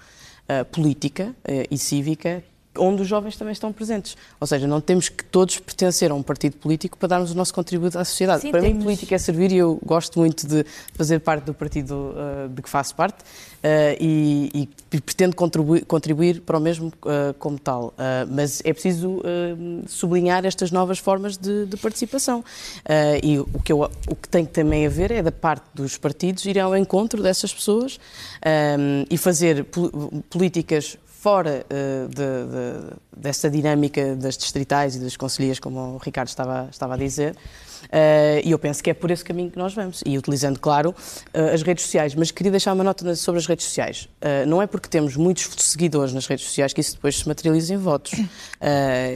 ah, 0.48 0.64
política 0.64 1.34
ah, 1.44 1.66
e 1.70 1.76
cívica 1.78 2.42
onde 2.78 3.02
os 3.02 3.08
jovens 3.08 3.36
também 3.36 3.52
estão 3.52 3.72
presentes. 3.72 4.16
Ou 4.40 4.46
seja, 4.46 4.66
não 4.66 4.80
temos 4.80 5.08
que 5.08 5.24
todos 5.24 5.58
pertencer 5.58 6.10
a 6.10 6.14
um 6.14 6.22
partido 6.22 6.56
político 6.56 6.96
para 6.96 7.08
darmos 7.08 7.30
o 7.32 7.34
nosso 7.34 7.52
contributo 7.52 7.98
à 7.98 8.04
sociedade. 8.04 8.42
Sim, 8.42 8.50
para 8.50 8.60
mim, 8.62 8.68
temos- 8.68 8.84
política 8.84 9.14
é 9.14 9.18
servir 9.18 9.52
e 9.52 9.56
eu 9.58 9.78
gosto 9.84 10.18
muito 10.18 10.46
de 10.46 10.64
fazer 10.94 11.18
parte 11.20 11.44
do 11.44 11.54
partido 11.54 12.14
ah, 12.16 12.48
de 12.48 12.62
que 12.62 12.68
faço 12.68 12.94
parte 12.94 13.18
ah, 13.62 13.96
e, 14.00 14.68
e 14.92 15.00
pretendo 15.00 15.34
contribuir, 15.36 15.84
contribuir 15.84 16.40
para 16.40 16.56
o 16.58 16.60
mesmo 16.60 16.92
ah, 17.04 17.34
como 17.38 17.58
tal. 17.58 17.92
Mas 18.30 18.60
é 18.64 18.72
preciso 18.72 19.20
sublinhar 19.86 20.44
estas 20.44 20.70
novas 20.70 20.98
formas 20.98 21.36
de, 21.36 21.66
de 21.66 21.76
participação. 21.76 22.44
E 23.22 23.38
o 23.38 23.60
que, 23.62 23.72
eu, 23.72 23.82
o 24.08 24.14
que 24.16 24.28
tem 24.28 24.44
que 24.44 24.52
também 24.52 24.86
haver 24.86 25.10
é 25.10 25.22
da 25.22 25.32
parte 25.32 25.64
dos 25.74 25.96
partidos 25.96 26.44
ir 26.44 26.58
ao 26.58 26.76
encontro 26.76 27.22
dessas 27.22 27.52
pessoas 27.52 27.98
ah, 28.42 28.76
e 29.10 29.16
fazer 29.18 29.64
pol- 29.64 29.90
políticas 30.30 30.96
fora 31.20 31.64
eh, 31.68 32.06
de- 32.08 32.14
de- 32.14 32.96
dessa 33.16 33.50
dinâmica 33.50 34.14
das 34.14 34.36
distritais 34.36 34.94
e 34.94 35.00
das 35.00 35.16
conselheiras, 35.16 35.58
como 35.58 35.94
o 35.94 35.98
Ricardo 35.98 36.28
estava, 36.28 36.68
estava 36.70 36.94
a 36.94 36.96
dizer. 36.96 37.34
Eh, 37.90 38.42
E 38.44 38.50
eu 38.52 38.58
penso 38.58 38.82
que 38.82 38.90
é 38.90 38.94
por 38.94 39.10
esse 39.10 39.24
caminho 39.24 39.50
que 39.50 39.58
nós 39.58 39.72
vamos. 39.74 40.00
E 40.06 40.16
utilizando, 40.18 40.58
claro, 40.60 40.94
eh, 41.34 41.52
as 41.54 41.62
redes 41.62 41.84
sociais. 41.84 42.14
Mas 42.14 42.30
queria 42.30 42.50
deixar 42.52 42.72
uma 42.72 42.84
nota 42.84 43.14
sobre 43.16 43.40
as 43.40 43.46
redes 43.46 43.66
sociais. 43.66 44.08
Não 44.46 44.60
é 44.62 44.66
porque 44.66 44.88
temos 44.88 45.16
muitos 45.16 45.48
seguidores 45.58 46.12
nas 46.12 46.26
redes 46.26 46.44
sociais 46.46 46.72
que 46.72 46.80
isso 46.80 46.94
depois 46.94 47.16
se 47.18 47.26
materializa 47.28 47.74
em 47.74 47.76
votos. 47.78 48.12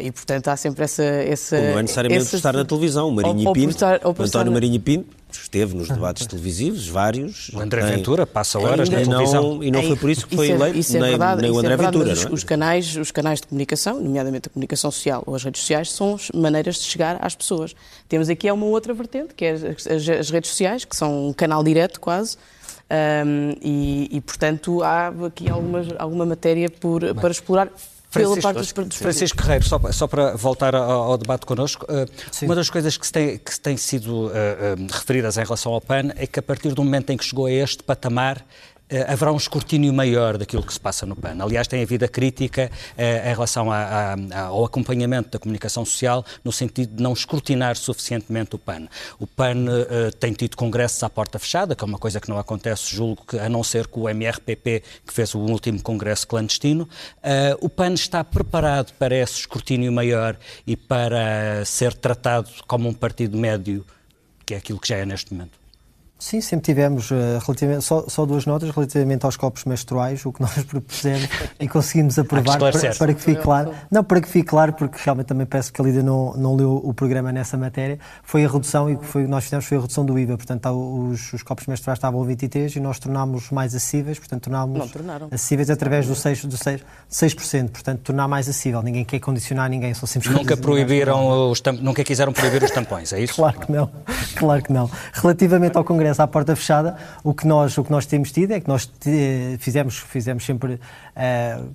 E, 0.03 0.11
portanto, 0.13 0.49
há 0.49 0.57
sempre 0.57 0.85
essa... 0.85 1.03
essa 1.03 1.57
Como 1.57 1.71
não 1.71 1.79
é 1.79 1.83
necessariamente 1.83 2.23
essa- 2.23 2.37
estar 2.37 2.53
na 2.53 2.65
televisão. 2.65 3.09
O 3.09 3.13
Marinho 3.13 3.39
Ou- 3.41 3.47
ou 3.49 3.53
Pinto, 3.53 3.71
estar- 3.71 4.01
ou 4.05 4.11
António 4.19 4.47
na- 4.47 4.51
Marinho 4.53 4.81
Pinto, 4.81 5.07
esteve 5.41 5.75
nos 5.75 5.89
debates 5.89 6.27
televisivos, 6.27 6.87
vários. 6.89 7.49
O 7.51 7.61
André 7.61 7.83
tem- 7.87 7.97
Ventura 7.97 8.27
passa 8.27 8.59
horas 8.59 8.89
na 8.89 9.01
e 9.01 9.05
televisão. 9.05 9.55
não, 9.55 9.65
e 9.65 9.71
não 9.71 9.83
foi 9.83 9.97
por 9.97 10.11
isso 10.11 10.27
que 10.27 10.37
foi 10.37 10.47
Isso 10.47 10.53
é- 10.55 10.57
eleito, 10.57 10.79
isso 10.79 10.97
é 10.97 11.01
nem, 11.01 11.11
verdade, 11.11 11.43
nem 11.43 11.51
o 11.51 11.55
isso 11.55 11.57
é 11.57 11.65
André 11.65 11.77
verdade, 11.77 11.99
Ventura, 11.99 12.13
os, 12.15 12.25
é? 12.25 12.29
os 12.35 12.45
canais, 12.45 12.97
os 12.97 13.11
canais 13.11 13.41
de 13.41 13.47
comunicação, 13.47 14.01
nomeadamente 14.01 14.49
a 14.49 14.51
comunicação 14.51 14.91
social 14.91 15.23
ou 15.27 15.35
as 15.35 15.43
redes 15.45 15.61
sociais, 15.61 15.91
são 15.93 16.15
as 16.15 16.31
maneiras 16.35 16.77
de 16.77 16.83
chegar 16.83 17.19
às 17.21 17.35
pessoas. 17.35 17.75
Temos 18.09 18.29
aqui 18.29 18.49
é 18.49 18.53
uma 18.53 18.67
outra 18.67 18.93
vertente, 18.95 19.35
que 19.35 19.45
é 19.45 19.53
as, 19.53 19.87
as- 19.87 20.09
as 20.09 20.31
redes 20.31 20.51
sociais, 20.51 20.85
que 20.85 20.95
são 20.97 21.29
um 21.29 21.33
canal 21.33 21.63
direto 21.65 22.01
quase, 22.01 22.37
ahm, 22.91 23.55
e, 23.63 24.09
e, 24.13 24.21
portanto 24.21 24.83
há 24.83 25.09
aqui 25.27 25.49
algumas, 25.49 25.87
alguma 25.99 26.27
matéria 26.27 26.69
por, 26.69 27.15
para 27.15 27.31
explorar 27.31 27.69
pela 28.13 28.27
Francisco, 28.27 28.43
parte 28.43 28.57
dos 28.59 28.73
partidos. 28.73 28.97
Francisco 28.99 29.43
Guerreiro, 29.43 29.65
só, 29.65 29.79
para- 29.79 29.93
só 29.93 30.07
para 30.07 30.37
voltar 30.37 30.75
ao, 30.75 30.91
ao 31.13 31.19
debate 31.19 31.47
connosco, 31.47 31.87
Sim. 32.31 32.47
uma 32.47 32.55
das 32.55 32.69
coisas 32.71 32.97
que 32.97 33.11
tem, 33.11 33.39
que 33.39 33.59
tem 33.61 33.77
sido 33.77 34.31
eh, 34.35 34.75
referidas 34.91 35.37
em 35.39 35.43
relação 35.45 35.73
ao 35.73 35.81
PAN 35.81 36.11
é 36.17 36.27
que 36.27 36.39
a 36.39 36.43
partir 36.43 36.73
do 36.75 36.85
momento 36.85 37.11
em 37.11 37.17
que 37.17 37.25
chegou 37.25 37.47
a 37.47 37.51
este 37.53 37.83
patamar, 37.83 38.45
haverá 39.09 39.33
um 39.33 39.37
escrutínio 39.37 39.93
maior 39.93 40.37
daquilo 40.39 40.63
que 40.63 40.73
se 40.73 40.81
passa 40.81 41.07
no 41.07 41.15
PAN. 41.17 41.37
Aliás, 41.41 41.67
tem 41.69 41.83
havido 41.83 42.05
a 42.05 42.09
crítica 42.09 42.71
eh, 42.97 43.31
em 43.31 43.35
relação 43.35 43.71
a- 43.71 44.15
a- 44.15 44.41
ao 44.47 44.65
acompanhamento 44.65 45.31
da 45.31 45.39
comunicação 45.39 45.85
social, 45.85 46.25
no 46.45 46.53
sentido 46.53 46.97
de 46.97 47.03
não 47.03 47.13
escrutinar 47.13 47.77
suficientemente 47.77 48.55
o 48.55 48.59
PAN. 48.59 48.89
O 49.19 49.27
PAN 49.27 49.65
eh, 49.89 50.11
tem 50.19 50.33
tido 50.33 50.57
congressos 50.57 51.03
à 51.03 51.09
porta 51.11 51.39
fechada, 51.39 51.75
que 51.75 51.83
é 51.85 51.87
uma 51.87 51.99
coisa 51.99 52.21
que 52.21 52.29
não 52.29 52.39
acontece, 52.39 52.95
julgo 52.95 53.25
que 53.27 53.39
a 53.39 53.49
não 53.49 53.63
ser 53.65 53.87
com 53.87 54.03
o 54.03 54.09
MRPP, 54.09 54.83
que 55.07 55.13
fez 55.13 55.35
o 55.35 55.39
último 55.39 55.81
congresso 55.83 56.27
clandestino. 56.27 56.89
Eh, 57.23 57.57
o 57.61 57.69
PAN 57.69 57.95
está 57.95 58.23
preparado 58.25 58.93
para 58.99 59.15
esse 59.17 59.41
escrutínio 59.41 59.93
maior 59.93 60.37
e 60.67 60.77
para 60.77 61.65
ser 61.65 61.95
tratado 61.95 62.49
como 62.67 62.89
um 62.89 62.93
partido 62.95 63.37
médio, 63.39 63.85
que 64.45 64.55
é 64.55 64.57
aquilo 64.59 64.79
que 64.81 64.89
já 64.89 64.97
é 64.97 65.07
neste 65.07 65.33
momento. 65.33 65.62
Sim, 66.23 66.41
sempre 66.41 66.67
tivemos 66.67 67.11
relativamente, 67.11 67.83
só, 67.83 68.05
só 68.07 68.25
duas 68.25 68.47
notas 68.47 68.71
relativamente 68.71 69.27
aos 69.27 69.37
copos 69.37 69.65
menstruais, 69.65 70.25
o 70.25 70.33
que 70.33 70.39
nós 70.41 70.53
propusemos 70.63 71.29
e 71.59 71.67
conseguimos 71.67 72.17
aprovar 72.17 72.59
para, 72.61 72.69
esclarecer. 72.71 72.97
para 72.97 73.13
que 73.13 73.21
fique 73.21 73.43
claro. 73.43 73.75
Não, 73.91 74.05
para 74.05 74.21
que 74.21 74.29
fique 74.29 74.49
claro, 74.49 74.73
porque 74.73 74.97
realmente 75.03 75.27
também 75.27 75.45
peço 75.45 75.73
que 75.73 75.81
a 75.81 75.85
Lídia 75.85 76.01
não, 76.01 76.33
não 76.35 76.55
leu 76.55 76.77
o 76.77 76.95
programa 76.95 77.33
nessa 77.33 77.57
matéria, 77.57 77.99
foi 78.23 78.45
a 78.45 78.49
redução 78.49 78.89
e 78.89 78.95
o 78.95 78.99
que 78.99 79.05
foi, 79.05 79.27
nós 79.27 79.43
fizemos 79.43 79.65
foi 79.65 79.79
a 79.79 79.81
redução 79.81 80.07
do 80.07 80.17
IVA. 80.17 80.37
Portanto, 80.37 80.61
tá, 80.61 80.71
os, 80.71 81.33
os 81.33 81.43
copos 81.43 81.67
menstruais 81.67 81.99
estavam 81.99 82.23
a 82.23 82.25
23 82.25 82.77
e 82.77 82.79
nós 82.79 83.01
tornámos 83.01 83.51
mais 83.51 83.75
acessíveis, 83.75 84.17
portanto, 84.21 84.43
tornámos 84.45 84.93
acessíveis 85.29 85.71
através 85.71 86.07
do 86.07 86.15
6%, 86.15 86.47
do 86.47 86.57
6, 86.57 86.83
6%, 87.11 87.69
portanto, 87.71 87.99
tornar 87.99 88.29
mais 88.29 88.49
acessível. 88.49 88.81
Ninguém 88.81 89.05
quer 89.05 89.19
condicionar 89.19 89.69
ninguém, 89.69 89.93
só 89.93 90.07
sempre 90.07 90.31
Nunca 90.31 90.57
proibiram 90.57 91.51
os 91.51 91.61
tam- 91.61 91.73
nunca 91.73 92.05
quiseram 92.05 92.33
proibir 92.33 92.63
os 92.63 92.71
tampões, 92.71 93.13
é 93.13 93.19
isso? 93.21 93.35
Claro 93.35 93.59
que 93.59 93.73
não, 93.73 93.91
claro 94.37 94.63
que 94.63 94.73
não. 94.73 94.89
Relativamente 95.15 95.77
ao 95.77 95.83
Congresso 95.83 96.12
à 96.21 96.27
porta 96.27 96.55
fechada, 96.57 96.97
o 97.23 97.33
que 97.35 97.47
nós, 97.47 97.77
o 97.79 97.85
que 97.85 97.91
nós 97.91 98.07
temos 98.07 98.31
tido 98.33 98.53
é 98.53 98.61
que 98.61 98.69
nós 98.69 98.87
te- 98.87 99.57
fizemos, 99.59 99.99
fizemos 99.99 100.45
sempre 100.45 100.79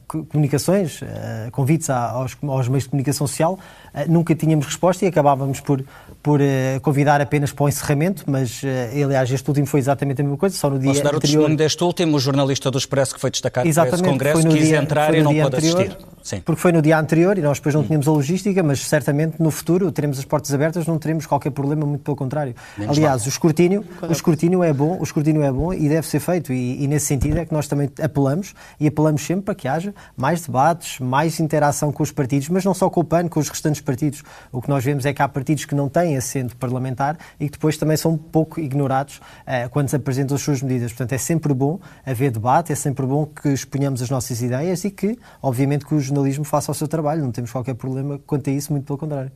co- 0.07 0.23
comunicações, 0.25 0.99
eh, 1.03 1.49
convites 1.51 1.89
a- 1.89 2.09
aos, 2.11 2.35
aos 2.41 2.67
meios 2.67 2.83
de 2.85 2.89
comunicação 2.89 3.27
social, 3.27 3.59
eh, 3.93 4.05
nunca 4.07 4.33
tínhamos 4.35 4.65
resposta 4.65 5.05
e 5.05 5.07
acabávamos 5.07 5.59
por, 5.59 5.83
por 6.23 6.39
convidar 6.81 7.21
apenas 7.21 7.51
para 7.51 7.65
o 7.65 7.69
encerramento, 7.69 8.23
mas 8.27 8.61
aliás 8.93 9.31
este 9.31 9.47
último 9.49 9.65
foi 9.67 9.79
exatamente 9.79 10.21
a 10.21 10.23
mesma 10.23 10.37
coisa, 10.37 10.55
só 10.55 10.69
no 10.69 10.77
dia 10.79 10.89
Posso 10.91 11.03
dar 11.03 11.15
o 11.15 11.19
testemunho 11.19 11.55
deste 11.55 11.83
último, 11.83 12.17
o 12.17 12.19
jornalista 12.19 12.69
do 12.71 12.77
Expresso 12.77 13.13
que 13.15 13.21
foi 13.21 13.29
destacado 13.31 13.63
para 13.63 13.69
esse 13.69 13.79
Exatamente, 13.79 14.09
congresso, 14.09 14.47
quis 14.47 14.67
dia- 14.67 14.77
entrar 14.81 15.13
e 15.15 15.21
não 15.23 15.33
pôde 15.35 15.55
assistir. 15.55 15.97
Sim. 16.23 16.41
porque 16.43 16.59
foi 16.61 16.73
no 16.73 16.81
dia 16.81 16.99
anterior 16.99 17.37
e 17.37 17.41
nós 17.41 17.57
depois 17.57 17.73
não 17.73 17.83
tínhamos 17.85 18.05
a 18.05 18.11
logística, 18.11 18.61
mas 18.61 18.81
certamente 18.85 19.41
no 19.41 19.49
futuro 19.49 19.89
teremos 19.93 20.19
as 20.19 20.25
portas 20.25 20.53
abertas, 20.53 20.85
não 20.85 20.97
teremos 20.99 21.25
qualquer 21.25 21.51
problema, 21.51 21.85
muito 21.85 22.01
pelo 22.01 22.17
contrário. 22.17 22.53
Menos 22.77 22.97
Aliás, 22.97 23.21
mal. 23.21 23.25
o 23.25 23.29
escrutínio, 23.29 23.85
o 24.01 24.11
escrutínio 24.11 24.61
é 24.61 24.73
bom, 24.73 24.97
o 24.99 25.03
escrutínio 25.03 25.41
é 25.41 25.49
bom 25.49 25.73
e 25.73 25.87
deve 25.87 26.05
ser 26.05 26.19
feito 26.19 26.51
e, 26.51 26.83
e 26.83 26.87
nesse 26.87 27.05
sentido 27.05 27.37
é 27.37 27.45
que 27.45 27.53
nós 27.53 27.65
também 27.69 27.89
apelamos 28.01 28.53
e 28.77 28.87
apelamos 28.87 29.21
sempre 29.27 29.43
para 29.43 29.55
que 29.55 29.67
haja 29.67 29.93
mais 30.15 30.41
debates, 30.41 30.99
mais 30.99 31.39
interação 31.39 31.91
com 31.91 32.01
os 32.01 32.11
partidos, 32.11 32.49
mas 32.49 32.63
não 32.63 32.73
só 32.73 32.89
com 32.89 33.01
o 33.01 33.03
PAN, 33.03 33.27
com 33.27 33.39
os 33.39 33.49
restantes 33.49 33.81
partidos. 33.81 34.23
O 34.51 34.61
que 34.61 34.69
nós 34.69 34.83
vemos 34.83 35.05
é 35.05 35.13
que 35.13 35.21
há 35.21 35.27
partidos 35.27 35.65
que 35.65 35.75
não 35.75 35.89
têm 35.89 36.17
assento 36.17 36.55
parlamentar 36.55 37.17
e 37.39 37.45
que 37.45 37.51
depois 37.51 37.77
também 37.77 37.97
são 37.97 38.17
pouco 38.17 38.59
ignorados 38.59 39.21
eh, 39.45 39.67
quando 39.67 39.89
se 39.89 39.95
apresentam 39.95 40.35
as 40.35 40.41
suas 40.41 40.61
medidas. 40.61 40.91
Portanto, 40.91 41.13
é 41.13 41.17
sempre 41.17 41.53
bom 41.53 41.79
haver 42.05 42.31
debate, 42.31 42.71
é 42.71 42.75
sempre 42.75 43.05
bom 43.05 43.25
que 43.25 43.49
exponhamos 43.49 44.01
as 44.01 44.09
nossas 44.09 44.41
ideias 44.41 44.83
e 44.83 44.91
que, 44.91 45.17
obviamente, 45.41 45.85
que 45.85 45.93
o 45.93 45.99
jornalismo 45.99 46.43
faça 46.43 46.71
o 46.71 46.75
seu 46.75 46.87
trabalho. 46.87 47.23
Não 47.23 47.31
temos 47.31 47.51
qualquer 47.51 47.75
problema 47.75 48.19
quanto 48.25 48.49
a 48.49 48.53
isso, 48.53 48.71
muito 48.71 48.85
pelo 48.85 48.97
contrário. 48.97 49.31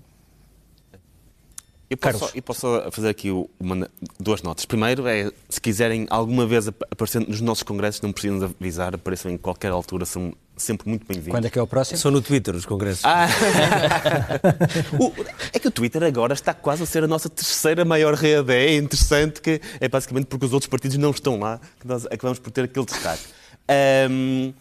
Eu 1.91 1.97
posso, 1.97 2.31
eu 2.33 2.41
posso 2.41 2.91
fazer 2.91 3.09
aqui 3.09 3.29
uma, 3.59 3.89
duas 4.17 4.41
notas. 4.41 4.63
Primeiro 4.65 5.05
é, 5.07 5.29
se 5.49 5.59
quiserem 5.59 6.07
alguma 6.09 6.47
vez 6.47 6.69
ap- 6.69 6.81
aparecer 6.89 7.19
nos 7.27 7.41
nossos 7.41 7.63
congressos, 7.63 7.99
não 8.01 8.13
precisam 8.13 8.39
de 8.39 8.45
avisar, 8.45 8.95
apareçam 8.95 9.29
em 9.29 9.37
qualquer 9.37 9.71
altura, 9.71 10.05
são 10.05 10.33
sempre 10.55 10.87
muito 10.87 11.05
bem-vindos. 11.05 11.33
Quando 11.37 11.45
é 11.47 11.49
que 11.49 11.59
é 11.59 11.61
o 11.61 11.67
próximo? 11.67 11.97
Só 11.97 12.09
no 12.09 12.21
Twitter, 12.21 12.55
os 12.55 12.65
congressos. 12.65 13.03
Ah. 13.03 13.27
O- 14.99 15.11
é 15.53 15.59
que 15.59 15.67
o 15.67 15.71
Twitter 15.71 16.01
agora 16.03 16.33
está 16.33 16.53
quase 16.53 16.83
a 16.83 16.85
ser 16.85 17.03
a 17.03 17.07
nossa 17.07 17.29
terceira 17.29 17.83
maior 17.83 18.13
rede. 18.13 18.53
É 18.53 18.75
interessante 18.75 19.41
que 19.41 19.59
é 19.79 19.89
basicamente 19.89 20.27
porque 20.27 20.45
os 20.45 20.53
outros 20.53 20.69
partidos 20.69 20.97
não 20.97 21.11
estão 21.11 21.39
lá 21.39 21.59
que 21.79 21.87
nós 21.87 22.05
acabamos 22.05 22.39
por 22.39 22.51
ter 22.51 22.63
aquele 22.65 22.85
destaque. 22.85 23.23
Ahm, 23.67 24.53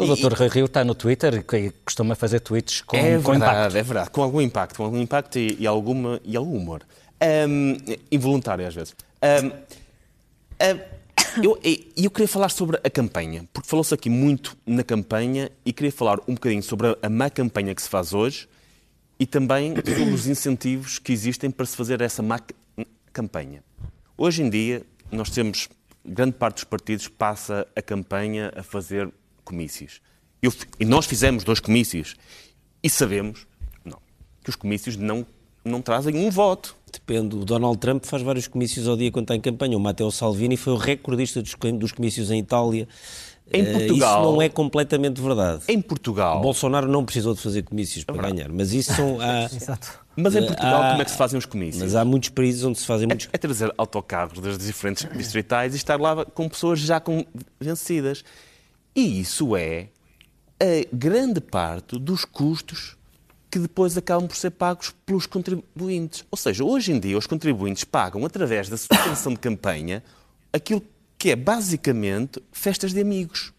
O 0.00 0.14
e- 0.14 0.20
Dr. 0.20 0.32
Rui 0.34 0.48
Rio 0.48 0.64
está 0.66 0.84
no 0.84 0.94
Twitter 0.94 1.34
e 1.52 1.70
costuma 1.84 2.14
fazer 2.14 2.40
tweets 2.40 2.80
com, 2.82 2.96
é 2.96 3.18
com 3.20 3.32
verdade, 3.32 3.36
impacto. 3.36 3.76
é 3.76 3.82
verdade. 3.82 4.10
Com 4.10 4.22
algum 4.22 4.40
impacto, 4.40 4.76
com 4.76 4.84
algum 4.84 4.98
impacto 4.98 5.38
e, 5.38 5.56
e 5.60 5.66
alguma, 5.66 6.20
e 6.24 6.36
algum 6.36 6.56
humor. 6.56 6.82
Ahm, 7.20 7.76
involuntário, 8.10 8.66
às 8.66 8.74
vezes. 8.74 8.94
Ahm, 9.20 9.52
ahm, 10.58 10.78
eu, 11.42 11.58
eu 11.96 12.10
queria 12.10 12.26
falar 12.28 12.48
sobre 12.48 12.80
a 12.82 12.90
campanha, 12.90 13.46
porque 13.52 13.68
falou-se 13.68 13.92
aqui 13.94 14.08
muito 14.08 14.56
na 14.66 14.82
campanha 14.82 15.50
e 15.64 15.72
queria 15.72 15.92
falar 15.92 16.18
um 16.26 16.34
bocadinho 16.34 16.62
sobre 16.62 16.88
a, 16.88 16.96
a 17.02 17.08
má 17.08 17.28
campanha 17.30 17.74
que 17.74 17.82
se 17.82 17.88
faz 17.88 18.12
hoje 18.12 18.48
e 19.18 19.26
também 19.26 19.74
sobre 19.76 20.14
os 20.14 20.26
incentivos 20.26 20.98
que 20.98 21.12
existem 21.12 21.50
para 21.50 21.66
se 21.66 21.76
fazer 21.76 22.00
essa 22.00 22.22
má 22.22 22.40
campanha. 23.12 23.62
Hoje 24.16 24.42
em 24.42 24.48
dia, 24.48 24.82
nós 25.12 25.30
temos, 25.30 25.68
grande 26.04 26.32
parte 26.32 26.54
dos 26.54 26.64
partidos 26.64 27.06
passa 27.06 27.66
a 27.76 27.82
campanha 27.82 28.50
a 28.56 28.62
fazer 28.62 29.12
comícios. 29.50 30.00
Eu 30.40 30.52
e 30.78 30.84
nós 30.84 31.04
fizemos 31.06 31.44
dois 31.44 31.60
comícios 31.60 32.14
e 32.82 32.88
sabemos 32.88 33.46
não, 33.84 33.98
que 34.42 34.48
os 34.50 34.56
comícios 34.56 34.96
não, 34.96 35.26
não 35.64 35.82
trazem 35.82 36.16
um 36.16 36.30
voto. 36.30 36.74
Depende. 36.92 37.36
O 37.36 37.44
Donald 37.44 37.78
Trump 37.78 38.04
faz 38.04 38.22
vários 38.22 38.48
comícios 38.48 38.88
ao 38.88 38.96
dia 38.96 39.12
quando 39.12 39.24
está 39.24 39.36
em 39.36 39.40
campanha. 39.40 39.76
O 39.76 39.80
Matteo 39.80 40.10
Salvini 40.10 40.56
foi 40.56 40.72
o 40.72 40.76
recordista 40.76 41.42
dos, 41.42 41.54
com- 41.54 41.76
dos 41.76 41.92
comícios 41.92 42.30
em 42.30 42.38
Itália. 42.40 42.88
Em 43.52 43.62
Eh, 43.62 43.72
Portugal- 43.72 44.22
Isso 44.22 44.32
não 44.32 44.42
é 44.42 44.48
completamente 44.48 45.20
verdade. 45.20 45.62
Em 45.68 45.80
Portugal, 45.80 46.38
O 46.38 46.40
Bolsonaro 46.40 46.88
não 46.88 47.04
precisou 47.04 47.34
de 47.34 47.40
fazer 47.40 47.62
comícios 47.64 48.04
para 48.04 48.16
ganhar, 48.30 48.48
mas 48.48 48.72
isso 48.72 48.94
são. 48.94 49.18
Há, 49.20 49.44
Exato. 49.44 50.00
mas 50.16 50.34
em 50.36 50.46
Portugal, 50.46 50.82
há- 50.82 50.90
como 50.90 51.02
é 51.02 51.04
que 51.04 51.10
se 51.10 51.16
fazem 51.16 51.36
os 51.38 51.46
comícios? 51.46 51.82
Mas 51.82 51.94
há 51.96 52.04
muitos 52.04 52.28
países 52.30 52.62
onde 52.64 52.78
se 52.78 52.86
fazem 52.86 53.06
muitos. 53.08 53.28
É 53.32 53.38
trazer 53.38 53.72
autocarros 53.76 54.38
das 54.40 54.56
diferentes 54.56 55.06
distritais 55.16 55.74
e 55.74 55.76
estar 55.76 56.00
lá 56.00 56.24
com 56.24 56.48
pessoas 56.48 56.78
já 56.80 57.00
convencidas. 57.00 58.24
E 59.00 59.20
isso 59.20 59.56
é 59.56 59.88
a 60.60 60.94
grande 60.94 61.40
parte 61.40 61.98
dos 61.98 62.24
custos 62.24 62.96
que 63.50 63.58
depois 63.58 63.96
acabam 63.96 64.28
por 64.28 64.36
ser 64.36 64.50
pagos 64.50 64.94
pelos 65.06 65.26
contribuintes. 65.26 66.24
Ou 66.30 66.36
seja, 66.38 66.62
hoje 66.64 66.92
em 66.92 67.00
dia 67.00 67.16
os 67.18 67.26
contribuintes 67.26 67.82
pagam 67.84 68.24
através 68.24 68.68
da 68.68 68.76
subvenção 68.76 69.32
de 69.32 69.38
campanha 69.40 70.04
aquilo 70.52 70.82
que 71.18 71.30
é 71.30 71.36
basicamente 71.36 72.40
festas 72.52 72.92
de 72.92 73.00
amigos. 73.00 73.52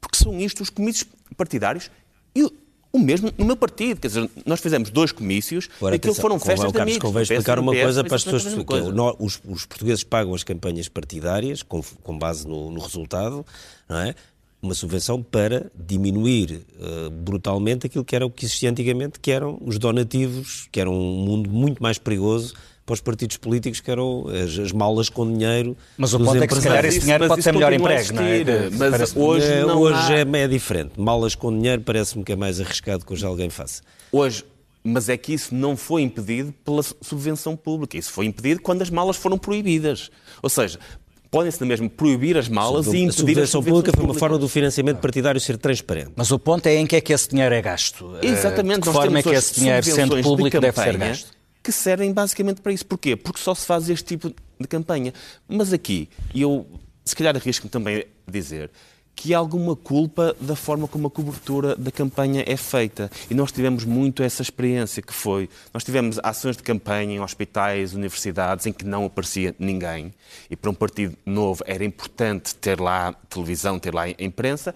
Porque 0.00 0.16
são 0.16 0.38
isto 0.40 0.62
os 0.62 0.70
comícios 0.70 1.08
partidários 1.36 1.90
e 2.34 2.42
o- 2.44 2.98
mesmo 2.98 3.32
no 3.36 3.44
meu 3.44 3.56
partido. 3.56 4.00
Quer 4.00 4.06
dizer, 4.08 4.30
nós 4.46 4.60
fizemos 4.60 4.88
dois 4.90 5.10
comícios 5.12 5.68
e 5.92 5.96
aquilo 5.96 6.14
foram 6.22 6.38
festas 6.38 6.72
de 6.72 6.78
amigos. 6.80 7.02
Convém 7.02 7.22
explicar 7.24 7.58
uma 7.58 7.72
PS 7.72 7.82
coisa 7.82 8.04
para 8.04 8.16
as 8.16 8.24
pessoas. 8.24 8.42
é, 9.10 9.16
os, 9.18 9.40
os 9.44 9.66
portugueses 9.66 10.04
pagam 10.04 10.32
as 10.34 10.44
campanhas 10.44 10.88
partidárias 10.88 11.62
com, 11.62 11.82
com 11.82 12.16
base 12.18 12.46
no, 12.46 12.70
no 12.70 12.80
resultado, 12.80 13.44
não 13.88 13.98
é? 13.98 14.14
Uma 14.64 14.74
subvenção 14.74 15.22
para 15.22 15.70
diminuir 15.78 16.62
eh, 16.80 17.10
brutalmente 17.10 17.86
aquilo 17.86 18.02
que 18.04 18.16
era 18.16 18.24
o 18.24 18.30
que 18.30 18.46
existia 18.46 18.70
antigamente, 18.70 19.20
que 19.20 19.30
eram 19.30 19.58
os 19.60 19.78
donativos, 19.78 20.68
que 20.72 20.80
era 20.80 20.88
um 20.88 20.94
mundo 21.24 21.50
muito 21.50 21.82
mais 21.82 21.98
perigoso 21.98 22.54
para 22.86 22.94
os 22.94 23.00
partidos 23.02 23.36
políticos, 23.36 23.80
que 23.80 23.90
eram 23.90 24.24
as, 24.28 24.58
as 24.58 24.72
malas 24.72 25.10
com 25.10 25.30
dinheiro. 25.30 25.76
Mas 25.98 26.14
o 26.14 26.18
ponto 26.18 26.42
é 26.42 26.46
que 26.46 26.54
se 26.54 26.62
calhar 26.62 26.84
esse 26.86 27.00
dinheiro 27.00 27.28
pode 27.28 27.42
ser 27.42 27.52
melhor 27.52 27.72
emprego, 27.74 28.12
não 28.14 28.22
é? 28.22 28.70
Mas 28.70 29.14
hoje 29.16 29.46
Eh, 29.46 29.60
não 29.66 29.78
hoje 29.80 30.12
há- 30.14 30.18
é, 30.18 30.42
é 30.44 30.48
diferente. 30.48 30.92
Malas 30.98 31.34
com 31.34 31.54
dinheiro 31.54 31.82
parece-me 31.82 32.24
que 32.24 32.32
é 32.32 32.36
mais 32.36 32.58
arriscado 32.60 33.04
que 33.04 33.12
hoje 33.12 33.24
alguém 33.26 33.50
faça. 33.50 33.82
Hoje, 34.10 34.44
mas 34.82 35.08
é 35.10 35.16
que 35.18 35.32
isso 35.34 35.54
não 35.54 35.76
foi 35.76 36.00
impedido 36.02 36.52
pela 36.64 36.82
su- 36.82 36.96
subvenção 37.02 37.54
pública. 37.56 37.96
Isso 37.98 38.10
foi 38.12 38.24
impedido 38.26 38.60
quando 38.62 38.80
as 38.82 38.88
malas 38.90 39.16
foram 39.16 39.36
proibidas. 39.38 40.10
Ou 40.42 40.48
seja, 40.50 40.78
podem-se 41.34 41.64
mesmo 41.64 41.90
proibir 41.90 42.38
as 42.38 42.48
malas 42.48 42.86
e 42.86 42.90
a 42.90 42.98
impedir 43.00 43.08
as 43.08 43.16
subvenção 43.16 43.60
pública 43.60 43.92
foi 43.92 44.04
uma 44.04 44.14
forma 44.14 44.38
do 44.38 44.48
financiamento 44.48 44.98
partidário 44.98 45.40
ser 45.40 45.58
transparente. 45.58 46.12
Mas 46.14 46.30
o 46.30 46.38
ponto 46.38 46.64
é 46.68 46.76
em 46.76 46.86
que 46.86 46.94
é 46.94 47.00
que 47.00 47.12
esse 47.12 47.28
dinheiro 47.28 47.52
é 47.52 47.60
gasto. 47.60 48.16
Eh, 48.22 48.28
Exatamente. 48.28 48.76
De 48.76 48.80
que 48.82 48.86
nós 48.86 48.96
forma 48.96 49.18
é 49.18 49.22
temos 49.22 49.40
que 49.40 49.44
esse 49.44 49.58
dinheiro, 49.58 49.84
sendo 49.84 49.94
subvenções 49.96 50.24
de 50.24 50.30
público, 50.30 50.60
deve 50.60 50.80
ser 50.80 50.96
gasto? 50.96 51.32
Que 51.60 51.72
servem 51.72 52.12
basicamente 52.12 52.60
para 52.60 52.70
isso. 52.70 52.86
Porquê? 52.86 53.16
Porque 53.16 53.40
só 53.40 53.52
se 53.52 53.66
faz 53.66 53.90
este 53.90 54.04
tipo 54.04 54.32
de 54.60 54.68
campanha. 54.68 55.12
Mas 55.48 55.72
aqui, 55.72 56.08
e 56.32 56.42
eu 56.42 56.64
se 57.04 57.16
calhar 57.16 57.34
arrisco-me 57.34 57.68
também 57.68 58.04
a 58.28 58.30
dizer 58.30 58.70
que 59.14 59.32
há 59.32 59.38
alguma 59.38 59.76
culpa 59.76 60.34
da 60.40 60.56
forma 60.56 60.88
como 60.88 61.06
a 61.06 61.10
cobertura 61.10 61.76
da 61.76 61.90
campanha 61.90 62.44
é 62.46 62.56
feita. 62.56 63.10
E 63.30 63.34
nós 63.34 63.52
tivemos 63.52 63.84
muito 63.84 64.22
essa 64.22 64.42
experiência 64.42 65.02
que 65.02 65.12
foi, 65.12 65.48
nós 65.72 65.84
tivemos 65.84 66.18
ações 66.22 66.56
de 66.56 66.62
campanha 66.62 67.16
em 67.16 67.20
hospitais, 67.20 67.94
universidades, 67.94 68.66
em 68.66 68.72
que 68.72 68.84
não 68.84 69.04
aparecia 69.04 69.54
ninguém. 69.58 70.12
E 70.50 70.56
para 70.56 70.70
um 70.70 70.74
partido 70.74 71.16
novo 71.24 71.62
era 71.66 71.84
importante 71.84 72.54
ter 72.54 72.80
lá 72.80 73.12
televisão, 73.28 73.78
ter 73.78 73.94
lá 73.94 74.08
imprensa 74.08 74.74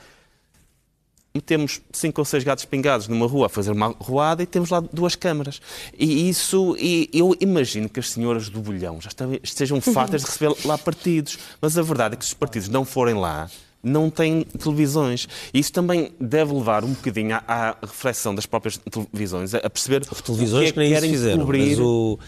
metemos 1.35 1.81
cinco 1.93 2.21
ou 2.21 2.25
seis 2.25 2.43
gatos 2.43 2.65
pingados 2.65 3.07
numa 3.09 3.27
rua 3.27 3.47
a 3.47 3.49
fazer 3.49 3.71
uma 3.71 3.89
ruada 3.89 4.43
e 4.43 4.47
temos 4.47 4.71
lá 4.71 4.81
duas 4.81 5.15
câmaras. 5.15 5.61
E 5.97 6.29
isso, 6.29 6.77
e 6.79 7.09
eu 7.13 7.35
imagino 7.41 7.89
que 7.89 8.01
as 8.01 8.11
senhoras 8.11 8.49
do 8.49 8.61
bolhão 8.61 9.01
já 9.01 9.11
estejam 9.43 9.81
fartas 9.83 10.23
de 10.23 10.27
receber 10.27 10.55
lá 10.65 10.77
partidos. 10.77 11.39
Mas 11.61 11.79
a 11.79 11.83
verdade 11.83 12.15
é 12.15 12.17
que 12.17 12.25
se 12.25 12.33
os 12.33 12.35
partidos 12.35 12.69
não 12.69 12.85
forem 12.85 13.15
lá, 13.15 13.49
não 13.83 14.11
têm 14.11 14.43
televisões. 14.43 15.29
Isso 15.53 15.73
também 15.73 16.13
deve 16.21 16.53
levar 16.53 16.85
um 16.85 16.93
bocadinho 16.93 17.37
à, 17.37 17.43
à 17.47 17.77
reflexão 17.81 18.35
das 18.35 18.47
próprias 18.47 18.79
televisões, 19.13 19.55
a 19.55 19.71
perceber 19.71 20.05
televisões 20.05 20.71
o 20.71 20.73
que 20.73 20.73
que 20.73 20.81
é 20.81 20.83
nem 20.83 20.91
que 20.91 20.95
isso 20.95 21.01
querem 21.01 21.11
fizeram. 21.11 21.41
cobrir. 21.41 21.69
Mas 21.71 21.79
o, 21.81 22.19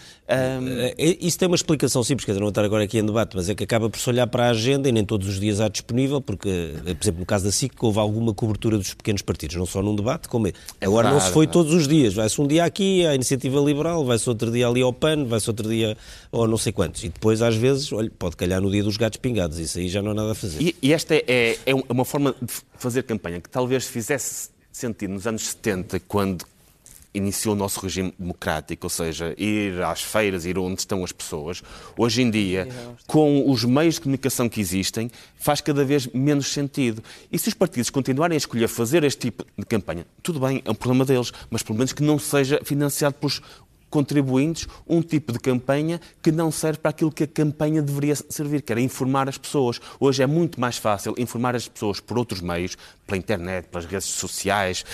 é- 0.97 1.17
isso 1.19 1.37
tem 1.37 1.47
uma 1.47 1.55
explicação 1.55 2.03
simples, 2.03 2.25
quer 2.25 2.31
dizer, 2.31 2.39
não 2.39 2.45
vou 2.45 2.51
estar 2.51 2.63
agora 2.63 2.83
aqui 2.83 2.97
em 2.97 3.05
debate, 3.05 3.35
mas 3.35 3.49
é 3.49 3.55
que 3.55 3.63
acaba 3.63 3.89
por 3.89 3.99
se 3.99 4.09
olhar 4.09 4.27
para 4.27 4.45
a 4.47 4.49
agenda 4.49 4.87
e 4.87 4.91
nem 4.91 5.03
todos 5.05 5.27
os 5.27 5.39
dias 5.39 5.59
há 5.59 5.67
disponível, 5.67 6.21
porque, 6.21 6.49
eh, 6.85 6.93
por 6.93 7.03
exemplo, 7.03 7.19
no 7.21 7.25
caso 7.25 7.45
da 7.45 7.51
SIC, 7.51 7.73
houve 7.83 7.99
alguma 7.99 8.33
cobertura 8.33 8.77
dos 8.77 8.93
pequenos 8.93 9.21
partidos, 9.21 9.55
não 9.55 9.65
só 9.65 9.81
num 9.81 9.95
debate, 9.95 10.27
como 10.27 10.47
é. 10.47 10.53
Agora 10.79 11.09
não 11.11 11.19
se 11.19 11.31
foi 11.31 11.45
é 11.45 11.47
verdade. 11.47 11.53
todos 11.53 11.73
os 11.73 11.87
dias. 11.87 12.13
Vai-se 12.13 12.39
um 12.41 12.47
dia 12.47 12.63
aqui 12.65 13.05
à 13.05 13.15
Iniciativa 13.15 13.59
Liberal, 13.59 14.05
vai-se 14.05 14.27
outro 14.29 14.51
dia 14.51 14.67
ali 14.67 14.81
ao 14.81 14.93
PAN, 14.93 15.25
vai-se 15.25 15.49
outro 15.49 15.67
dia 15.67 15.97
ao 16.31 16.47
não 16.47 16.57
sei 16.57 16.71
quantos. 16.71 17.03
E 17.03 17.09
depois, 17.09 17.41
às 17.41 17.55
vezes, 17.55 17.91
olha, 17.91 18.11
pode 18.17 18.35
calhar 18.35 18.61
no 18.61 18.71
dia 18.71 18.83
dos 18.83 18.97
gatos 18.97 19.17
pingados. 19.17 19.59
Isso 19.59 19.79
aí 19.79 19.89
já 19.89 20.01
não 20.01 20.11
há 20.11 20.13
nada 20.13 20.31
a 20.31 20.35
fazer. 20.35 20.61
E, 20.61 20.75
e 20.81 20.93
esta 20.93 21.15
é, 21.15 21.57
é 21.65 21.73
uma 21.89 22.05
forma 22.05 22.35
de 22.41 22.53
fazer 22.77 23.03
campanha 23.03 23.39
que 23.39 23.49
talvez 23.49 23.85
fizesse 23.85 24.49
sentido 24.71 25.13
nos 25.13 25.27
anos 25.27 25.43
70, 25.47 25.99
quando 26.07 26.45
iniciou 27.13 27.53
o 27.53 27.57
nosso 27.57 27.79
regime 27.79 28.13
democrático, 28.17 28.85
ou 28.85 28.89
seja, 28.89 29.33
ir 29.37 29.81
às 29.83 30.01
feiras, 30.01 30.45
ir 30.45 30.57
onde 30.57 30.79
estão 30.79 31.03
as 31.03 31.11
pessoas. 31.11 31.61
Hoje 31.97 32.21
em 32.21 32.31
dia, 32.31 32.67
com 33.07 33.49
os 33.49 33.63
meios 33.63 33.95
de 33.95 34.01
comunicação 34.01 34.47
que 34.47 34.61
existem, 34.61 35.11
faz 35.35 35.61
cada 35.61 35.83
vez 35.83 36.07
menos 36.07 36.47
sentido. 36.47 37.03
E 37.31 37.37
se 37.37 37.49
os 37.49 37.53
partidos 37.53 37.89
continuarem 37.89 38.35
a 38.35 38.37
escolher 38.37 38.67
fazer 38.67 39.03
este 39.03 39.29
tipo 39.29 39.45
de 39.57 39.65
campanha, 39.65 40.05
tudo 40.23 40.39
bem, 40.39 40.61
é 40.63 40.71
um 40.71 40.75
problema 40.75 41.05
deles, 41.05 41.31
mas 41.49 41.63
pelo 41.63 41.77
menos 41.77 41.93
que 41.93 42.03
não 42.03 42.17
seja 42.17 42.61
financiado 42.63 43.15
pelos 43.15 43.41
contribuintes 43.91 44.67
um 44.87 45.01
tipo 45.01 45.33
de 45.33 45.39
campanha 45.39 45.99
que 46.23 46.31
não 46.31 46.49
serve 46.49 46.79
para 46.79 46.89
aquilo 46.89 47.11
que 47.11 47.25
a 47.25 47.27
campanha 47.27 47.81
deveria 47.81 48.15
servir, 48.15 48.61
que 48.61 48.71
era 48.71 48.79
informar 48.79 49.27
as 49.27 49.37
pessoas. 49.37 49.79
Hoje 49.99 50.23
é 50.23 50.25
muito 50.27 50.59
mais 50.59 50.77
fácil 50.77 51.13
informar 51.17 51.55
as 51.55 51.67
pessoas 51.67 51.99
por 51.99 52.17
outros 52.17 52.39
meios, 52.39 52.77
pela 53.05 53.17
internet, 53.17 53.67
pelas 53.67 53.85
redes 53.85 54.07
sociais. 54.07 54.85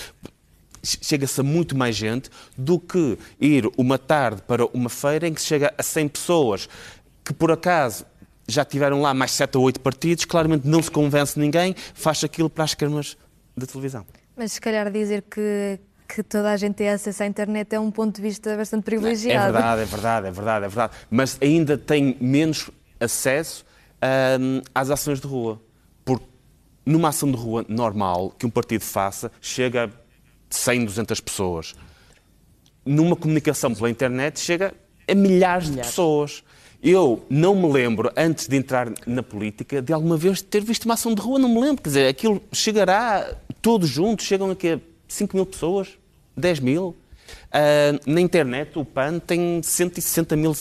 Chega-se 1.01 1.41
a 1.41 1.43
muito 1.43 1.75
mais 1.75 1.95
gente 1.95 2.29
do 2.57 2.79
que 2.79 3.17
ir 3.39 3.69
uma 3.77 3.97
tarde 3.97 4.41
para 4.41 4.65
uma 4.67 4.89
feira 4.89 5.27
em 5.27 5.33
que 5.33 5.41
se 5.41 5.47
chega 5.47 5.73
a 5.77 5.83
100 5.83 6.07
pessoas 6.07 6.69
que 7.23 7.33
por 7.33 7.51
acaso 7.51 8.05
já 8.47 8.63
tiveram 8.63 9.01
lá 9.01 9.13
mais 9.13 9.31
7 9.31 9.57
ou 9.57 9.65
8 9.65 9.81
partidos, 9.81 10.23
claramente 10.23 10.65
não 10.65 10.81
se 10.81 10.89
convence 10.89 11.37
ninguém, 11.37 11.75
faz 11.93 12.23
aquilo 12.23 12.49
para 12.49 12.63
as 12.63 12.73
câmaras 12.73 13.17
da 13.55 13.65
televisão. 13.65 14.05
Mas 14.37 14.53
se 14.53 14.61
calhar 14.61 14.89
dizer 14.89 15.23
que, 15.23 15.77
que 16.07 16.23
toda 16.23 16.51
a 16.51 16.55
gente 16.55 16.75
tem 16.75 16.87
acesso 16.89 17.23
à 17.23 17.25
internet 17.25 17.73
é 17.73 17.79
um 17.79 17.91
ponto 17.91 18.15
de 18.15 18.21
vista 18.21 18.55
bastante 18.55 18.81
É 18.81 18.85
privilegiado. 18.85 19.51
verdade, 19.51 19.81
é 19.81 19.85
verdade, 19.85 20.27
é 20.27 20.31
verdade, 20.31 20.65
é 20.65 20.67
verdade. 20.69 20.93
Mas 21.09 21.37
ainda 21.41 21.77
tem 21.77 22.15
menos 22.21 22.69
acesso 22.99 23.65
hum, 24.39 24.61
às 24.73 24.89
ações 24.89 25.19
de 25.19 25.27
rua. 25.27 25.61
Porque 26.05 26.25
numa 26.85 27.09
ação 27.09 27.29
de 27.29 27.37
rua 27.37 27.65
normal 27.67 28.31
que 28.37 28.45
um 28.45 28.49
partido 28.49 28.83
faça, 28.85 29.29
chega 29.41 29.91
100, 30.49 30.85
200 30.85 31.19
pessoas. 31.19 31.75
Numa 32.85 33.15
comunicação 33.15 33.73
pela 33.73 33.89
internet, 33.89 34.39
chega 34.39 34.73
a 35.07 35.15
milhares 35.15 35.69
de 35.69 35.77
pessoas. 35.77 36.43
Eu 36.81 37.25
não 37.29 37.55
me 37.55 37.71
lembro, 37.71 38.11
antes 38.15 38.47
de 38.47 38.55
entrar 38.55 38.91
na 39.05 39.23
política, 39.23 39.81
de 39.81 39.91
alguma 39.91 40.15
vez 40.15 40.41
ter 40.41 40.63
visto 40.63 40.85
uma 40.85 40.93
ação 40.93 41.13
de 41.13 41.21
rua, 41.21 41.39
não 41.39 41.49
me 41.49 41.59
lembro. 41.59 41.81
Quer 41.81 41.89
dizer, 41.89 42.07
aquilo 42.07 42.41
chegará, 42.51 43.35
todos 43.61 43.89
juntos, 43.89 44.25
chegam 44.25 44.51
aqui 44.51 44.73
a 44.73 44.79
5 45.07 45.35
mil 45.35 45.45
pessoas, 45.45 45.89
10 46.35 46.59
mil. 46.59 46.95
Ah, 47.51 47.99
na 48.05 48.21
internet, 48.21 48.77
o 48.77 48.85
PAN 48.85 49.19
tem 49.19 49.61
160 49.61 50.35
mil 50.35 50.55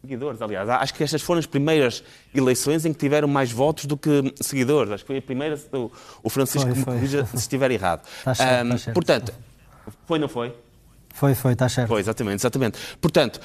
seguidores, 0.00 0.40
aliás. 0.40 0.68
Acho 0.68 0.94
que 0.94 1.02
estas 1.02 1.22
foram 1.22 1.38
as 1.40 1.46
primeiras 1.46 2.02
eleições 2.34 2.84
em 2.84 2.92
que 2.92 2.98
tiveram 2.98 3.28
mais 3.28 3.50
votos 3.50 3.84
do 3.86 3.96
que 3.96 4.32
seguidores. 4.40 4.92
Acho 4.92 5.04
que 5.04 5.08
foi 5.08 5.18
a 5.18 5.22
primeira, 5.22 5.58
o, 5.72 5.90
o 6.22 6.30
Francisco 6.30 6.68
Foi, 6.68 6.78
me 6.78 6.84
foi. 6.84 6.94
corrija 6.94 7.26
se 7.26 7.36
estiver 7.36 7.70
errado. 7.70 8.02
Está 8.18 8.34
certo, 8.34 8.50
Ah, 8.50 8.62
está 8.64 8.78
certo. 8.78 8.94
Portanto, 8.94 9.34
foi, 10.06 10.18
não 10.18 10.28
foi? 10.28 10.54
Foi, 11.14 11.34
foi, 11.34 11.52
está 11.52 11.68
certo. 11.68 11.88
Foi, 11.88 12.00
exatamente, 12.00 12.40
exatamente. 12.40 12.78
Portanto, 13.00 13.40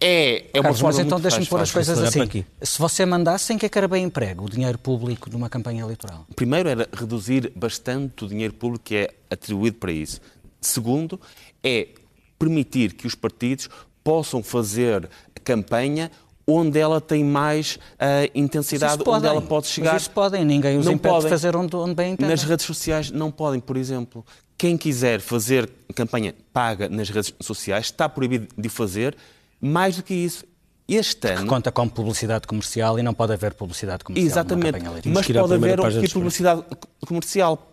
é, 0.00 0.46
é 0.52 0.58
uma 0.58 0.62
Carlos, 0.64 0.80
forma 0.80 0.96
mas 0.98 1.06
então 1.06 1.20
fácil. 1.20 1.46
pôr 1.46 1.60
as 1.60 1.70
coisas 1.70 1.98
assim. 2.02 2.20
aqui. 2.22 2.44
Se 2.60 2.78
você 2.80 3.06
mandasse, 3.06 3.52
em 3.52 3.58
que 3.58 3.66
é 3.66 3.68
que 3.68 3.78
era 3.78 3.86
bem 3.86 4.02
emprego 4.02 4.44
o 4.46 4.50
dinheiro 4.50 4.76
público 4.76 5.30
numa 5.30 5.48
campanha 5.48 5.82
eleitoral? 5.82 6.26
Primeiro 6.34 6.68
era 6.68 6.88
reduzir 6.92 7.52
bastante 7.54 8.24
o 8.24 8.28
dinheiro 8.28 8.52
público 8.54 8.84
que 8.84 8.96
é 8.96 9.10
atribuído 9.30 9.76
para 9.76 9.92
isso. 9.92 10.20
Segundo, 10.60 11.20
é 11.62 11.88
permitir 12.36 12.94
que 12.94 13.06
os 13.06 13.14
partidos 13.14 13.68
possam 14.02 14.42
fazer 14.42 15.08
campanha 15.44 16.10
onde 16.46 16.78
ela 16.78 17.00
tem 17.00 17.24
mais 17.24 17.78
ah, 17.98 18.28
intensidade, 18.34 19.02
onde 19.06 19.26
ela 19.26 19.40
pode 19.40 19.66
chegar. 19.68 19.92
Mas 19.92 20.02
isso 20.02 20.10
podem, 20.10 20.44
ninguém 20.44 20.76
os 20.78 20.86
Não 20.86 20.92
impede 20.92 21.14
podem. 21.14 21.24
de 21.24 21.30
fazer 21.30 21.54
onde, 21.56 21.74
onde 21.76 21.94
bem 21.94 22.12
entendem. 22.12 22.30
Nas 22.30 22.42
redes 22.42 22.66
sociais 22.66 23.10
não 23.10 23.30
podem, 23.30 23.60
por 23.60 23.76
exemplo. 23.76 24.24
Quem 24.58 24.76
quiser 24.76 25.20
fazer 25.20 25.68
campanha 25.94 26.34
paga 26.52 26.88
nas 26.88 27.08
redes 27.10 27.32
sociais 27.40 27.86
está 27.86 28.08
proibido 28.08 28.48
de 28.56 28.68
fazer. 28.68 29.16
Mais 29.60 29.96
do 29.96 30.02
que 30.02 30.14
isso, 30.14 30.44
este 30.88 31.28
Que 31.28 31.32
ano. 31.34 31.46
conta 31.46 31.70
com 31.70 31.88
publicidade 31.88 32.46
comercial 32.46 32.98
e 32.98 33.02
não 33.02 33.14
pode 33.14 33.32
haver 33.32 33.54
publicidade 33.54 34.02
comercial 34.04 34.26
Exatamente. 34.28 34.78
Mas 35.08 35.26
que 35.26 35.32
pode 35.34 35.54
haver 35.54 35.78
tipo 35.78 36.00
de 36.02 36.12
publicidade 36.12 36.62
co- 36.62 36.88
comercial. 37.06 37.71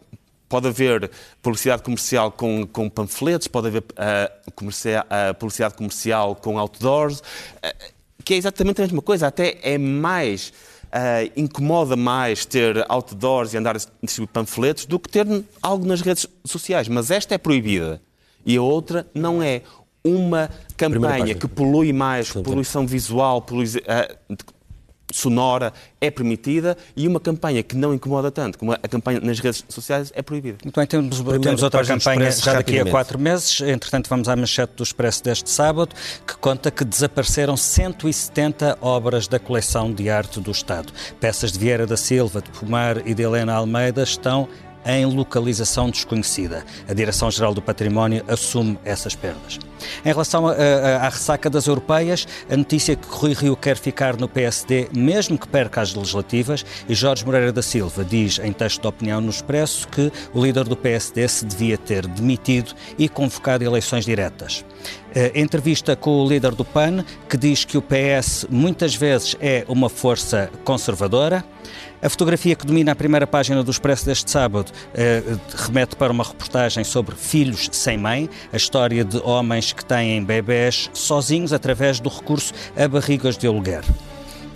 Pode 0.50 0.68
haver 0.68 1.10
publicidade 1.42 1.84
comercial 1.84 2.32
com, 2.32 2.66
com 2.66 2.90
panfletos, 2.90 3.48
pode 3.48 3.68
haver 3.68 3.84
comercia- 4.56 5.06
ah, 5.10 5.34
publicidade 5.36 5.76
comercial 5.76 6.36
com 6.36 6.58
outdoors, 6.58 7.22
ah, 7.62 7.74
que 8.26 8.34
é 8.34 8.38
exatamente 8.38 8.82
a 8.82 8.84
mesma 8.84 9.02
coisa. 9.02 9.28
Até 9.28 9.58
é 9.62 9.78
mais. 9.78 10.52
incomoda 11.38 11.96
mais 11.96 12.46
ter 12.48 12.84
outdoors 12.90 13.54
e 13.54 13.58
andar 13.58 13.76
a 13.76 13.80
distribuir 14.02 14.34
panfletos 14.34 14.88
do 14.88 14.98
que 15.00 15.08
ter 15.08 15.24
algo 15.62 15.86
nas 15.86 16.02
redes 16.02 16.26
sociais. 16.44 16.88
Mas 16.88 17.12
esta 17.12 17.36
é 17.36 17.38
proibida 17.38 18.02
e 18.44 18.58
a 18.58 18.62
outra 18.64 19.06
não 19.14 19.42
é. 19.44 19.62
Uma 20.04 20.50
campanha 20.76 21.36
que 21.36 21.48
polui 21.48 21.94
mais, 21.94 22.32
poluição 22.32 22.88
visual, 22.88 23.40
polui- 23.44 23.68
sonora 25.12 25.74
é 26.00 26.10
permitida 26.12 26.78
e 26.96 27.08
uma 27.08 27.20
campanha 27.20 27.64
que 27.64 27.76
não 27.76 27.94
incomoda 27.94 28.32
tanto 28.32 28.58
como 28.58 28.74
a 28.74 28.88
campanha 28.88 29.20
nas 29.20 29.40
redes 29.40 29.64
sociais 29.68 30.12
é 30.16 30.22
proibida. 30.22 30.58
Muito 30.64 30.76
bem, 30.76 30.86
temos, 30.86 31.22
temos 31.42 31.64
outra 31.64 31.86
campanha 31.86 32.32
já 32.32 32.54
daqui 32.54 32.80
a 32.80 32.86
quatro 32.86 33.20
meses. 33.20 33.62
Entretanto, 33.62 34.10
vamos 34.10 34.30
à 34.30 34.36
manchete 34.36 34.74
do 34.76 34.84
Expresso 34.84 35.24
deste 35.24 35.50
sábado, 35.50 35.96
que 36.26 36.38
conta 36.38 36.72
que 36.72 36.84
desapareceram 36.84 37.58
170 37.58 38.78
obras 38.82 39.28
da 39.28 39.40
coleção 39.40 39.92
de 39.92 40.10
arte 40.10 40.40
do 40.40 40.52
Estado. 40.52 40.94
Peças 41.20 41.52
de 41.52 41.60
Vieira 41.60 41.86
da 41.86 41.98
Silva, 41.98 42.42
de 42.42 42.50
Pomar 42.52 43.08
e 43.08 43.14
de 43.14 43.24
Helena 43.24 43.54
Almeida 43.54 44.04
estão 44.04 44.48
em 44.86 45.06
localização 45.06 45.90
desconhecida. 45.90 46.66
A 46.88 46.94
Direção-Geral 46.94 47.54
do 47.54 47.62
Património 47.62 48.24
assume 48.28 48.80
essas 48.84 49.16
perdas. 49.16 49.60
Em 50.04 50.10
relação 50.10 50.48
à 50.48 51.08
ressaca 51.08 51.50
das 51.50 51.68
europeias, 51.68 52.28
a 52.50 52.58
notícia 52.58 52.94
é 52.94 52.96
que 52.96 53.08
Rui 53.08 53.34
Rio 53.34 53.56
quer 53.56 53.78
ficar 53.78 54.18
no 54.18 54.28
PSD, 54.28 54.90
mesmo 54.94 55.38
que 55.38 55.48
perca 55.48 55.82
as 55.82 55.94
legislativas, 55.94 56.66
e 56.88 56.94
Jorge 56.94 57.26
Moreira 57.26 57.52
da 57.52 57.62
Silva 57.62 58.04
diz 58.04 58.40
em 58.40 58.52
texto 58.52 58.82
de 58.82 58.88
opinião 58.88 59.22
no 59.22 59.30
Expresso 59.30 59.88
que 59.88 60.12
o 60.34 60.44
líder 60.44 60.66
do 60.66 60.76
PSD 60.76 61.28
se 61.28 61.46
devia 61.46 61.78
ter 61.78 62.06
demitido 62.08 62.74
e 62.98 63.08
convocado 63.08 63.64
eleições 63.64 64.06
diretas. 64.06 64.66
Entrevista 65.34 65.96
com 65.96 66.24
o 66.24 66.28
líder 66.28 66.54
do 66.54 66.64
PAN, 66.64 67.04
que 67.28 67.38
diz 67.38 67.66
que 67.66 67.78
o 67.78 67.82
PS 67.82 68.46
muitas 68.50 68.94
vezes 68.94 69.36
é 69.40 69.66
uma 69.68 69.90
força 69.90 70.52
conservadora. 70.64 71.44
A 72.02 72.08
fotografia 72.10 72.56
que 72.56 72.66
domina 72.66 72.94
a 72.94 72.96
primeira 72.96 73.28
página 73.28 73.62
do 73.62 73.70
Expresso 73.70 74.06
deste 74.06 74.32
sábado 74.32 74.72
eh, 74.94 75.22
remete 75.54 75.98
para 75.98 76.14
uma 76.14 76.24
reportagem 76.24 76.82
sobre 76.86 77.14
filhos 77.14 77.68
sem 77.74 77.98
mãe, 77.98 78.30
a 78.54 78.56
história 78.56 79.04
de 79.04 79.18
homens 79.18 79.74
que 79.74 79.84
têm 79.84 80.24
bebés 80.24 80.90
sozinhos 80.94 81.52
através 81.52 82.00
do 82.00 82.08
recurso 82.08 82.54
a 82.78 82.88
barrigas 82.88 83.38
de 83.38 83.48
aluguer. 83.48 83.84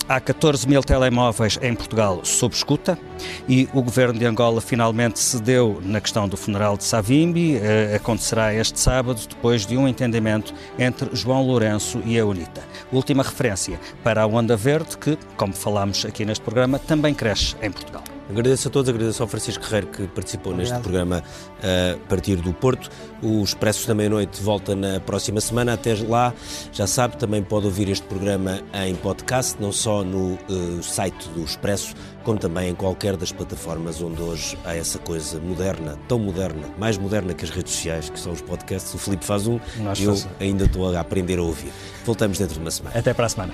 Há 0.08 0.20
14 0.20 0.68
mil 0.68 0.84
telemóveis 0.84 1.58
em 1.62 1.74
Portugal 1.74 2.20
sob 2.24 2.54
escuta 2.54 2.99
e 3.47 3.70
o 3.74 3.82
governo 3.82 4.20
de 4.20 4.26
Angola 4.26 4.60
finalmente 4.60 5.18
cedeu 5.18 5.80
na 5.82 6.01
questão 6.01 6.28
do 6.28 6.36
funeral 6.36 6.76
de 6.76 6.84
Savimbi. 6.84 7.56
Eh, 7.56 7.95
acontecerá 7.95 8.54
este 8.54 8.80
sábado, 8.80 9.22
depois 9.28 9.66
de 9.66 9.78
um 9.78 9.88
entendimento 9.88 10.54
entre 10.78 11.16
João 11.16 11.41
Lourenço 11.41 12.01
e 12.06 12.20
a 12.20 12.26
UNITA. 12.26 12.64
Última 12.91 13.24
referência 13.24 13.80
para 14.04 14.24
a 14.24 14.28
Onda 14.28 14.58
Verde, 14.58 14.97
que, 14.97 15.18
como 15.38 15.54
falámos 15.54 16.06
aqui 16.06 16.26
neste 16.26 16.43
programa, 16.43 16.78
também 16.78 17.14
cresce 17.14 17.56
em 17.62 17.72
Portugal. 17.72 18.04
Agradeço 18.30 18.70
a 18.70 18.72
todos, 18.72 18.90
agradeço 18.90 19.22
ao 19.22 19.28
Francisco 19.28 19.64
Guerreiro 19.64 19.88
que 19.88 20.08
participou 20.08 20.56
neste 20.56 20.74
Obrigado. 20.74 20.82
programa 20.84 21.24
eh, 21.62 21.98
a 22.02 22.08
partir 22.08 22.38
do 22.38 22.54
Porto. 22.54 22.90
O 23.22 23.44
Expresso 23.44 23.86
da 23.88 23.94
Meia-Noite 23.94 24.42
volta 24.42 24.76
na 24.76 25.00
próxima 25.02 25.42
semana. 25.42 25.74
Até 25.74 25.94
lá, 26.08 26.34
já 26.72 26.88
sabe, 26.88 27.18
também 27.18 27.44
pode 27.44 27.66
ouvir 27.66 27.90
este 27.90 28.06
programa 28.08 28.62
em 28.86 28.96
podcast, 28.96 29.58
não 29.62 29.72
só 29.74 30.04
no 30.04 30.36
eh, 30.50 30.82
site 30.82 31.28
do 31.30 31.44
Expresso, 31.44 31.94
como 32.24 32.40
também 32.40 32.70
em 32.70 32.76
qualquer 32.76 33.18
das 33.18 33.32
plataformas 33.32 34.02
onde 34.02 34.22
hoje 34.22 34.58
há 34.64 34.74
essa 34.74 34.98
coisa 35.00 35.40
moderna, 35.42 36.00
tão 36.08 36.18
moderna, 36.18 36.64
mais 36.80 36.98
moderna 36.98 37.34
que 37.34 37.44
as 37.44 37.52
redes 37.52 37.74
sociais, 37.74 38.10
que 38.10 38.20
são 38.20 38.32
os 38.32 38.42
podcasts. 38.42 38.94
O 38.94 38.98
Filipe 38.98 39.26
faz 39.26 39.48
um, 39.48 39.60
Nós 39.80 40.00
eu 40.00 40.12
fazemos. 40.16 40.36
ainda 40.40 40.64
estou 40.64 40.96
a 40.96 41.00
aprender 41.00 41.40
a 41.40 41.44
ouvir. 41.44 41.72
Voltamos 42.06 42.40
dentro 42.40 42.56
de 42.56 42.62
uma 42.62 42.72
semana. 42.72 42.98
Até 42.98 43.14
para 43.14 43.26
a 43.26 43.30
semana. 43.30 43.54